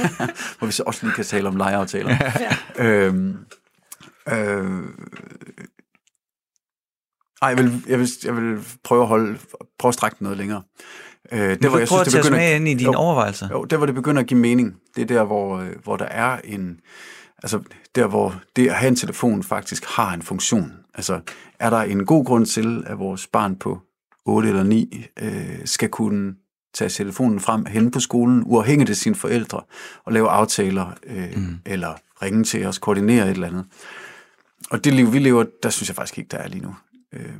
Hvor 0.58 0.66
vi 0.66 0.72
så 0.72 0.84
også 0.84 1.06
lige 1.06 1.16
kan 1.16 1.26
tale 1.26 1.48
om 1.48 1.56
legeaftaler. 1.56 2.18
ja. 2.78 2.86
øhm, 2.86 3.38
øh, 4.28 4.84
ej, 7.42 7.50
jeg 7.50 7.58
vil, 7.58 7.84
jeg, 7.88 8.00
vil, 8.00 8.10
jeg 8.26 8.36
vil 8.36 8.60
prøve 8.84 9.02
at 9.02 9.08
holde, 9.08 9.38
prøve 9.80 9.90
at 9.90 9.94
strække 9.94 10.24
noget 10.24 10.38
længere. 10.38 10.62
Øh, 11.32 11.40
det, 11.40 11.64
Du 11.64 11.70
kan 11.70 11.88
prøve 11.88 12.02
at 12.02 12.08
tage 12.08 12.24
os 12.24 12.30
med 12.30 12.56
ind 12.56 12.68
i 12.68 12.74
dine 12.74 12.92
jo, 12.92 12.98
overvejelser. 12.98 13.48
jo, 13.52 13.64
der 13.64 13.78
hvor 13.78 13.86
det 13.86 13.96
begynder 13.96 14.22
at 14.22 14.28
give 14.28 14.40
mening, 14.40 14.76
det 14.96 15.02
er 15.02 15.06
der, 15.06 15.24
hvor, 15.24 15.58
øh, 15.58 15.70
hvor 15.84 15.98
der 15.98 16.06
er 16.06 16.40
en, 16.44 16.80
altså 17.44 17.60
der 17.96 18.08
hvor 18.08 18.36
det 18.56 18.68
at 18.68 18.76
have 18.76 18.88
en 18.88 18.96
telefon 18.96 19.44
faktisk 19.44 19.86
har 19.86 20.14
en 20.14 20.22
funktion. 20.22 20.74
Altså 20.96 21.20
er 21.60 21.70
der 21.70 21.82
en 21.82 22.06
god 22.06 22.26
grund 22.26 22.46
til, 22.46 22.84
at 22.88 23.00
vores 23.00 23.28
barn 23.28 23.56
på 23.56 23.82
8 24.28 24.50
eller 24.50 24.64
9 24.64 25.06
øh, 25.22 25.60
skal 25.66 25.90
kunne 25.90 26.36
tage 26.74 26.90
telefonen 26.90 27.40
frem 27.40 27.66
hen 27.66 27.92
på 27.92 28.00
skolen, 28.00 28.44
uafhængigt 28.46 28.90
af 28.90 28.96
sine 28.96 29.16
forældre, 29.16 29.62
og 30.04 30.14
lave 30.14 30.30
aftaler, 30.30 30.98
øh, 31.08 31.34
mm. 31.36 31.60
eller 31.66 31.94
ringe 32.22 32.44
til 32.44 32.66
os, 32.66 32.78
koordinere 32.78 33.26
et 33.26 33.32
eller 33.32 33.48
andet. 33.48 33.66
Og 34.72 34.84
det 34.84 34.94
liv, 34.94 35.14
vi 35.14 35.20
lever, 35.20 35.46
der 35.64 35.70
synes 35.70 35.90
jeg 35.90 35.96
faktisk 35.96 36.18
ikke, 36.18 36.28
der 36.28 36.38
er 36.38 36.48
lige 36.48 36.64
nu. 36.64 36.76
Øh, 37.14 37.34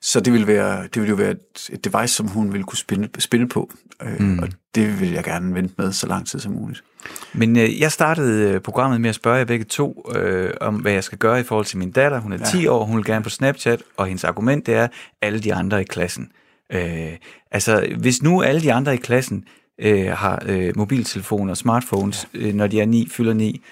så 0.00 0.20
det 0.20 0.32
vil, 0.32 0.46
være, 0.46 0.82
det 0.82 1.02
vil 1.02 1.08
jo 1.08 1.14
være 1.14 1.30
et, 1.30 1.70
et 1.72 1.84
device, 1.84 2.14
som 2.14 2.28
hun 2.28 2.52
vil 2.52 2.64
kunne 2.64 2.78
spille, 2.78 3.08
spille 3.18 3.48
på, 3.48 3.70
øh, 4.02 4.20
mm. 4.20 4.38
og 4.38 4.48
det 4.74 5.00
vil 5.00 5.10
jeg 5.12 5.24
gerne 5.24 5.54
vente 5.54 5.74
med 5.78 5.92
så 5.92 6.06
lang 6.06 6.26
tid 6.26 6.38
som 6.38 6.52
muligt. 6.52 6.84
Men 7.32 7.58
øh, 7.58 7.80
jeg 7.80 7.92
startede 7.92 8.50
øh, 8.52 8.60
programmet 8.60 9.00
med 9.00 9.08
at 9.08 9.14
spørge 9.14 9.36
jer 9.36 9.44
begge 9.44 9.64
to, 9.64 10.10
øh, 10.16 10.50
om 10.60 10.74
hvad 10.74 10.92
jeg 10.92 11.04
skal 11.04 11.18
gøre 11.18 11.40
i 11.40 11.42
forhold 11.42 11.66
til 11.66 11.78
min 11.78 11.90
datter. 11.90 12.20
Hun 12.20 12.32
er 12.32 12.38
ja. 12.38 12.44
10 12.44 12.66
år, 12.66 12.84
hun 12.84 12.96
vil 12.96 13.04
gerne 13.04 13.22
på 13.22 13.30
Snapchat, 13.30 13.82
og 13.96 14.06
hendes 14.06 14.24
argument 14.24 14.66
det 14.66 14.74
er 14.74 14.88
alle 15.22 15.40
de 15.40 15.54
andre 15.54 15.80
i 15.80 15.84
klassen. 15.84 16.28
Øh, 16.72 17.12
altså, 17.50 17.86
hvis 17.98 18.22
nu 18.22 18.42
alle 18.42 18.60
de 18.60 18.72
andre 18.72 18.94
i 18.94 18.96
klassen 18.96 19.44
øh, 19.78 20.06
har 20.06 20.42
øh, 20.46 20.72
mobiltelefoner 20.76 21.50
og 21.50 21.56
smartphones, 21.56 22.28
ja. 22.34 22.38
øh, 22.38 22.54
når 22.54 22.66
de 22.66 22.80
er 22.80 22.86
9, 22.86 23.08
fylder 23.10 23.34
9, 23.34 23.62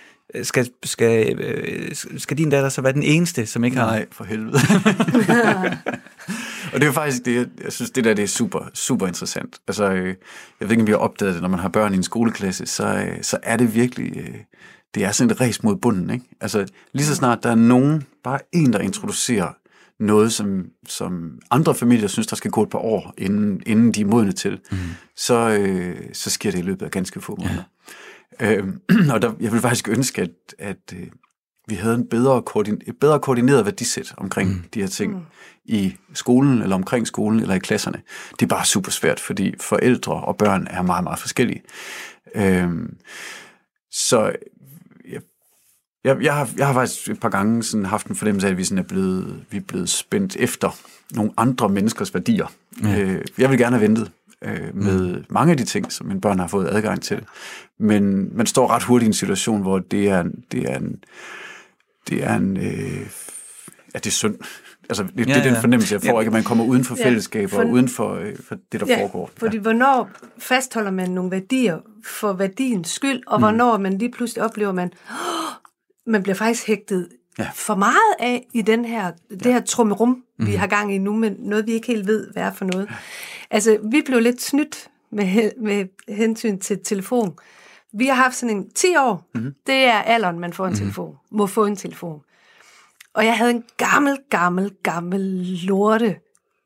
skal, 0.42 0.70
skal, 0.84 1.38
øh, 1.38 1.94
skal 2.18 2.38
din 2.38 2.50
datter 2.50 2.68
så 2.68 2.82
være 2.82 2.92
den 2.92 3.02
eneste, 3.02 3.46
som 3.46 3.64
ikke 3.64 3.76
har... 3.76 3.86
Nej, 3.86 4.06
for 4.12 4.24
helvede. 4.24 4.58
og 6.72 6.74
det 6.74 6.82
er 6.82 6.86
jo 6.86 6.92
faktisk 6.92 7.24
det, 7.24 7.50
jeg 7.64 7.72
synes, 7.72 7.90
det 7.90 8.04
der 8.04 8.14
det 8.14 8.22
er 8.22 8.28
super, 8.28 8.70
super 8.74 9.06
interessant. 9.06 9.58
Altså, 9.68 9.92
øh, 9.92 10.06
jeg 10.60 10.68
ved 10.68 10.70
ikke, 10.70 10.82
om 10.82 10.86
vi 10.86 10.92
har 10.92 10.98
opdaget 10.98 11.34
det, 11.34 11.42
når 11.42 11.48
man 11.48 11.60
har 11.60 11.68
børn 11.68 11.94
i 11.94 11.96
en 11.96 12.02
skoleklasse, 12.02 12.66
så, 12.66 12.86
øh, 12.86 13.22
så 13.22 13.38
er 13.42 13.56
det 13.56 13.74
virkelig, 13.74 14.34
det 14.94 15.04
er 15.04 15.12
sådan 15.12 15.30
et 15.30 15.40
race 15.40 15.60
mod 15.62 15.76
bunden, 15.76 16.10
ikke? 16.10 16.24
Altså, 16.40 16.66
lige 16.92 17.06
så 17.06 17.14
snart 17.14 17.42
der 17.42 17.50
er 17.50 17.54
nogen, 17.54 18.02
bare 18.24 18.38
en, 18.52 18.72
der 18.72 18.78
introducerer 18.78 19.52
noget, 20.00 20.32
som, 20.32 20.66
som 20.88 21.38
andre 21.50 21.74
familier 21.74 22.08
synes, 22.08 22.26
der 22.26 22.36
skal 22.36 22.50
gå 22.50 22.62
et 22.62 22.70
par 22.70 22.78
år, 22.78 23.14
inden, 23.18 23.62
inden 23.66 23.92
de 23.92 24.00
er 24.00 24.04
modne 24.04 24.32
til, 24.32 24.60
mm. 24.70 24.78
så, 25.16 25.58
øh, 25.60 25.96
så 26.12 26.30
sker 26.30 26.50
det 26.50 26.58
i 26.58 26.62
løbet 26.62 26.84
af 26.84 26.90
ganske 26.90 27.20
få 27.20 27.36
måneder. 27.36 27.54
Ja. 27.54 27.62
Øh, 28.40 28.64
og 29.14 29.22
der, 29.22 29.32
jeg 29.40 29.52
vil 29.52 29.60
faktisk 29.60 29.88
ønske, 29.88 30.22
at, 30.22 30.30
at 30.58 30.92
øh, 30.92 31.06
vi 31.68 31.74
havde 31.74 31.94
en 31.94 32.08
bedre, 32.08 32.42
koordin, 32.42 32.82
et 32.86 32.96
bedre 33.00 33.20
koordineret 33.20 33.64
værdisæt 33.64 34.14
omkring 34.16 34.50
mm. 34.50 34.62
de 34.74 34.80
her 34.80 34.86
ting 34.86 35.12
mm. 35.12 35.20
i 35.64 35.96
skolen, 36.14 36.62
eller 36.62 36.76
omkring 36.76 37.06
skolen, 37.06 37.40
eller 37.40 37.54
i 37.54 37.58
klasserne. 37.58 38.02
Det 38.30 38.42
er 38.42 38.56
bare 38.56 38.66
super 38.66 38.90
svært, 38.90 39.20
fordi 39.20 39.54
forældre 39.60 40.14
og 40.14 40.36
børn 40.36 40.66
er 40.70 40.82
meget, 40.82 41.04
meget 41.04 41.18
forskellige. 41.18 41.62
Øh, 42.34 42.68
så 43.90 44.32
jeg, 45.10 45.20
jeg, 46.04 46.22
jeg, 46.22 46.34
har, 46.34 46.50
jeg 46.56 46.66
har 46.66 46.74
faktisk 46.74 47.10
et 47.10 47.20
par 47.20 47.28
gange 47.28 47.62
sådan 47.62 47.86
haft 47.86 48.06
en 48.06 48.16
fornemmelse 48.16 48.46
af, 48.46 48.50
at 48.50 48.56
vi 48.56 48.64
sådan 48.64 48.84
er 48.84 48.88
blevet, 48.88 49.44
vi 49.50 49.56
er 49.56 49.62
blevet 49.68 49.88
spændt 49.88 50.36
efter 50.36 50.76
nogle 51.14 51.32
andre 51.36 51.68
menneskers 51.68 52.14
værdier. 52.14 52.46
Mm. 52.76 52.88
Øh, 52.88 53.24
jeg 53.38 53.50
vil 53.50 53.58
gerne 53.58 53.76
have 53.76 53.88
ventet 53.88 54.10
øh, 54.44 54.76
med 54.76 55.14
mm. 55.14 55.24
mange 55.30 55.50
af 55.50 55.56
de 55.56 55.64
ting, 55.64 55.92
som 55.92 56.06
mine 56.06 56.20
børn 56.20 56.38
har 56.38 56.46
fået 56.46 56.68
adgang 56.68 57.02
til. 57.02 57.24
Men 57.78 58.36
man 58.36 58.46
står 58.46 58.70
ret 58.70 58.82
hurtigt 58.82 59.06
i 59.06 59.10
en 59.10 59.12
situation, 59.12 59.62
hvor 59.62 59.78
det 59.78 60.08
er, 60.08 60.24
det 60.52 60.70
er 60.70 60.76
en, 60.76 60.96
det 62.08 62.24
er 62.24 62.34
en, 62.34 62.56
øh, 62.56 63.00
ja, 63.94 63.98
det 63.98 64.06
er 64.06 64.10
synd. 64.10 64.34
Altså, 64.88 65.02
det, 65.02 65.28
ja, 65.28 65.34
det 65.34 65.46
er 65.46 65.52
den 65.52 65.60
fornemmelse, 65.60 65.94
jeg 65.94 66.02
får, 66.02 66.12
ja. 66.12 66.20
ikke, 66.20 66.28
at 66.28 66.32
man 66.32 66.44
kommer 66.44 66.64
uden 66.64 66.84
for 66.84 66.96
fællesskaber, 67.02 67.56
ja, 67.56 67.64
for, 67.64 67.70
uden 67.70 67.88
for, 67.88 68.14
øh, 68.14 68.36
for 68.48 68.56
det, 68.72 68.80
der 68.80 68.86
ja, 68.88 69.02
foregår. 69.02 69.30
Fordi 69.36 69.56
ja. 69.56 69.62
hvornår 69.62 70.10
fastholder 70.38 70.90
man 70.90 71.10
nogle 71.10 71.30
værdier 71.30 71.78
for 72.04 72.32
værdiens 72.32 72.88
skyld, 72.88 73.22
og 73.26 73.38
mm. 73.38 73.42
hvornår 73.42 73.78
man 73.78 73.98
lige 73.98 74.10
pludselig 74.10 74.44
oplever, 74.44 74.72
man, 74.72 74.92
oh, 75.10 76.06
man 76.12 76.22
bliver 76.22 76.36
faktisk 76.36 76.66
hægtet 76.66 77.08
ja. 77.38 77.50
for 77.54 77.74
meget 77.74 78.14
af 78.18 78.46
i 78.52 78.62
den 78.62 78.84
her, 78.84 79.12
det 79.30 79.52
her 79.52 79.60
trummerum, 79.60 80.24
mm. 80.38 80.46
vi 80.46 80.54
har 80.54 80.66
gang 80.66 80.94
i 80.94 80.98
nu, 80.98 81.16
men 81.16 81.36
noget, 81.38 81.66
vi 81.66 81.72
ikke 81.72 81.86
helt 81.86 82.06
ved, 82.06 82.32
hvad 82.32 82.42
er 82.42 82.52
for 82.52 82.64
noget. 82.64 82.86
Ja. 82.90 82.94
Altså, 83.50 83.78
vi 83.82 84.02
blev 84.06 84.20
lidt 84.20 84.42
snydt 84.42 84.90
med, 85.10 85.50
med 85.62 85.86
hensyn 86.08 86.58
til 86.58 86.78
telefon. 86.84 87.38
Vi 87.92 88.06
har 88.06 88.14
haft 88.14 88.36
sådan 88.36 88.56
en 88.56 88.70
10 88.70 88.96
år. 88.96 89.30
Mm-hmm. 89.34 89.54
Det 89.66 89.74
er 89.74 90.02
alderen, 90.02 90.38
man 90.38 90.52
får 90.52 90.64
en 90.64 90.68
mm-hmm. 90.68 90.78
telefon. 90.78 91.16
Må 91.30 91.46
få 91.46 91.66
en 91.66 91.76
telefon. 91.76 92.20
Og 93.14 93.26
jeg 93.26 93.38
havde 93.38 93.50
en 93.50 93.64
gammel, 93.76 94.18
gammel, 94.30 94.72
gammel 94.82 95.20
lorte 95.66 96.16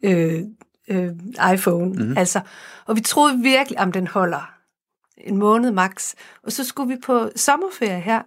øh, 0.05 0.43
øh, 0.89 1.11
iPhone. 1.55 1.93
Mm-hmm. 1.93 2.19
Altså, 2.19 2.41
og 2.87 2.97
vi 2.97 3.01
troede 3.01 3.39
virkelig, 3.39 3.79
at 3.79 3.95
den 3.95 4.07
holder 4.07 4.53
en 5.17 5.37
måned 5.37 5.71
max. 5.71 6.15
Og 6.43 6.53
så 6.53 6.65
skulle 6.65 6.95
vi 6.95 7.01
på 7.05 7.31
sommerferie 7.37 8.01
her 8.01 8.23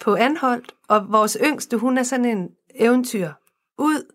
på 0.00 0.14
Anholdt, 0.14 0.74
og 0.88 1.12
vores 1.12 1.38
yngste, 1.44 1.76
hun 1.76 1.98
er 1.98 2.02
sådan 2.02 2.24
en 2.24 2.48
eventyr. 2.74 3.30
Ud 3.78 4.12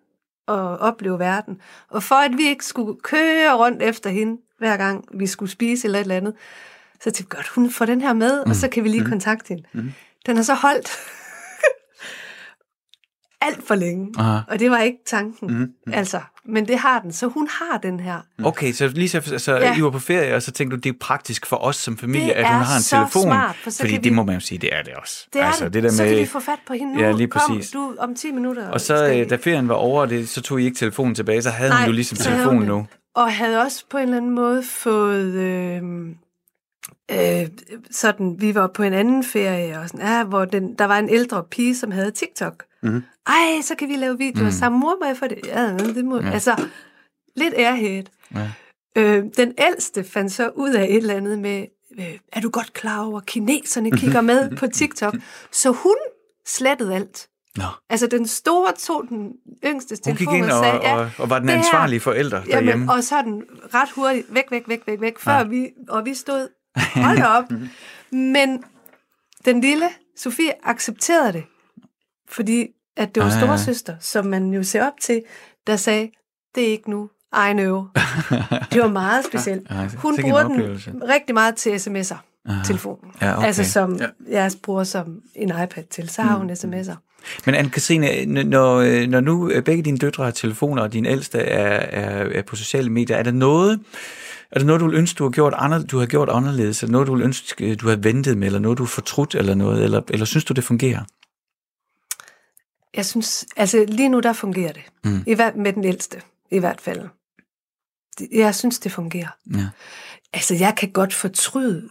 og 0.47 0.77
opleve 0.77 1.19
verden. 1.19 1.61
Og 1.89 2.03
for 2.03 2.15
at 2.15 2.37
vi 2.37 2.47
ikke 2.47 2.65
skulle 2.65 2.99
køre 3.03 3.53
rundt 3.55 3.81
efter 3.81 4.09
hende, 4.09 4.41
hver 4.57 4.77
gang 4.77 5.05
vi 5.13 5.27
skulle 5.27 5.51
spise 5.51 5.87
eller 5.87 5.99
et 5.99 6.03
eller 6.03 6.15
andet, 6.15 6.33
så 7.01 7.11
tænkte 7.11 7.21
jeg, 7.21 7.37
godt, 7.37 7.47
hun 7.47 7.69
får 7.71 7.85
den 7.85 8.01
her 8.01 8.13
med, 8.13 8.43
mm. 8.45 8.49
og 8.49 8.55
så 8.55 8.67
kan 8.67 8.83
vi 8.83 8.89
lige 8.89 9.03
mm. 9.03 9.09
kontakte 9.09 9.47
hende. 9.47 9.63
Mm. 9.73 9.91
Den 10.25 10.35
har 10.35 10.43
så 10.43 10.53
holdt 10.53 10.89
alt 13.45 13.67
for 13.67 13.75
længe, 13.75 14.13
Aha. 14.17 14.39
og 14.47 14.59
det 14.59 14.71
var 14.71 14.79
ikke 14.79 14.97
tanken. 15.05 15.47
Mm. 15.53 15.59
Mm. 15.87 15.93
Altså, 15.93 16.19
men 16.45 16.67
det 16.67 16.79
har 16.79 16.99
den, 16.99 17.11
så 17.11 17.27
hun 17.27 17.47
har 17.51 17.77
den 17.77 17.99
her. 17.99 18.19
Okay, 18.43 18.71
så 18.71 18.87
lige 18.87 19.09
så, 19.09 19.33
så 19.37 19.55
ja. 19.55 19.77
I 19.77 19.83
var 19.83 19.89
på 19.89 19.99
ferie, 19.99 20.35
og 20.35 20.41
så 20.41 20.51
tænkte 20.51 20.77
du, 20.77 20.79
det 20.79 20.89
er 20.89 20.97
praktisk 20.99 21.45
for 21.45 21.57
os 21.57 21.75
som 21.75 21.97
familie, 21.97 22.33
at 22.33 22.47
hun 22.47 22.63
har 22.63 22.77
en 22.77 22.83
telefon. 22.83 23.23
Smart, 23.23 23.55
for 23.55 23.71
fordi 23.79 23.95
det 23.95 24.03
vi... 24.03 24.09
må 24.09 24.23
man 24.23 24.35
jo 24.35 24.39
sige, 24.41 24.57
det 24.57 24.75
er 24.75 24.83
det 24.83 24.93
også. 24.93 25.27
Det 25.33 25.41
er 25.41 25.45
altså, 25.45 25.69
det. 25.69 25.83
Der 25.83 25.89
så 25.89 26.03
med, 26.03 26.09
kan 26.09 26.19
vi 26.19 26.25
få 26.25 26.39
fat 26.39 26.59
på 26.67 26.73
hende 26.73 26.93
nu. 26.93 27.01
Ja, 27.01 27.11
lige 27.11 27.27
præcis. 27.27 27.71
Kom, 27.71 27.95
du 27.95 28.01
om 28.01 28.15
10 28.15 28.31
minutter. 28.31 28.69
Og 28.69 28.81
så, 28.81 28.97
skal... 28.97 29.21
Øh, 29.21 29.29
da 29.29 29.35
ferien 29.35 29.67
var 29.67 29.75
over, 29.75 30.05
det, 30.05 30.29
så 30.29 30.41
tog 30.41 30.61
I 30.61 30.65
ikke 30.65 30.77
telefonen 30.77 31.15
tilbage, 31.15 31.41
så 31.41 31.49
havde 31.49 31.69
Nej, 31.69 31.79
hun 31.79 31.87
jo 31.87 31.91
ligesom 31.91 32.17
telefonen 32.17 32.67
nu. 32.67 32.87
Og 33.15 33.33
havde 33.33 33.61
også 33.61 33.85
på 33.89 33.97
en 33.97 34.03
eller 34.03 34.17
anden 34.17 34.31
måde 34.31 34.63
fået... 34.63 35.33
Øh, 35.33 35.81
øh, 37.11 37.47
sådan, 37.91 38.35
vi 38.39 38.55
var 38.55 38.67
på 38.67 38.83
en 38.83 38.93
anden 38.93 39.23
ferie, 39.23 39.79
og 39.79 39.89
sådan, 39.89 40.05
ja, 40.05 40.23
hvor 40.23 40.45
den, 40.45 40.75
der 40.75 40.85
var 40.85 40.99
en 40.99 41.09
ældre 41.09 41.43
pige, 41.51 41.75
som 41.75 41.91
havde 41.91 42.11
TikTok. 42.11 42.63
Mm. 42.83 43.03
Ej, 43.27 43.61
så 43.61 43.75
kan 43.75 43.89
vi 43.89 43.95
lave 43.95 44.17
videoer 44.17 44.45
mm. 44.45 44.51
sammen. 44.51 44.81
Mor, 44.81 44.97
må 45.01 45.07
jeg 45.07 45.17
for 45.17 45.27
det? 45.27 45.39
Ja, 45.45 45.77
det 45.77 46.05
må, 46.05 46.21
ja. 46.21 46.29
Altså, 46.29 46.67
lidt 47.35 47.53
airhead. 47.53 48.03
Ja. 48.35 48.51
Øh, 48.95 49.23
den 49.37 49.53
ældste 49.57 50.03
fandt 50.03 50.31
så 50.31 50.49
ud 50.49 50.73
af 50.73 50.83
et 50.83 50.95
eller 50.95 51.15
andet 51.15 51.39
med, 51.39 51.65
øh, 51.99 52.19
er 52.33 52.41
du 52.41 52.49
godt 52.49 52.73
klar 52.73 53.05
over, 53.05 53.19
at 53.19 53.25
kineserne 53.25 53.91
kigger 53.91 54.21
med 54.21 54.49
på 54.59 54.67
TikTok? 54.67 55.15
Så 55.51 55.71
hun 55.71 55.95
slettede 56.45 56.95
alt. 56.95 57.27
Nå. 57.57 57.63
Altså 57.89 58.07
den 58.07 58.27
store 58.27 58.73
tog 58.79 59.05
den 59.09 59.31
yngste 59.65 59.95
telefon 59.95 60.25
Hun 60.25 60.35
gik 60.35 60.43
ind 60.43 60.51
og, 60.51 60.63
sagde, 60.63 60.75
ja, 60.75 60.95
og, 60.95 61.11
og 61.17 61.29
var 61.29 61.39
den 61.39 61.49
ansvarlige 61.49 61.99
forælder 61.99 62.43
derhjemme. 62.43 62.71
Jamen, 62.71 62.89
og 62.89 63.03
så 63.03 63.21
den 63.21 63.43
ret 63.73 63.89
hurtigt 63.91 64.33
væk, 64.33 64.51
væk, 64.51 64.67
væk, 64.67 64.81
væk, 64.87 65.01
væk, 65.01 65.19
før 65.19 65.37
ja. 65.37 65.43
vi, 65.43 65.69
og 65.89 66.05
vi 66.05 66.13
stod, 66.13 66.47
hold 66.95 67.21
op. 67.21 67.43
Men 68.35 68.63
den 69.45 69.61
lille 69.61 69.85
Sofie 70.17 70.67
accepterede 70.67 71.33
det, 71.33 71.43
fordi 72.29 72.67
at 72.97 73.15
det 73.15 73.23
var 73.23 73.29
store 73.29 73.59
søster, 73.59 73.95
som 73.99 74.25
man 74.25 74.53
jo 74.53 74.63
ser 74.63 74.85
op 74.87 74.93
til, 75.01 75.21
der 75.67 75.75
sagde, 75.75 76.09
det 76.55 76.63
er 76.63 76.71
ikke 76.71 76.89
nu, 76.89 77.09
I 77.49 77.53
know. 77.53 77.85
det 78.71 78.81
var 78.81 78.87
meget 78.87 79.25
specielt. 79.25 79.71
Hun 79.95 80.17
bruger 80.21 80.43
den 80.43 80.59
rigtig 81.09 81.33
meget 81.33 81.55
til 81.55 81.69
sms'er, 81.69 82.15
Aha. 82.45 82.63
telefonen. 82.63 83.11
Ja, 83.21 83.37
okay. 83.37 83.47
Altså 83.47 83.63
som 83.63 83.95
ja. 83.95 84.05
jeres 84.31 84.57
bruger 84.63 84.83
som 84.83 85.19
en 85.35 85.49
iPad 85.49 85.83
til, 85.89 86.09
så 86.09 86.21
har 86.21 86.37
hun 86.37 86.47
mm. 86.47 86.53
sms'er. 86.53 86.95
Men 87.45 87.55
Anne-Katrine, 87.55 88.25
når, 88.43 89.07
når 89.07 89.19
nu 89.19 89.51
begge 89.65 89.83
dine 89.83 89.97
døtre 89.97 90.23
har 90.23 90.31
telefoner, 90.31 90.81
og 90.81 90.93
din 90.93 91.05
ældste 91.05 91.39
er, 91.39 92.01
er, 92.01 92.29
er 92.39 92.41
på 92.41 92.55
sociale 92.55 92.89
medier, 92.89 93.17
er 93.17 93.23
der 93.23 93.31
noget, 93.31 93.79
er 94.51 94.59
der 94.59 94.65
noget, 94.65 94.81
du 94.81 94.87
vil 94.87 94.97
ønske, 94.97 95.17
du 95.17 95.23
har 95.23 95.31
gjort, 95.31 95.53
andre, 95.57 95.83
du 95.83 95.99
har 95.99 96.05
gjort 96.05 96.29
anderledes? 96.29 96.83
Er 96.83 96.87
der 96.87 96.91
noget, 96.91 97.07
du 97.07 97.15
vil 97.15 97.23
ønske, 97.23 97.75
du 97.75 97.89
har 97.89 97.95
ventet 97.95 98.37
med, 98.37 98.47
eller 98.47 98.59
noget, 98.59 98.77
du 98.77 98.83
har 98.83 98.87
fortrudt, 98.87 99.35
eller 99.35 99.55
noget? 99.55 99.83
Eller, 99.83 100.01
eller 100.09 100.25
synes 100.25 100.45
du, 100.45 100.53
det 100.53 100.63
fungerer? 100.63 101.03
Jeg 102.95 103.05
synes, 103.05 103.45
altså 103.55 103.85
lige 103.87 104.09
nu, 104.09 104.19
der 104.19 104.33
fungerer 104.33 104.71
det. 104.71 104.83
Mm. 105.05 105.23
I 105.27 105.33
hvert, 105.33 105.55
med 105.55 105.73
den 105.73 105.83
ældste, 105.83 106.21
i 106.51 106.59
hvert 106.59 106.81
fald. 106.81 107.09
Jeg 108.31 108.55
synes, 108.55 108.79
det 108.79 108.91
fungerer. 108.91 109.37
Ja. 109.53 109.69
Altså, 110.33 110.55
jeg 110.55 110.75
kan 110.77 110.91
godt 110.91 111.13
fortryde 111.13 111.89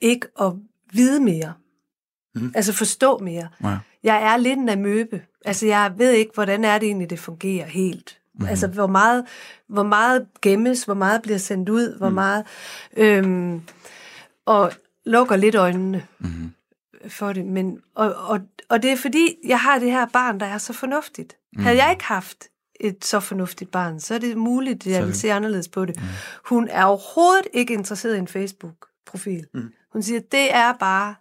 ikke 0.00 0.26
at 0.40 0.52
vide 0.92 1.20
mere. 1.20 1.52
Mm. 2.34 2.52
Altså 2.54 2.72
forstå 2.72 3.18
mere. 3.18 3.48
Ja. 3.64 3.78
Jeg 4.02 4.22
er 4.22 4.36
lidt 4.36 4.58
en 4.58 4.68
amøbe. 4.68 5.22
Altså, 5.44 5.66
jeg 5.66 5.92
ved 5.96 6.12
ikke, 6.12 6.30
hvordan 6.34 6.64
er 6.64 6.78
det 6.78 6.86
egentlig, 6.86 7.10
det 7.10 7.18
fungerer 7.18 7.66
helt. 7.66 8.18
Mm. 8.34 8.46
Altså, 8.46 8.66
hvor 8.66 8.86
meget, 8.86 9.24
hvor 9.68 9.82
meget 9.82 10.26
gemmes, 10.42 10.84
hvor 10.84 10.94
meget 10.94 11.22
bliver 11.22 11.38
sendt 11.38 11.68
ud, 11.68 11.98
hvor 11.98 12.08
mm. 12.08 12.14
meget... 12.14 12.44
Øhm, 12.96 13.62
og 14.46 14.72
lukker 15.06 15.36
lidt 15.36 15.54
øjnene. 15.54 16.06
Mm 16.18 16.52
for 17.08 17.32
det. 17.32 17.44
Men, 17.46 17.78
og, 17.94 18.14
og, 18.14 18.40
og 18.68 18.82
det 18.82 18.90
er 18.92 18.96
fordi, 18.96 19.34
jeg 19.46 19.60
har 19.60 19.78
det 19.78 19.90
her 19.90 20.06
barn, 20.12 20.40
der 20.40 20.46
er 20.46 20.58
så 20.58 20.72
fornuftigt. 20.72 21.36
Mm. 21.56 21.62
Havde 21.62 21.76
jeg 21.84 21.90
ikke 21.90 22.04
haft 22.04 22.44
et 22.80 23.04
så 23.04 23.20
fornuftigt 23.20 23.70
barn, 23.70 24.00
så 24.00 24.14
er 24.14 24.18
det 24.18 24.36
muligt, 24.36 24.86
at 24.86 24.92
jeg 24.92 25.06
vil 25.06 25.14
se 25.14 25.32
anderledes 25.32 25.68
på 25.68 25.84
det. 25.84 25.96
Mm. 25.96 26.02
Hun 26.44 26.68
er 26.70 26.84
overhovedet 26.84 27.46
ikke 27.52 27.74
interesseret 27.74 28.16
i 28.16 28.18
en 28.18 28.28
Facebook-profil. 28.28 29.46
Mm. 29.54 29.72
Hun 29.92 30.02
siger, 30.02 30.20
det 30.32 30.54
er 30.54 30.72
bare 30.80 31.14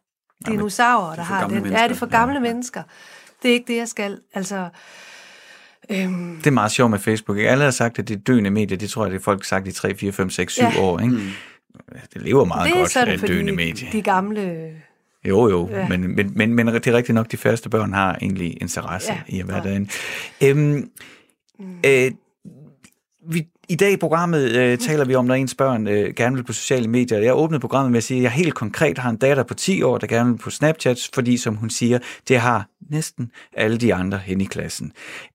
dinosaurer, 0.46 1.16
der 1.16 1.22
har. 1.24 1.50
Ja, 1.54 1.84
det 1.84 1.92
er 1.92 1.96
for 1.96 2.06
gamle 2.06 2.34
ja, 2.34 2.40
mennesker. 2.40 2.84
Det 3.44 3.50
er 3.50 3.54
ikke 3.54 3.68
det, 3.74 3.78
jeg 3.78 3.88
skal. 3.88 4.20
Altså, 4.34 4.70
Øhm, 5.90 6.36
Det 6.38 6.48
er 6.48 6.52
meget 6.52 6.72
sjovt 6.72 6.92
med 6.92 7.00
Facebook. 7.00 7.38
Ikke? 7.38 7.50
Alle 7.50 7.64
har 7.64 7.72
sagt, 7.72 8.00
at 8.00 8.08
det 8.08 8.16
er 8.16 8.20
døende 8.20 8.50
medier. 8.50 8.78
Det 8.78 8.90
tror 8.90 9.04
jeg, 9.06 9.12
det 9.12 9.18
er 9.20 9.24
folk 9.24 9.44
sagt 9.46 9.68
i 9.68 9.72
3, 9.72 9.96
4, 9.96 10.12
5, 10.12 10.30
6, 10.30 10.54
7 10.54 10.62
Ja. 10.64 10.82
år. 10.82 11.00
Ikke? 11.00 11.16
Det 12.14 12.22
lever 12.22 12.46
meget 12.46 12.66
det 12.66 12.72
er 12.74 12.78
godt 12.78 12.86
af 12.86 12.92
sådan, 12.92 13.20
fordi 13.20 13.34
døende 13.34 13.52
medie. 13.52 13.88
de 13.92 14.02
gamle... 14.02 14.72
Jo, 15.26 15.50
jo, 15.50 15.70
ja. 15.72 15.88
Men, 15.88 16.16
men, 16.16 16.32
men, 16.36 16.54
men 16.54 16.68
det 16.68 16.88
er 16.88 16.94
rigtigt 16.94 17.16
nok, 17.16 17.32
de 17.32 17.38
færreste 17.38 17.70
børn 17.70 17.94
har 17.94 18.16
egentlig 18.22 18.62
interesse 18.62 19.12
ja. 19.12 19.20
Ja, 19.30 19.36
i 19.36 19.40
at 19.40 19.48
være 19.48 19.58
ja. 19.58 19.64
derinde. 19.64 19.90
Øhm, 20.44 20.90
øh, 21.86 22.12
vi, 23.28 23.48
I 23.70 23.76
dag 23.76 23.92
i 23.92 23.98
programmet 23.98 24.52
øh, 24.52 24.78
taler 24.78 25.06
vi 25.06 25.16
om, 25.16 25.26
når 25.26 25.36
ens 25.36 25.56
børn 25.56 25.88
øh, 25.88 26.14
gerne 26.16 26.36
vil 26.36 26.44
på 26.44 26.54
sociale 26.54 26.88
medier. 26.88 27.20
Jeg 27.20 27.36
åbnede 27.36 27.60
programmet 27.60 27.92
med 27.92 27.98
at 27.98 28.04
sige, 28.04 28.18
at 28.18 28.24
jeg 28.24 28.32
helt 28.32 28.54
konkret 28.54 28.98
har 28.98 29.10
en 29.10 29.18
datter 29.18 29.44
på 29.44 29.54
10 29.54 29.82
år, 29.82 29.98
der 29.98 30.08
gerne 30.08 30.32
vil 30.32 30.38
på 30.38 30.50
Snapchat, 30.50 31.10
fordi 31.14 31.38
som 31.38 31.56
hun 31.56 31.70
siger, 31.70 32.00
det 32.28 32.40
har 32.40 32.68
næsten 32.90 33.32
alle 33.54 33.78
de 33.78 33.94
andre 33.94 34.18
hen 34.18 34.42
i 34.42 34.46
klassen. 34.46 34.92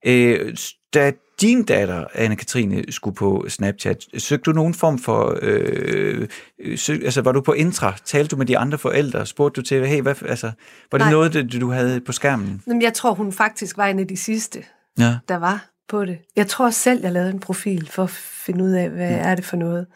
Øh, 0.07 0.57
da 0.95 1.13
din 1.41 1.63
datter, 1.65 2.05
Anne-Katrine, 2.15 2.91
skulle 2.93 3.15
på 3.15 3.45
Snapchat, 3.49 4.05
søgte 4.19 4.43
du 4.51 4.53
nogen 4.53 4.75
form 4.75 4.99
for... 4.99 5.39
Øh, 5.43 6.29
søg, 6.77 7.05
altså, 7.05 7.23
var 7.23 7.33
du 7.33 7.41
på 7.41 7.53
intra? 7.53 7.95
Talte 8.05 8.29
du 8.29 8.37
med 8.37 8.47
de 8.47 8.59
andre 8.59 8.79
forældre? 8.79 9.27
Spurgte 9.27 9.61
du 9.61 9.67
til, 9.67 9.87
hey, 9.87 10.01
hvad, 10.03 10.15
altså, 10.23 10.47
var 10.93 10.99
det 10.99 11.05
Nej. 11.05 11.11
noget, 11.13 11.33
det, 11.33 11.61
du 11.61 11.71
havde 11.71 12.01
på 12.01 12.13
skærmen? 12.13 12.63
Jamen, 12.67 12.83
jeg 12.83 12.95
tror, 12.95 13.15
hun 13.15 13.33
faktisk 13.33 13.77
var 13.77 13.87
en 13.87 13.99
af 13.99 14.07
de 14.09 14.17
sidste, 14.17 14.63
Ja. 14.99 15.17
der 15.29 15.37
var 15.37 15.65
på 15.89 16.05
det. 16.05 16.19
Jeg 16.37 16.47
tror 16.47 16.71
selv, 16.71 17.03
jeg 17.03 17.13
lavede 17.13 17.31
en 17.31 17.41
profil 17.41 17.89
for 17.93 18.03
at 18.03 18.11
finde 18.11 18.65
ud 18.65 18.71
af, 18.71 18.91
hvad 18.91 19.11
er 19.11 19.35
det 19.35 19.45
for 19.45 19.57
noget. 19.57 19.87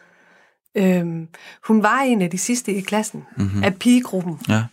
Øhm, 0.77 1.27
hun 1.67 1.83
var 1.83 1.99
en 1.99 2.21
af 2.21 2.29
de 2.29 2.37
sidste 2.37 2.73
i 2.73 2.81
klassen, 2.81 3.23
mm-hmm. 3.37 3.63
af 3.63 3.75
pigegruppen. 3.75 4.39
ja. 4.49 4.63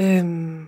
Øhm, 0.00 0.66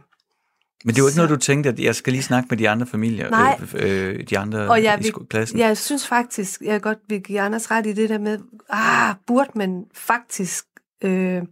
Men 0.87 0.95
det 0.95 1.01
er 1.01 1.03
jo 1.03 1.07
ikke 1.07 1.15
Så- 1.15 1.19
noget, 1.21 1.31
du 1.31 1.37
tænkte, 1.37 1.69
at 1.71 1.79
jeg 1.81 1.95
skal 1.95 2.13
lige 2.13 2.23
snakke 2.23 2.47
med 2.51 2.59
de 2.59 2.69
andre 2.69 2.87
familier, 2.87 3.31
Nej. 3.31 3.59
øh, 3.75 4.09
øh, 4.19 4.25
de 4.31 4.39
andre 4.39 4.59
og 4.69 4.83
jeg, 4.83 5.07
i 5.07 5.11
klassen. 5.31 5.59
jeg 5.59 5.77
synes 5.79 6.07
faktisk, 6.07 6.61
jeg 6.61 6.81
godt 6.83 6.99
vil 7.09 7.23
give 7.23 7.41
Anders 7.41 7.71
ret 7.71 7.87
i 7.87 7.93
det 7.93 8.09
der 8.09 8.19
med, 8.19 8.39
ah, 8.71 9.15
burde 9.27 9.51
man 9.55 9.85
faktisk 9.95 10.65
øh, 11.05 11.43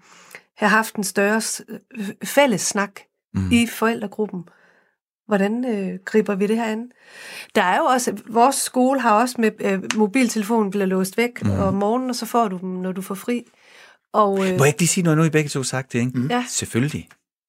have 0.57 0.69
haft 0.71 0.95
en 0.95 1.05
større 1.05 1.41
øh, 1.69 2.05
fælles 2.25 2.61
snak 2.61 3.01
mm. 3.35 3.53
i 3.53 3.67
forældregruppen. 3.67 4.45
Hvordan 5.27 5.65
øh, 5.65 5.99
griber 6.05 6.35
vi 6.35 6.47
det 6.47 6.57
her 6.57 6.65
an? 6.65 6.91
Der 7.55 7.63
er 7.63 7.77
jo 7.79 7.85
også, 7.85 8.17
vores 8.31 8.57
skole 8.57 9.01
har 9.01 9.21
også 9.21 9.35
med, 9.39 9.51
øh, 9.61 9.83
mobiltelefonen 9.97 10.71
bliver 10.71 10.87
låst 10.87 11.17
væk 11.17 11.43
mm. 11.45 11.51
om 11.51 11.75
morgenen, 11.75 12.11
og 12.11 12.17
så 12.17 12.27
får 12.27 12.49
du 12.49 12.59
dem, 12.59 12.69
når 12.69 12.93
du 12.93 13.03
får 13.03 13.15
fri. 13.15 13.43
Og, 14.13 14.33
øh, 14.33 14.59
Må 14.59 14.65
jeg 14.65 14.67
ikke 14.67 14.79
lige 14.81 14.89
sige 14.89 15.05
noget, 15.05 15.19
nu 15.19 15.25
I 15.25 15.31
begge 15.31 15.49
to 15.49 15.63
sagt 15.63 15.93
det, 15.93 15.99
ikke? 15.99 16.27
Ja. 16.31 16.45
Selvfølgelig. 16.49 17.09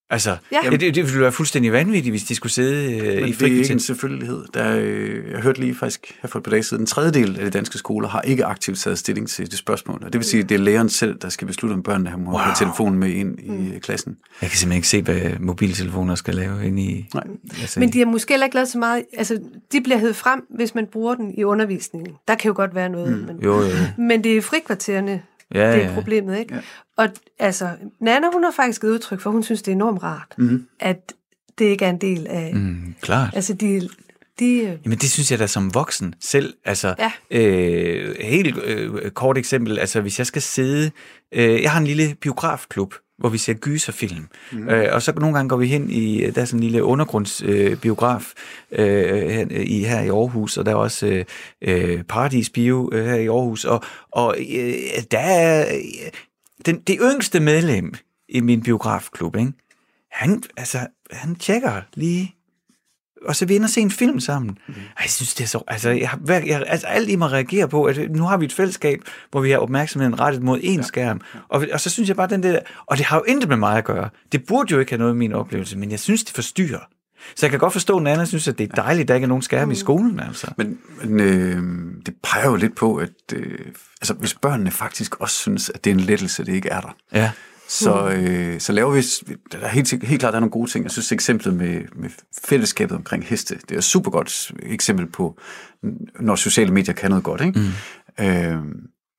Altså, 0.10 0.38
Ja. 0.52 0.70
det, 0.70 0.80
det 0.82 1.04
ville 1.04 1.22
være 1.22 1.32
fuldstændig 1.32 1.72
vanvittigt, 1.72 2.12
hvis 2.12 2.24
de 2.24 2.36
skulle 2.36 2.54
sidde 2.54 2.94
øh, 2.96 3.22
Men 3.22 3.30
i 3.30 3.32
det 3.32 3.42
er 3.42 3.46
ikke 3.46 3.74
en 3.74 3.80
selvfølgelighed. 3.80 4.46
Der, 4.54 4.64
er, 4.64 4.80
øh, 4.82 5.32
jeg 5.32 5.42
hørte 5.42 5.60
lige 5.60 5.76
faktisk 5.76 6.18
her 6.22 6.30
for 6.30 6.40
et 6.40 6.44
par 6.44 6.52
dage 6.52 6.64
siden, 6.64 6.84
en 6.84 6.88
tredjedel 6.88 7.38
af 7.40 7.46
de 7.46 7.50
danske 7.50 7.78
skoler 7.78 8.08
har 8.08 8.22
ikke 8.22 8.46
aktivt 8.46 8.80
taget 8.80 8.98
stilling 8.98 9.30
til 9.30 9.52
det 9.52 9.60
spørgsmål. 9.60 10.04
Og 10.06 10.14
det 10.14 10.20
vil 10.20 10.26
sige, 10.26 10.44
at 10.44 10.50
det 10.50 10.56
er 10.56 10.60
læreren 10.60 10.90
selv, 10.90 11.16
der 11.22 11.30
skal 11.30 11.48
beslutte, 11.48 11.74
om 11.74 11.84
børnene 11.84 12.14
må 12.18 12.32
wow. 12.32 12.40
have 12.40 12.56
telefonen 12.56 13.00
med 13.00 13.10
ind 13.10 13.40
i 13.40 13.50
mm. 13.50 13.80
klassen. 13.80 14.18
Jeg 14.42 14.50
kan 14.50 14.58
simpelthen 14.58 14.78
ikke 14.78 14.88
se, 14.88 15.02
hvad 15.02 15.40
mobiltelefoner 15.40 16.16
skal 16.16 16.36
lave 16.36 16.66
ind 16.68 16.80
i... 16.80 17.10
Nej. 17.14 17.24
Altså, 17.62 17.80
Men 17.80 17.94
de 17.94 18.00
har 18.00 18.06
måske 18.06 18.34
heller 18.34 18.46
ikke 18.46 18.56
lavet 18.56 18.70
så 18.70 18.78
meget... 18.78 19.04
Altså, 19.18 19.40
de 19.72 19.82
bliver 19.82 19.98
hævet 19.98 20.16
frem, 20.16 20.42
hvis 20.56 20.76
man 20.76 20.88
bruger 20.92 21.16
den 21.16 21.34
i 21.38 21.44
undervisningen. 21.44 22.14
Der 22.28 22.36
kan 22.36 22.50
jo 22.50 22.56
godt 22.56 22.76
være 22.76 22.90
noget. 22.90 23.18
Mm. 23.18 23.26
Men, 23.26 23.44
Jo, 23.44 23.62
jo. 23.62 23.70
men 24.10 24.24
det 24.24 24.38
er 24.38 24.42
frikvartererne, 24.42 25.22
Ja, 25.54 25.72
det 25.76 25.84
er 25.84 25.88
ja. 25.90 25.94
problemet, 25.94 26.40
ikke? 26.40 26.56
Ja. 26.56 26.62
Og 26.98 27.10
altså, 27.40 27.70
Nana, 28.02 28.28
hun 28.34 28.44
har 28.44 28.52
faktisk 28.52 28.82
givet 28.82 28.94
udtryk 28.94 29.20
for, 29.22 29.30
hun 29.30 29.44
synes, 29.44 29.62
det 29.62 29.72
er 29.72 29.76
enormt 29.76 30.04
rart, 30.04 30.34
Mm. 30.38 30.68
at 30.80 31.14
det 31.60 31.66
ikke 31.66 31.86
er 31.86 31.90
en 31.90 32.02
del 32.02 32.28
af... 32.30 32.52
Mm. 32.54 32.60
Mm, 32.60 32.96
klart. 33.02 33.30
Altså, 33.36 33.54
de... 33.54 33.90
de 34.40 34.46
øh, 34.58 34.78
Jamen 34.86 34.98
det 34.98 35.12
synes 35.12 35.32
jeg 35.32 35.40
da 35.40 35.48
som 35.48 35.74
voksen 35.74 36.16
selv, 36.22 36.54
altså 36.66 36.96
Ja. 37.00 37.12
øh, 37.32 38.16
helt 38.22 38.58
øh, 38.64 39.12
kort 39.12 39.38
eksempel, 39.38 39.80
altså 39.80 40.02
hvis 40.02 40.20
jeg 40.20 40.28
skal 40.28 40.42
sidde, 40.42 40.92
øh, 41.32 41.62
jeg 41.62 41.72
har 41.72 41.80
en 41.80 41.88
lille 41.88 42.16
biografklub, 42.22 42.94
hvor 43.18 43.30
vi 43.30 43.38
ser 43.38 43.54
gyserfilm, 43.54 44.28
mm. 44.52 44.70
øh, 44.70 44.94
og 44.94 45.02
så 45.02 45.14
nogle 45.14 45.36
gange 45.36 45.50
går 45.50 45.58
vi 45.58 45.68
hen 45.68 45.90
i, 45.90 46.32
der 46.32 46.42
er 46.42 46.46
sådan 46.46 46.60
en 46.60 46.64
lille 46.64 46.84
undergrundsbiograf 46.84 48.34
øh, 48.72 49.24
øh, 49.24 49.30
her, 49.30 49.46
i, 49.50 49.84
her 49.84 50.02
i 50.02 50.08
Aarhus, 50.08 50.58
og 50.58 50.66
der 50.66 50.72
er 50.72 50.76
også 50.76 51.08
øh, 51.08 51.26
øh, 51.62 52.04
Paradis 52.04 52.50
Bio 52.50 52.90
øh, 52.94 53.06
her 53.06 53.16
i 53.16 53.28
Aarhus, 53.28 53.66
og, 53.66 53.84
og 54.12 54.36
øh, 54.40 54.74
der 55.12 55.20
er 55.20 55.76
øh, 55.76 56.12
den, 56.66 56.80
det 56.80 57.00
yngste 57.02 57.40
medlem 57.40 57.94
i 58.30 58.40
min 58.40 58.64
biografklub, 58.64 59.36
ikke? 59.36 59.52
Han, 60.12 60.44
altså, 60.58 60.88
han 61.12 61.36
tjekker 61.36 61.82
lige 61.94 62.36
og 63.28 63.36
så 63.36 63.46
vi 63.46 63.56
ender 63.56 63.68
og 63.68 63.70
se 63.72 63.82
en 63.82 63.92
film 63.92 64.20
sammen. 64.20 64.58
Mm. 64.68 64.74
Jeg 65.02 65.10
synes, 65.10 65.34
det 65.36 65.44
er 65.44 65.48
så... 65.48 65.64
Altså, 65.68 65.90
jeg, 65.90 66.10
hver- 66.10 66.46
jeg, 66.46 66.64
altså 66.68 66.88
alt 66.88 67.10
i 67.10 67.16
mig 67.16 67.32
reagerer 67.32 67.68
på, 67.68 67.84
at 67.84 68.12
nu 68.12 68.24
har 68.24 68.38
vi 68.38 68.46
et 68.46 68.54
fællesskab, 68.54 69.00
hvor 69.32 69.42
vi 69.42 69.52
har 69.52 69.58
opmærksomheden 69.58 70.20
rettet 70.20 70.44
mod 70.44 70.60
én 70.60 70.76
ja. 70.76 70.82
skærm. 70.82 71.22
Og, 71.50 71.66
og 71.74 71.80
så 71.82 71.90
synes 71.90 72.10
jeg 72.10 72.16
bare, 72.16 72.28
den 72.28 72.44
der... 72.44 72.60
Og 72.86 72.98
det 72.98 73.06
har 73.06 73.18
jo 73.18 73.24
intet 73.24 73.50
med 73.50 73.58
mig 73.58 73.78
at 73.78 73.84
gøre. 73.84 74.10
Det 74.32 74.46
burde 74.48 74.72
jo 74.74 74.80
ikke 74.80 74.92
have 74.92 75.00
noget 75.00 75.16
med 75.16 75.20
min 75.20 75.34
oplevelse, 75.34 75.78
men 75.78 75.92
jeg 75.92 76.00
synes, 76.00 76.24
det 76.24 76.36
forstyrrer. 76.36 76.80
Så 77.36 77.46
jeg 77.46 77.50
kan 77.52 77.60
godt 77.60 77.74
forstå, 77.74 77.96
at 77.98 78.02
en 78.02 78.08
anden 78.08 78.28
synes, 78.28 78.48
at 78.48 78.58
det 78.58 78.72
er 78.72 78.76
dejligt, 78.76 79.02
at 79.04 79.08
der 79.08 79.14
ikke 79.16 79.26
er 79.26 79.28
nogen 79.30 79.42
skærm 79.42 79.72
i 79.72 79.76
skolen, 79.76 80.20
altså. 80.20 80.48
Men, 80.58 80.78
men 81.04 81.20
øh, 81.20 81.58
det 82.06 82.14
peger 82.24 82.46
jo 82.50 82.56
lidt 82.56 82.76
på, 82.76 82.96
at 82.96 83.10
øh, 83.34 83.60
altså, 84.02 84.14
hvis 84.14 84.34
børnene 84.34 84.72
faktisk 84.72 85.16
også 85.22 85.36
synes, 85.36 85.70
at 85.70 85.84
det 85.84 85.90
er 85.90 85.94
en 85.96 86.00
lettelse, 86.00 86.46
det 86.46 86.54
ikke 86.54 86.70
er 86.70 86.82
der, 86.82 86.96
Ja. 87.14 87.32
Så, 87.68 88.10
øh, 88.10 88.60
så 88.60 88.74
laver 88.74 88.92
vi... 88.92 89.02
Der 89.52 89.60
er 89.60 89.68
helt, 89.68 90.04
helt 90.04 90.20
klart, 90.20 90.34
der 90.34 90.38
er 90.38 90.40
nogle 90.40 90.52
gode 90.52 90.72
ting. 90.72 90.84
Jeg 90.84 90.92
synes, 90.92 91.12
eksemplet 91.12 91.54
med, 91.54 91.82
med 91.96 92.10
fællesskabet 92.46 92.98
omkring 92.98 93.26
heste, 93.26 93.56
det 93.56 93.72
er 93.72 93.78
et 93.78 93.84
super 93.84 94.12
godt 94.12 94.52
eksempel 94.60 95.06
på, 95.12 95.40
når 96.20 96.36
sociale 96.36 96.72
medier 96.72 96.94
kan 96.94 97.10
noget 97.12 97.24
godt. 97.24 97.42
Ikke? 97.42 97.60
Mm. 97.60 98.26
Øh, 98.26 98.64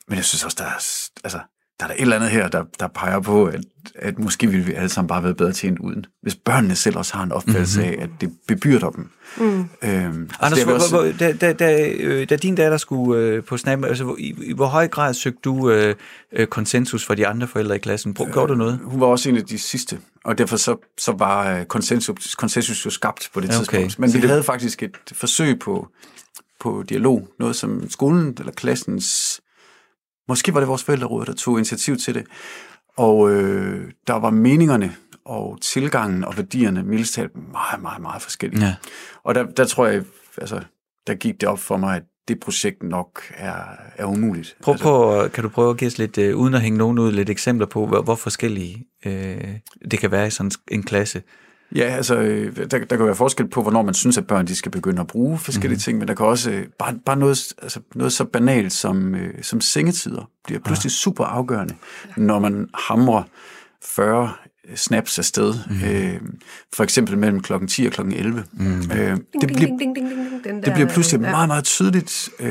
men 0.08 0.16
jeg 0.16 0.24
synes 0.24 0.44
også, 0.44 0.56
der 0.60 0.64
er, 0.64 0.76
altså, 1.24 1.40
der 1.80 1.84
er 1.84 1.88
der 1.88 1.94
et 1.94 2.00
eller 2.00 2.16
andet 2.16 2.30
her, 2.30 2.48
der, 2.48 2.64
der 2.80 2.88
peger 2.88 3.20
på, 3.20 3.44
at, 3.46 3.60
at 3.94 4.18
måske 4.18 4.46
ville 4.46 4.66
vi 4.66 4.72
alle 4.72 4.88
sammen 4.88 5.08
bare 5.08 5.22
være 5.24 5.34
bedre 5.34 5.52
tjent 5.52 5.78
uden. 5.78 6.06
Hvis 6.22 6.34
børnene 6.36 6.74
selv 6.76 6.96
også 6.98 7.14
har 7.16 7.22
en 7.24 7.32
opfattelse 7.32 7.80
Mhm. 7.80 7.88
mm-hmm. 7.88 8.00
af, 8.02 8.04
at 8.04 8.20
det 8.20 8.32
bebyrder 8.48 8.90
dem. 8.90 9.10
Mm. 9.38 9.44
Øhm, 9.58 10.30
Anders, 10.40 10.52
det 10.52 10.60
er 10.60 10.64
hvor, 10.64 10.74
også- 10.74 10.96
hvor, 10.96 11.12
da, 11.18 11.32
da, 11.32 11.52
da, 11.52 11.88
øh, 11.90 12.28
da 12.28 12.36
din 12.36 12.54
datter 12.54 12.78
skulle 12.78 13.22
øh, 13.22 13.44
på 13.44 13.56
Snap, 13.56 13.84
altså, 13.84 14.04
hvor, 14.04 14.16
i, 14.18 14.34
i 14.42 14.52
hvor 14.52 14.66
høj 14.66 14.88
grad 14.88 15.14
søgte 15.14 15.40
du 15.44 15.70
øh, 15.70 15.94
øh, 16.32 16.46
konsensus 16.46 17.04
fra 17.06 17.14
de 17.14 17.26
andre 17.26 17.46
forældre 17.46 17.76
i 17.76 17.78
klassen? 17.78 18.14
Prøv, 18.14 18.26
gjorde 18.32 18.52
du 18.52 18.58
noget? 18.58 18.80
Hun 18.84 19.00
var 19.00 19.06
også 19.06 19.28
en 19.28 19.36
af 19.36 19.44
de 19.44 19.58
sidste, 19.58 19.98
og 20.24 20.38
derfor 20.38 20.56
så, 20.56 20.76
så 20.98 21.12
var 21.12 21.58
øh, 21.58 21.64
konsensus, 21.64 22.34
konsensus 22.34 22.86
jo 22.86 22.90
skabt 22.90 23.30
på 23.34 23.40
det 23.40 23.48
Okay. 23.50 23.58
tidspunkt. 23.58 23.98
Men 23.98 24.10
Så 24.10 24.16
vi 24.16 24.20
det- 24.22 24.30
havde 24.30 24.42
faktisk 24.42 24.82
et 24.82 24.96
forsøg 25.12 25.58
på, 25.58 25.88
på 26.60 26.84
dialog, 26.88 27.28
noget 27.38 27.56
som 27.56 27.90
skolen 27.90 28.36
eller 28.38 28.52
klassens, 28.52 29.40
måske 30.28 30.54
var 30.54 30.60
det 30.60 30.68
vores 30.68 30.84
forældreråd, 30.84 31.26
der 31.26 31.32
tog 31.32 31.58
initiativ 31.58 31.96
til 31.96 32.14
det, 32.14 32.26
og 32.96 33.30
øh, 33.30 33.90
der 34.06 34.14
var 34.14 34.30
meningerne 34.30 34.96
og 35.24 35.58
tilgangen 35.60 36.24
og 36.24 36.36
værdierne 36.36 36.82
mildest 36.82 37.14
talt 37.14 37.36
meget, 37.52 37.82
meget, 37.82 38.02
meget 38.02 38.22
forskellige. 38.22 38.64
Ja. 38.64 38.74
Og 39.24 39.34
der, 39.34 39.42
der 39.42 39.64
tror 39.64 39.86
jeg, 39.86 40.02
altså, 40.38 40.60
der 41.06 41.14
gik 41.14 41.40
det 41.40 41.48
op 41.48 41.58
for 41.58 41.76
mig, 41.76 41.96
at 41.96 42.02
det 42.28 42.40
projekt 42.40 42.82
nok 42.82 43.22
er, 43.34 43.54
er 43.96 44.04
umuligt. 44.04 44.56
Prøv, 44.62 44.72
altså, 44.72 44.84
på, 44.84 45.28
kan 45.34 45.42
du 45.42 45.48
prøve 45.48 45.70
at 45.70 45.76
give 45.76 45.88
os 45.88 45.98
lidt, 45.98 46.18
øh, 46.18 46.36
uden 46.36 46.54
at 46.54 46.60
hænge 46.60 46.78
nogen 46.78 46.98
ud, 46.98 47.12
lidt 47.12 47.30
eksempler 47.30 47.66
på, 47.66 47.86
hvor, 47.86 48.02
hvor 48.02 48.14
forskellige 48.14 48.84
øh, 49.06 49.54
det 49.90 49.98
kan 49.98 50.10
være 50.10 50.26
i 50.26 50.30
sådan 50.30 50.50
en 50.68 50.82
klasse? 50.82 51.22
Ja, 51.74 51.84
altså, 51.84 52.16
øh, 52.16 52.56
der, 52.56 52.66
der 52.66 52.96
kan 52.96 53.06
være 53.06 53.14
forskel 53.14 53.48
på, 53.48 53.62
hvornår 53.62 53.82
man 53.82 53.94
synes, 53.94 54.18
at 54.18 54.26
børn 54.26 54.46
de 54.46 54.56
skal 54.56 54.72
begynde 54.72 55.00
at 55.00 55.06
bruge 55.06 55.38
forskellige 55.38 55.76
mm. 55.76 55.80
ting, 55.80 55.98
men 55.98 56.08
der 56.08 56.14
kan 56.14 56.26
også 56.26 56.50
øh, 56.50 56.66
bare, 56.78 56.98
bare 57.06 57.16
noget, 57.16 57.54
altså, 57.62 57.80
noget 57.94 58.12
så 58.12 58.24
banalt 58.24 58.72
som, 58.72 59.14
øh, 59.14 59.42
som 59.42 59.60
sengetider 59.60 60.30
bliver 60.44 60.60
pludselig 60.60 60.90
ja. 60.90 60.94
super 60.94 61.24
afgørende, 61.24 61.74
når 62.16 62.38
man 62.38 62.68
hamrer 62.74 63.22
40 63.82 64.32
snaps 64.74 65.18
afsted, 65.18 65.54
mm. 65.70 65.84
øh, 65.84 66.20
for 66.74 66.84
eksempel 66.84 67.18
mellem 67.18 67.40
klokken 67.42 67.68
10 67.68 67.86
og 67.86 67.92
klokken 67.92 68.14
11. 68.14 68.44
Mm. 68.52 68.66
Øh, 68.66 68.80
det, 68.80 69.20
bliver, 69.46 69.58
ding, 69.58 69.80
ding, 69.80 69.96
ding, 69.96 70.10
ding, 70.10 70.44
den 70.44 70.56
det 70.56 70.66
der, 70.66 70.74
bliver 70.74 70.88
pludselig 70.88 71.24
ja. 71.24 71.30
meget, 71.30 71.48
meget 71.48 71.64
tydeligt, 71.64 72.28
øh, 72.40 72.48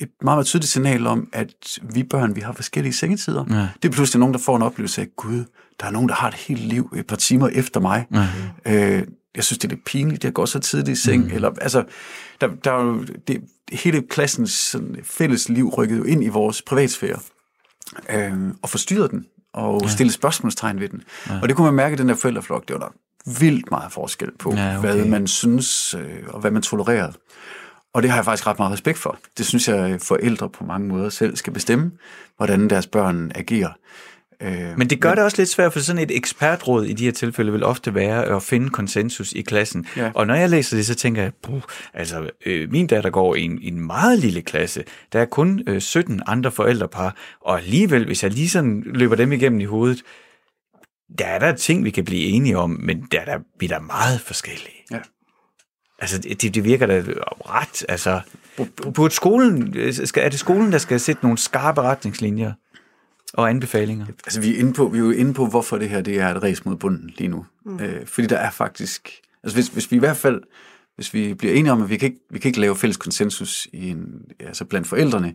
et 0.00 0.08
meget, 0.22 0.36
meget 0.36 0.46
tydeligt 0.46 0.70
signal 0.70 1.06
om, 1.06 1.28
at 1.32 1.78
vi 1.82 2.02
børn, 2.02 2.36
vi 2.36 2.40
har 2.40 2.52
forskellige 2.52 2.92
sengetider. 2.92 3.44
Ja. 3.50 3.68
Det 3.82 3.88
er 3.88 3.92
pludselig 3.92 4.20
nogen, 4.20 4.34
der 4.34 4.40
får 4.40 4.56
en 4.56 4.62
oplevelse 4.62 5.00
af, 5.00 5.06
gud, 5.16 5.44
der 5.80 5.86
er 5.86 5.90
nogen, 5.90 6.08
der 6.08 6.14
har 6.14 6.28
et 6.28 6.34
helt 6.34 6.60
liv 6.60 6.92
et 6.96 7.06
par 7.06 7.16
timer 7.16 7.48
efter 7.48 7.80
mig. 7.80 8.06
Ja. 8.66 8.98
Øh, 8.98 9.06
jeg 9.34 9.44
synes, 9.44 9.58
det 9.58 9.64
er 9.64 9.74
lidt 9.74 9.84
pinligt, 9.84 10.24
at 10.24 10.34
gå 10.34 10.46
så 10.46 10.58
tidligt 10.58 10.98
i 10.98 11.02
seng. 11.02 11.24
Mm. 11.24 11.30
Eller, 11.34 11.50
altså, 11.60 11.84
der, 12.40 12.48
der 12.64 12.72
er 12.72 12.84
jo, 12.84 13.04
det, 13.28 13.40
hele 13.72 14.02
klassens 14.02 14.50
sådan, 14.50 14.96
fælles 15.04 15.48
liv 15.48 15.68
rykkede 15.68 15.98
jo 15.98 16.04
ind 16.04 16.24
i 16.24 16.28
vores 16.28 16.62
privatsfære. 16.62 17.18
Øh, 18.10 18.32
og 18.62 18.68
forstyrrede 18.68 19.08
den, 19.08 19.24
og 19.58 19.80
ja. 19.82 19.88
stille 19.88 20.12
spørgsmålstegn 20.12 20.80
ved 20.80 20.88
den. 20.88 21.02
Ja. 21.28 21.38
Og 21.42 21.48
det 21.48 21.56
kunne 21.56 21.64
man 21.64 21.74
mærke 21.74 21.94
i 21.94 21.96
den 21.96 22.08
der 22.08 22.14
forældreflok. 22.14 22.68
Det 22.68 22.74
var 22.74 22.80
der 22.80 22.92
vildt 23.40 23.70
meget 23.70 23.92
forskel 23.92 24.30
på, 24.38 24.54
Ja, 24.54 24.78
okay. 24.78 24.80
hvad 24.80 25.04
man 25.04 25.26
synes, 25.26 25.94
øh, 25.94 26.18
og 26.28 26.40
hvad 26.40 26.50
man 26.50 26.62
tolererede. 26.62 27.12
Og 27.94 28.02
det 28.02 28.10
har 28.10 28.18
jeg 28.18 28.24
faktisk 28.24 28.46
ret 28.46 28.58
meget 28.58 28.72
respekt 28.72 28.98
for. 28.98 29.18
Det 29.38 29.46
synes 29.46 29.68
jeg, 29.68 29.76
at 29.76 30.02
forældre 30.02 30.48
på 30.48 30.64
mange 30.64 30.88
måder 30.88 31.08
selv 31.08 31.36
skal 31.36 31.52
bestemme, 31.52 31.90
hvordan 32.36 32.70
deres 32.70 32.86
børn 32.86 33.32
agerer. 33.34 33.70
Øh, 34.42 34.78
Men 34.78 34.90
det 34.90 35.00
gør 35.00 35.14
det 35.14 35.24
også 35.24 35.36
lidt 35.36 35.48
svært, 35.48 35.72
for 35.72 35.80
sådan 35.80 36.02
et 36.02 36.16
ekspertråd 36.16 36.84
i 36.84 36.92
de 36.92 37.04
her 37.04 37.12
tilfælde 37.12 37.52
vil 37.52 37.64
ofte 37.64 37.94
være 37.94 38.24
at 38.24 38.42
finde 38.42 38.70
konsensus 38.70 39.32
i 39.32 39.42
klassen. 39.42 39.86
Ja. 39.96 40.10
Og 40.14 40.26
når 40.26 40.34
jeg 40.34 40.50
læser 40.50 40.76
det, 40.76 40.86
så 40.86 40.94
tænker 40.94 41.22
jeg, 41.22 41.32
Puh, 41.42 41.62
altså 41.94 42.30
øh, 42.46 42.70
min 42.70 42.86
datter 42.86 43.10
går 43.10 43.34
i 43.34 43.42
en, 43.42 43.62
i 43.62 43.68
en 43.68 43.86
meget 43.86 44.18
lille 44.18 44.42
klasse. 44.42 44.84
Der 45.12 45.20
er 45.20 45.24
kun 45.24 45.62
øh, 45.66 45.80
17 45.80 46.22
andre 46.26 46.50
forældrepar, 46.50 47.16
og 47.40 47.58
alligevel, 47.58 48.06
hvis 48.06 48.22
jeg 48.22 48.32
lige 48.32 48.48
sådan 48.48 48.82
løber 48.86 49.16
dem 49.16 49.32
igennem 49.32 49.60
i 49.60 49.64
hovedet, 49.64 50.02
der 51.18 51.26
er 51.26 51.38
der 51.38 51.54
ting, 51.54 51.84
vi 51.84 51.90
kan 51.90 52.04
blive 52.04 52.24
enige 52.24 52.58
om, 52.58 52.70
men 52.70 53.08
der 53.12 53.20
er 53.20 53.24
der, 53.24 53.38
vi 53.60 53.66
er 53.66 53.70
der 53.70 53.80
meget 53.80 54.20
forskellige. 54.20 54.84
Ja. 54.90 54.98
Altså, 55.98 56.18
det, 56.18 56.54
det 56.54 56.64
virker 56.64 56.86
da 56.86 57.02
ret, 57.40 57.84
altså... 57.88 58.20
Burde 58.94 59.14
skolen, 59.14 59.74
skal, 60.06 60.24
er 60.24 60.28
det 60.28 60.38
skolen, 60.38 60.72
der 60.72 60.78
skal 60.78 61.00
sætte 61.00 61.22
nogle 61.22 61.38
skarpe 61.38 61.80
retningslinjer 61.80 62.52
og 63.34 63.50
anbefalinger? 63.50 64.06
Altså, 64.06 64.40
vi 64.40 64.54
er, 64.54 64.58
inde 64.58 64.72
på, 64.72 64.88
vi 64.88 64.98
er 64.98 65.02
jo 65.02 65.10
inde 65.10 65.34
på, 65.34 65.46
hvorfor 65.46 65.78
det 65.78 65.88
her 65.88 66.00
det 66.00 66.20
er 66.20 66.28
et 66.28 66.42
race 66.42 66.62
mod 66.64 66.76
bunden 66.76 67.10
lige 67.18 67.28
nu. 67.28 67.46
Mm. 67.64 67.80
Øh, 67.80 68.06
fordi 68.06 68.26
der 68.26 68.36
er 68.36 68.50
faktisk... 68.50 69.10
Altså, 69.42 69.56
hvis, 69.56 69.68
hvis 69.68 69.90
vi 69.90 69.96
i 69.96 70.00
hvert 70.00 70.16
fald... 70.16 70.42
Hvis 70.96 71.14
vi 71.14 71.34
bliver 71.34 71.54
enige 71.54 71.72
om, 71.72 71.82
at 71.82 71.90
vi 71.90 71.96
kan 71.96 72.08
ikke, 72.08 72.20
vi 72.30 72.38
kan 72.38 72.48
ikke 72.48 72.60
lave 72.60 72.76
fælles 72.76 72.96
konsensus 72.96 73.68
i 73.72 73.90
en, 73.90 74.22
altså 74.40 74.64
blandt 74.64 74.88
forældrene, 74.88 75.34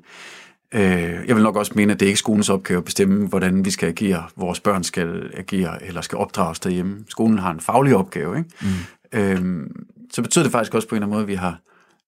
øh, 0.73 0.81
jeg 1.27 1.35
vil 1.35 1.43
nok 1.43 1.55
også 1.55 1.71
mene, 1.75 1.93
at 1.93 1.99
det 1.99 2.05
er 2.05 2.09
ikke 2.09 2.19
skolens 2.19 2.49
opgave 2.49 2.77
at 2.77 2.85
bestemme, 2.85 3.27
hvordan 3.27 3.65
vi 3.65 3.69
skal 3.69 3.89
agere, 3.89 4.23
vores 4.35 4.59
børn 4.59 4.83
skal 4.83 5.31
agere, 5.33 5.83
eller 5.83 6.01
skal 6.01 6.17
opdrages 6.17 6.59
derhjemme. 6.59 7.05
Skolen 7.09 7.39
har 7.39 7.51
en 7.51 7.59
faglig 7.59 7.95
opgave, 7.95 8.37
ikke? 8.37 8.49
Mm. 8.61 9.19
Øh, 9.19 9.69
så 10.11 10.21
betyder 10.21 10.43
det 10.43 10.51
faktisk 10.51 10.73
også 10.73 10.87
på 10.87 10.95
en 10.95 10.97
eller 10.97 11.05
anden 11.05 11.15
måde, 11.15 11.23
at 11.23 11.27
vi 11.27 11.35
har, 11.35 11.59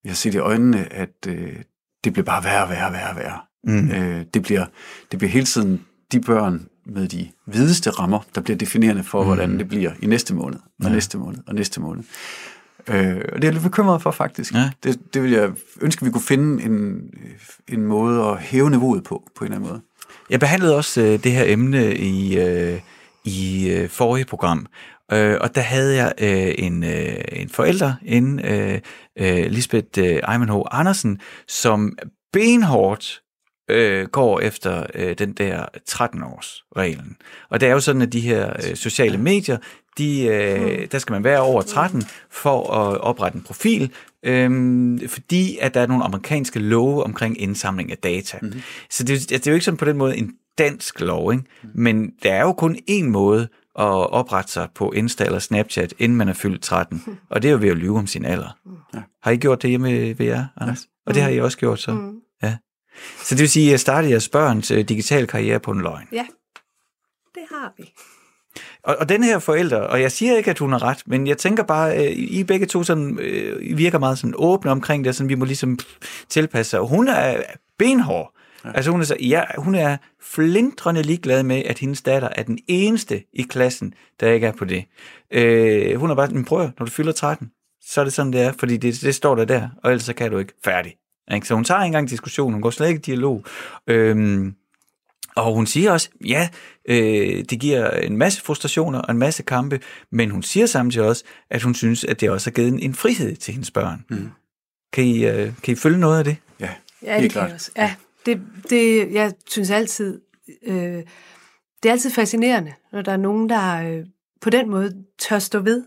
vi 0.02 0.08
har 0.08 0.16
set 0.16 0.34
i 0.34 0.38
øjnene, 0.38 0.92
at 0.92 1.26
øh, 1.28 1.56
det 2.04 2.12
bliver 2.12 2.24
bare 2.24 2.44
værre 2.44 2.62
og 2.62 2.70
værre 2.70 2.86
og 2.86 2.92
værre 2.92 3.10
og 3.10 3.16
værre. 3.16 3.40
Mm. 3.66 3.90
Øh, 3.90 4.24
det, 4.34 4.42
bliver, 4.42 4.66
det 5.10 5.18
bliver 5.18 5.30
hele 5.30 5.46
tiden 5.46 5.80
de 6.12 6.20
børn 6.20 6.66
med 6.86 7.08
de 7.08 7.28
hvideste 7.44 7.90
rammer, 7.90 8.20
der 8.34 8.40
bliver 8.40 8.56
definerende 8.56 9.04
for, 9.04 9.20
mm. 9.20 9.26
hvordan 9.26 9.58
det 9.58 9.68
bliver 9.68 9.90
i 10.02 10.06
næste 10.06 10.34
måned, 10.34 10.58
og 10.58 10.84
ja. 10.84 10.92
næste 10.92 11.18
måned, 11.18 11.38
og 11.46 11.54
næste 11.54 11.80
måned. 11.80 12.04
Øh, 12.88 13.16
og 13.16 13.34
det 13.34 13.44
er 13.44 13.48
jeg 13.48 13.52
lidt 13.52 13.62
bekymret 13.62 14.02
for, 14.02 14.10
faktisk. 14.10 14.54
Ja. 14.54 14.70
Det, 14.82 15.14
det 15.14 15.22
vil 15.22 15.30
jeg 15.30 15.50
ønske, 15.80 16.02
at 16.02 16.06
vi 16.06 16.10
kunne 16.10 16.22
finde 16.22 16.64
en, 16.64 17.10
en 17.68 17.82
måde 17.82 18.24
at 18.24 18.38
hæve 18.38 18.70
niveauet 18.70 19.04
på, 19.04 19.22
på 19.36 19.44
en 19.44 19.46
eller 19.46 19.56
anden 19.56 19.70
måde. 19.70 19.80
Jeg 20.30 20.40
behandlede 20.40 20.76
også 20.76 21.00
øh, 21.00 21.24
det 21.24 21.32
her 21.32 21.44
emne 21.46 21.96
i, 21.96 22.38
øh, 22.38 22.80
i 23.24 23.70
øh, 23.70 23.88
forrige 23.88 24.24
program, 24.24 24.66
øh, 25.12 25.36
og 25.40 25.54
der 25.54 25.60
havde 25.60 25.96
jeg 25.96 26.12
øh, 26.18 26.54
en, 26.58 26.84
øh, 26.84 27.16
en 27.32 27.48
forælder 27.48 27.94
inde, 28.04 28.42
øh, 28.48 28.80
øh, 29.18 29.50
Lisbeth 29.50 29.98
øh, 29.98 30.20
Eimenho 30.32 30.64
Andersen, 30.70 31.18
som 31.48 31.98
benhårdt 32.32 33.22
øh, 33.68 34.06
går 34.06 34.40
efter 34.40 34.86
øh, 34.94 35.18
den 35.18 35.32
der 35.32 35.66
13-års-reglen. 35.90 37.16
Og 37.48 37.60
det 37.60 37.68
er 37.68 37.72
jo 37.72 37.80
sådan, 37.80 38.02
at 38.02 38.12
de 38.12 38.20
her 38.20 38.52
øh, 38.52 38.76
sociale 38.76 39.18
medier, 39.18 39.58
de, 39.98 40.26
øh, 40.26 40.88
der 40.92 40.98
skal 40.98 41.12
man 41.12 41.24
være 41.24 41.40
over 41.40 41.62
13 41.62 42.02
for 42.30 42.72
at 42.72 43.00
oprette 43.00 43.36
en 43.36 43.42
profil, 43.42 43.92
øh, 44.22 45.08
fordi 45.08 45.58
at 45.60 45.74
der 45.74 45.80
er 45.80 45.86
nogle 45.86 46.04
amerikanske 46.04 46.58
love 46.58 47.04
omkring 47.04 47.40
indsamling 47.40 47.90
af 47.90 47.98
data. 47.98 48.38
Mm-hmm. 48.42 48.60
Så 48.90 49.04
det, 49.04 49.30
det 49.30 49.46
er 49.46 49.50
jo 49.50 49.54
ikke 49.54 49.64
sådan 49.64 49.78
på 49.78 49.84
den 49.84 49.96
måde 49.96 50.16
en 50.16 50.32
dansk 50.58 51.00
lov, 51.00 51.32
ikke? 51.32 51.44
men 51.74 52.10
der 52.22 52.32
er 52.32 52.42
jo 52.42 52.52
kun 52.52 52.76
én 52.90 53.04
måde 53.04 53.48
at 53.78 54.10
oprette 54.12 54.52
sig 54.52 54.68
på 54.74 54.92
Insta 54.92 55.24
eller 55.24 55.38
Snapchat, 55.38 55.94
inden 55.98 56.18
man 56.18 56.28
er 56.28 56.32
fyldt 56.32 56.62
13, 56.62 57.02
og 57.30 57.42
det 57.42 57.48
er 57.48 57.52
jo 57.52 57.58
ved 57.58 57.68
at 57.68 57.76
lyve 57.76 57.98
om 57.98 58.06
sin 58.06 58.24
alder. 58.24 58.58
Ja. 58.94 59.02
Har 59.22 59.30
I 59.30 59.36
gjort 59.36 59.62
det 59.62 59.70
hjemme 59.70 60.18
ved 60.18 60.26
jer, 60.26 60.44
Anders? 60.56 60.80
Ja. 60.80 61.10
Og 61.10 61.14
det 61.14 61.22
har 61.22 61.30
I 61.30 61.40
også 61.40 61.58
gjort 61.58 61.80
så? 61.80 61.92
Mm. 61.92 62.20
Ja. 62.42 62.56
Så 63.18 63.34
det 63.34 63.40
vil 63.40 63.48
sige, 63.48 63.66
at 63.66 63.70
jeg 63.70 63.80
startede 63.80 64.10
jeres 64.10 64.28
børns 64.28 64.70
øh, 64.70 64.84
digitale 64.88 65.26
karriere 65.26 65.60
på 65.60 65.70
en 65.70 65.80
løgn. 65.80 66.08
Ja, 66.12 66.26
det 67.34 67.42
har 67.50 67.72
vi. 67.76 67.92
Og, 68.82 68.96
og 69.00 69.08
den 69.08 69.22
her 69.22 69.38
forælder, 69.38 69.80
og 69.80 70.00
jeg 70.00 70.12
siger 70.12 70.36
ikke, 70.36 70.50
at 70.50 70.58
hun 70.58 70.72
har 70.72 70.82
ret, 70.82 71.02
men 71.06 71.26
jeg 71.26 71.38
tænker 71.38 71.62
bare, 71.62 71.94
at 71.94 72.12
I 72.16 72.44
begge 72.44 72.66
to 72.66 72.82
sådan, 72.82 73.18
øh, 73.18 73.58
I 73.62 73.72
virker 73.72 73.98
meget 73.98 74.18
sådan 74.18 74.34
åbne 74.36 74.70
omkring 74.70 75.04
det, 75.04 75.16
sådan 75.16 75.28
vi 75.28 75.34
må 75.34 75.44
ligesom 75.44 75.78
tilpasse 76.28 76.70
sig. 76.70 76.80
Og 76.80 76.88
hun 76.88 77.08
er 77.08 77.42
benhård. 77.78 78.32
Ja. 78.64 78.72
Altså 78.74 78.90
hun 78.90 79.00
er, 79.00 79.04
så, 79.04 79.16
ja, 79.20 79.42
hun 79.58 79.74
er 79.74 79.96
flindrende 80.22 81.02
ligeglad 81.02 81.42
med, 81.42 81.62
at 81.64 81.78
hendes 81.78 82.02
datter 82.02 82.28
er 82.36 82.42
den 82.42 82.58
eneste 82.68 83.22
i 83.32 83.42
klassen, 83.42 83.94
der 84.20 84.32
ikke 84.32 84.46
er 84.46 84.52
på 84.52 84.64
det. 84.64 84.84
Øh, 85.30 86.00
hun 86.00 86.10
er 86.10 86.14
bare, 86.14 86.28
men 86.28 86.44
prøv 86.44 86.70
når 86.78 86.86
du 86.86 86.90
fylder 86.90 87.12
13, 87.12 87.50
så 87.82 88.00
er 88.00 88.04
det 88.04 88.12
sådan, 88.12 88.32
det 88.32 88.40
er, 88.40 88.52
fordi 88.58 88.76
det, 88.76 89.00
det 89.02 89.14
står 89.14 89.34
der 89.34 89.44
der, 89.44 89.68
og 89.82 89.90
ellers 89.90 90.04
så 90.04 90.12
kan 90.12 90.30
du 90.30 90.38
ikke. 90.38 90.52
Færdig. 90.64 90.94
Ikke? 91.34 91.46
Så 91.48 91.54
hun 91.54 91.64
tager 91.64 91.80
ikke 91.80 91.86
engang 91.86 92.08
diskussion, 92.10 92.52
hun 92.52 92.62
går 92.62 92.70
slet 92.70 92.88
ikke 92.88 92.98
i 92.98 93.02
dialog. 93.02 93.44
Øhm, 93.86 94.54
og 95.36 95.54
hun 95.54 95.66
siger 95.66 95.92
også, 95.92 96.08
ja, 96.26 96.48
øh, 96.88 97.44
det 97.50 97.60
giver 97.60 97.90
en 97.90 98.16
masse 98.16 98.42
frustrationer 98.42 98.98
og 98.98 99.10
en 99.12 99.18
masse 99.18 99.42
kampe, 99.42 99.80
men 100.12 100.30
hun 100.30 100.42
siger 100.42 100.66
samtidig 100.66 101.08
også, 101.08 101.24
at 101.50 101.62
hun 101.62 101.74
synes, 101.74 102.04
at 102.04 102.20
det 102.20 102.30
også 102.30 102.50
har 102.50 102.52
givet 102.52 102.68
en, 102.68 102.78
en 102.78 102.94
frihed 102.94 103.36
til 103.36 103.54
hendes 103.54 103.70
børn. 103.70 104.04
Mm. 104.10 104.28
Kan, 104.92 105.04
I, 105.04 105.24
øh, 105.26 105.52
kan 105.62 105.72
I 105.72 105.76
følge 105.76 105.98
noget 105.98 106.18
af 106.18 106.24
det? 106.24 106.36
Ja, 106.60 106.70
Ja, 107.02 107.14
det 107.14 107.20
kan 107.22 107.30
klart. 107.30 107.46
jeg 107.46 107.54
også. 107.54 107.70
Ja, 107.76 107.94
det, 108.26 108.42
det, 108.70 109.12
jeg 109.12 109.32
synes 109.48 109.70
altid, 109.70 110.20
øh, 110.66 111.02
det 111.82 111.88
er 111.88 111.90
altid 111.92 112.10
fascinerende, 112.10 112.72
når 112.92 113.02
der 113.02 113.12
er 113.12 113.16
nogen, 113.16 113.48
der 113.48 113.90
øh, 113.90 114.04
på 114.40 114.50
den 114.50 114.70
måde 114.70 115.04
tør 115.18 115.38
stå 115.38 115.58
ved 115.58 115.84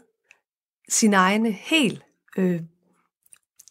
sine 0.89 1.15
egne 1.15 1.51
helt, 1.51 2.01
øh, 2.37 2.61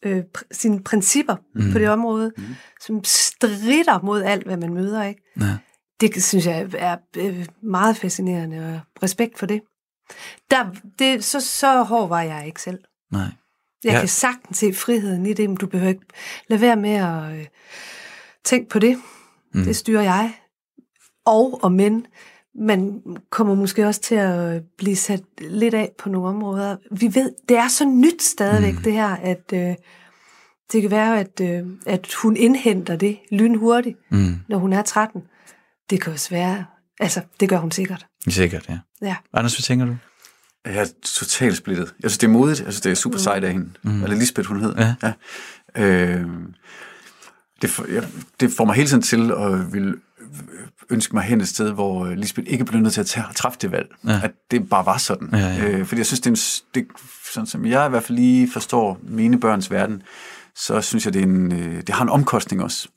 øh, 0.02 0.22
pr- 0.38 0.48
sine 0.52 0.82
principper 0.82 1.36
mm. 1.54 1.72
på 1.72 1.78
det 1.78 1.88
område, 1.88 2.32
mm. 2.36 2.44
som 2.80 3.04
strider 3.04 4.00
mod 4.02 4.22
alt, 4.22 4.46
hvad 4.46 4.56
man 4.56 4.74
møder, 4.74 5.02
ikke? 5.02 5.22
Ja. 5.40 5.56
Det 6.00 6.24
synes 6.24 6.46
jeg 6.46 6.68
er 6.78 6.96
øh, 7.16 7.46
meget 7.62 7.96
fascinerende, 7.96 8.58
og 8.74 9.02
respekt 9.02 9.38
for 9.38 9.46
det. 9.46 9.60
Der, 10.50 10.74
det 10.98 11.24
så, 11.24 11.40
så 11.40 11.82
hård 11.82 12.08
var 12.08 12.22
jeg 12.22 12.46
ikke 12.46 12.62
selv. 12.62 12.78
Nej. 13.12 13.20
Jeg 13.22 13.30
Ja. 13.84 13.92
ja. 13.92 13.98
kan 14.00 14.08
sagtens 14.08 14.58
se 14.58 14.74
friheden 14.74 15.26
i 15.26 15.32
det, 15.32 15.50
men 15.50 15.56
du 15.56 15.66
behøver 15.66 15.88
ikke 15.88 16.06
lade 16.48 16.60
være 16.60 16.76
med 16.76 16.90
at 16.94 17.38
øh, 17.40 17.46
tænke 18.44 18.68
på 18.68 18.78
det. 18.78 18.98
Mm. 19.54 19.64
Det 19.64 19.76
styrer 19.76 20.02
jeg. 20.02 20.34
Og 21.26 21.58
og 21.62 21.72
men, 21.72 22.06
man 22.58 23.02
kommer 23.30 23.54
måske 23.54 23.86
også 23.86 24.00
til 24.00 24.14
at 24.14 24.62
blive 24.78 24.96
sat 24.96 25.22
lidt 25.38 25.74
af 25.74 25.92
på 25.98 26.08
nogle 26.08 26.28
områder. 26.28 26.76
Vi 26.90 27.14
ved, 27.14 27.32
det 27.48 27.56
er 27.56 27.68
så 27.68 27.84
nyt 27.84 28.22
stadigvæk, 28.22 28.74
mm. 28.74 28.82
det 28.82 28.92
her, 28.92 29.08
at 29.08 29.52
øh, 29.54 29.74
det 30.72 30.82
kan 30.82 30.90
være, 30.90 31.20
at, 31.20 31.40
øh, 31.42 31.66
at 31.86 32.14
hun 32.22 32.36
indhenter 32.36 32.96
det 32.96 33.18
lynhurtigt, 33.30 33.98
Mm. 34.10 34.34
når 34.48 34.58
hun 34.58 34.72
er 34.72 34.82
13. 34.82 35.22
Det 35.90 36.00
kan 36.00 36.12
også 36.12 36.30
være, 36.30 36.64
altså, 37.00 37.20
det 37.40 37.48
gør 37.48 37.58
hun 37.58 37.70
sikkert. 37.70 38.06
Sikkert, 38.28 38.68
ja. 38.68 38.78
Ja. 39.02 39.16
Anders, 39.32 39.56
hvad 39.56 39.62
tænker 39.62 39.86
du? 39.86 39.96
Jeg 40.64 40.76
er 40.76 40.86
totalt 41.02 41.56
splittet. 41.56 41.94
Jeg 42.02 42.10
synes, 42.10 42.18
det 42.18 42.26
er 42.26 42.30
modigt. 42.30 42.60
Jeg 42.60 42.72
synes, 42.72 42.80
det 42.80 42.90
er 42.92 42.96
super 42.96 43.18
sejt 43.18 43.44
af 43.44 43.52
hende. 43.52 43.70
Mm. 43.82 44.02
Eller 44.02 44.16
Lisbeth, 44.16 44.48
hun 44.48 44.60
hed. 44.60 44.74
Ja. 44.76 44.94
ja. 45.02 45.12
Øh, 45.84 46.26
det, 47.62 47.70
får, 47.70 47.86
jeg, 47.92 48.08
det 48.40 48.52
får 48.56 48.64
mig 48.64 48.74
hele 48.74 48.88
tiden 48.88 49.02
til 49.02 49.30
at 49.32 49.72
vil 49.72 49.94
ønske 50.90 51.16
mig 51.16 51.24
hen 51.24 51.40
et 51.40 51.48
sted, 51.48 51.72
hvor 51.72 52.04
øh, 52.04 52.12
Lisbeth 52.12 52.52
ikke 52.52 52.64
blev 52.64 52.80
nødt 52.80 52.94
til 52.94 53.00
at 53.00 53.06
tage, 53.06 53.26
træffe 53.34 53.58
det 53.62 53.72
valg. 53.72 53.88
Ja. 54.06 54.20
At 54.22 54.30
det 54.50 54.68
bare 54.68 54.86
var 54.86 54.98
sådan. 54.98 55.28
Ja, 55.32 55.38
ja. 55.38 55.68
Øh, 55.68 55.86
fordi 55.86 55.98
jeg 55.98 56.06
synes, 56.06 56.20
det 56.20 56.26
er 56.26 56.30
en, 56.30 56.64
det, 56.74 56.86
sådan 57.32 57.46
som 57.46 57.66
jeg 57.66 57.86
i 57.86 57.90
hvert 57.90 58.02
fald 58.02 58.18
lige 58.18 58.50
forstår 58.50 59.00
mine 59.02 59.40
børns 59.40 59.70
verden, 59.70 60.02
så 60.56 60.80
synes 60.80 61.04
jeg, 61.04 61.14
det, 61.14 61.20
er 61.20 61.26
en, 61.26 61.52
øh, 61.52 61.76
det 61.76 61.88
har 61.88 62.02
en 62.02 62.08
omkostning 62.08 62.62
også. 62.62 62.88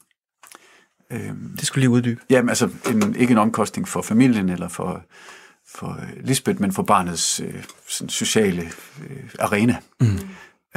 Øh, 1.11 1.31
Det 1.57 1.65
skulle 1.65 1.81
lige 1.81 1.89
uddybe. 1.89 2.21
Jamen, 2.29 2.49
altså 2.49 2.69
en, 2.89 3.15
ikke 3.15 3.31
en 3.31 3.37
omkostning 3.37 3.87
for 3.87 4.01
familien 4.01 4.49
eller 4.49 4.67
for, 4.67 5.03
for 5.75 5.87
øh, 6.01 6.25
Lisbeth, 6.25 6.61
men 6.61 6.71
for 6.71 6.83
barnets 6.83 7.39
øh, 7.39 7.63
sådan, 7.87 8.09
sociale 8.09 8.61
øh, 9.09 9.23
arena. 9.39 9.77
Mm. 9.99 10.19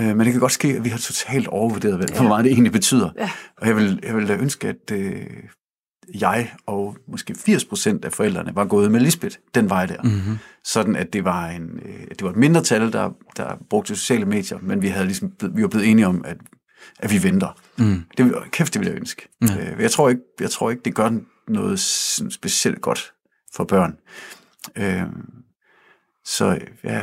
Øh, 0.01 0.07
men 0.07 0.21
det 0.21 0.33
kan 0.33 0.41
godt 0.41 0.53
ske, 0.53 0.69
at 0.69 0.85
vi 0.85 0.89
har 0.89 0.99
totalt 0.99 1.49
overvurderet, 1.49 1.97
hvad, 1.97 2.07
ja. 2.11 2.17
hvor 2.17 2.29
meget 2.29 2.45
det 2.45 2.53
egentlig 2.53 2.73
betyder. 2.73 3.11
Ja. 3.19 3.31
Og 3.57 3.67
jeg 3.67 3.77
vil, 3.77 4.01
jeg 4.03 4.17
vil 4.17 4.29
da 4.29 4.35
ønske, 4.35 4.69
at 4.69 4.91
øh, 4.93 5.27
jeg 6.21 6.53
og 6.67 6.97
måske 7.09 7.35
80 7.35 7.65
procent 7.65 8.05
af 8.05 8.13
forældrene 8.13 8.55
var 8.55 8.65
gået 8.65 8.93
med 8.93 9.01
Lisbeth 9.01 9.37
den 9.55 9.71
vej 9.71 9.87
der. 9.87 10.03
Mm-hmm. 10.03 10.39
Sådan 10.65 10.97
at 10.97 11.13
det 11.13 11.25
var, 11.25 11.49
en, 11.49 11.81
øh, 11.85 12.07
det 12.09 12.23
var 12.23 12.31
et 12.31 12.37
mindretal, 12.37 12.93
der, 12.93 13.11
der 13.37 13.57
brugte 13.71 13.97
sociale 13.97 14.25
medier, 14.25 14.59
men 14.63 14.83
vi, 14.83 14.89
havde 14.89 15.07
ligesom, 15.07 15.33
vi 15.53 15.63
var 15.63 15.69
blevet 15.69 15.91
enige 15.91 16.07
om, 16.07 16.25
at, 16.25 16.37
at 16.99 17.13
vi 17.13 17.23
venter. 17.23 17.59
Mm. 17.79 18.05
Det, 18.19 18.35
kæft, 18.51 18.75
det 18.75 18.81
vil 18.81 18.89
jeg 18.89 18.97
ønske. 18.97 19.29
Øh, 19.43 19.81
jeg, 19.81 19.91
tror 19.91 20.09
ikke, 20.09 20.23
jeg 20.41 20.51
tror 20.51 20.71
ikke, 20.71 20.83
det 20.85 20.95
gør 20.95 21.11
noget 21.49 21.81
specielt 22.31 22.81
godt 22.81 23.13
for 23.55 23.65
børn. 23.65 23.97
Øh, 24.77 25.03
så 26.25 26.59
ja, 26.85 27.03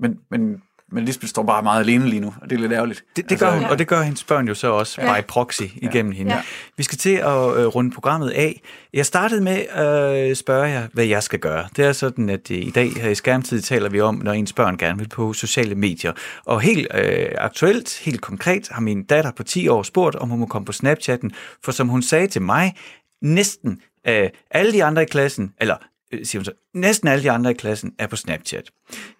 men, 0.00 0.18
men, 0.30 0.62
men 0.94 1.04
Lisbeth 1.04 1.30
står 1.30 1.42
bare 1.42 1.62
meget 1.62 1.80
alene 1.80 2.08
lige 2.08 2.20
nu, 2.20 2.34
og 2.42 2.50
det 2.50 2.56
er 2.56 2.60
lidt 2.60 2.72
ærgerligt. 2.72 3.04
Det, 3.16 3.30
det 3.30 3.38
gør 3.38 3.50
hun, 3.50 3.64
og 3.64 3.78
det 3.78 3.88
gør 3.88 4.02
hendes 4.02 4.24
børn 4.24 4.48
jo 4.48 4.54
så 4.54 4.68
også 4.68 5.00
ja. 5.00 5.14
Ja. 5.14 5.20
by 5.20 5.24
proxy 5.28 5.62
igennem 5.76 6.12
hende. 6.12 6.34
Ja. 6.34 6.42
Vi 6.76 6.82
skal 6.82 6.98
til 6.98 7.10
at 7.10 7.26
øh, 7.26 7.66
runde 7.66 7.90
programmet 7.90 8.30
af. 8.30 8.60
Jeg 8.92 9.06
startede 9.06 9.40
med 9.40 9.64
at 9.70 10.30
øh, 10.30 10.36
spørge 10.36 10.68
jer, 10.68 10.86
hvad 10.92 11.04
jeg 11.04 11.22
skal 11.22 11.38
gøre. 11.38 11.68
Det 11.76 11.84
er 11.84 11.92
sådan, 11.92 12.30
at 12.30 12.50
øh, 12.50 12.58
i 12.58 12.70
dag 12.70 12.92
her 12.92 13.08
i 13.08 13.14
Skærmtid 13.14 13.60
taler 13.60 13.88
vi 13.88 14.00
om, 14.00 14.14
når 14.14 14.32
ens 14.32 14.52
børn 14.52 14.76
gerne 14.76 14.98
vil 14.98 15.08
på 15.08 15.32
sociale 15.32 15.74
medier. 15.74 16.12
Og 16.44 16.60
helt 16.60 16.86
øh, 16.94 17.26
aktuelt, 17.38 18.00
helt 18.04 18.20
konkret, 18.20 18.68
har 18.70 18.80
min 18.80 19.04
datter 19.04 19.30
på 19.30 19.42
10 19.42 19.68
år 19.68 19.82
spurgt, 19.82 20.16
om 20.16 20.28
hun 20.28 20.38
må 20.40 20.46
komme 20.46 20.66
på 20.66 20.72
Snapchatten. 20.72 21.32
For 21.64 21.72
som 21.72 21.88
hun 21.88 22.02
sagde 22.02 22.26
til 22.26 22.42
mig, 22.42 22.74
næsten 23.22 23.80
øh, 24.08 24.28
alle 24.50 24.72
de 24.72 24.84
andre 24.84 25.02
i 25.02 25.06
klassen, 25.06 25.52
eller 25.60 25.76
øh, 26.12 26.26
siger 26.26 26.40
hun 26.40 26.44
så, 26.44 26.52
næsten 26.74 27.08
alle 27.08 27.22
de 27.22 27.30
andre 27.30 27.50
i 27.50 27.54
klassen 27.54 27.92
er 27.98 28.06
på 28.06 28.16
Snapchat. 28.16 28.70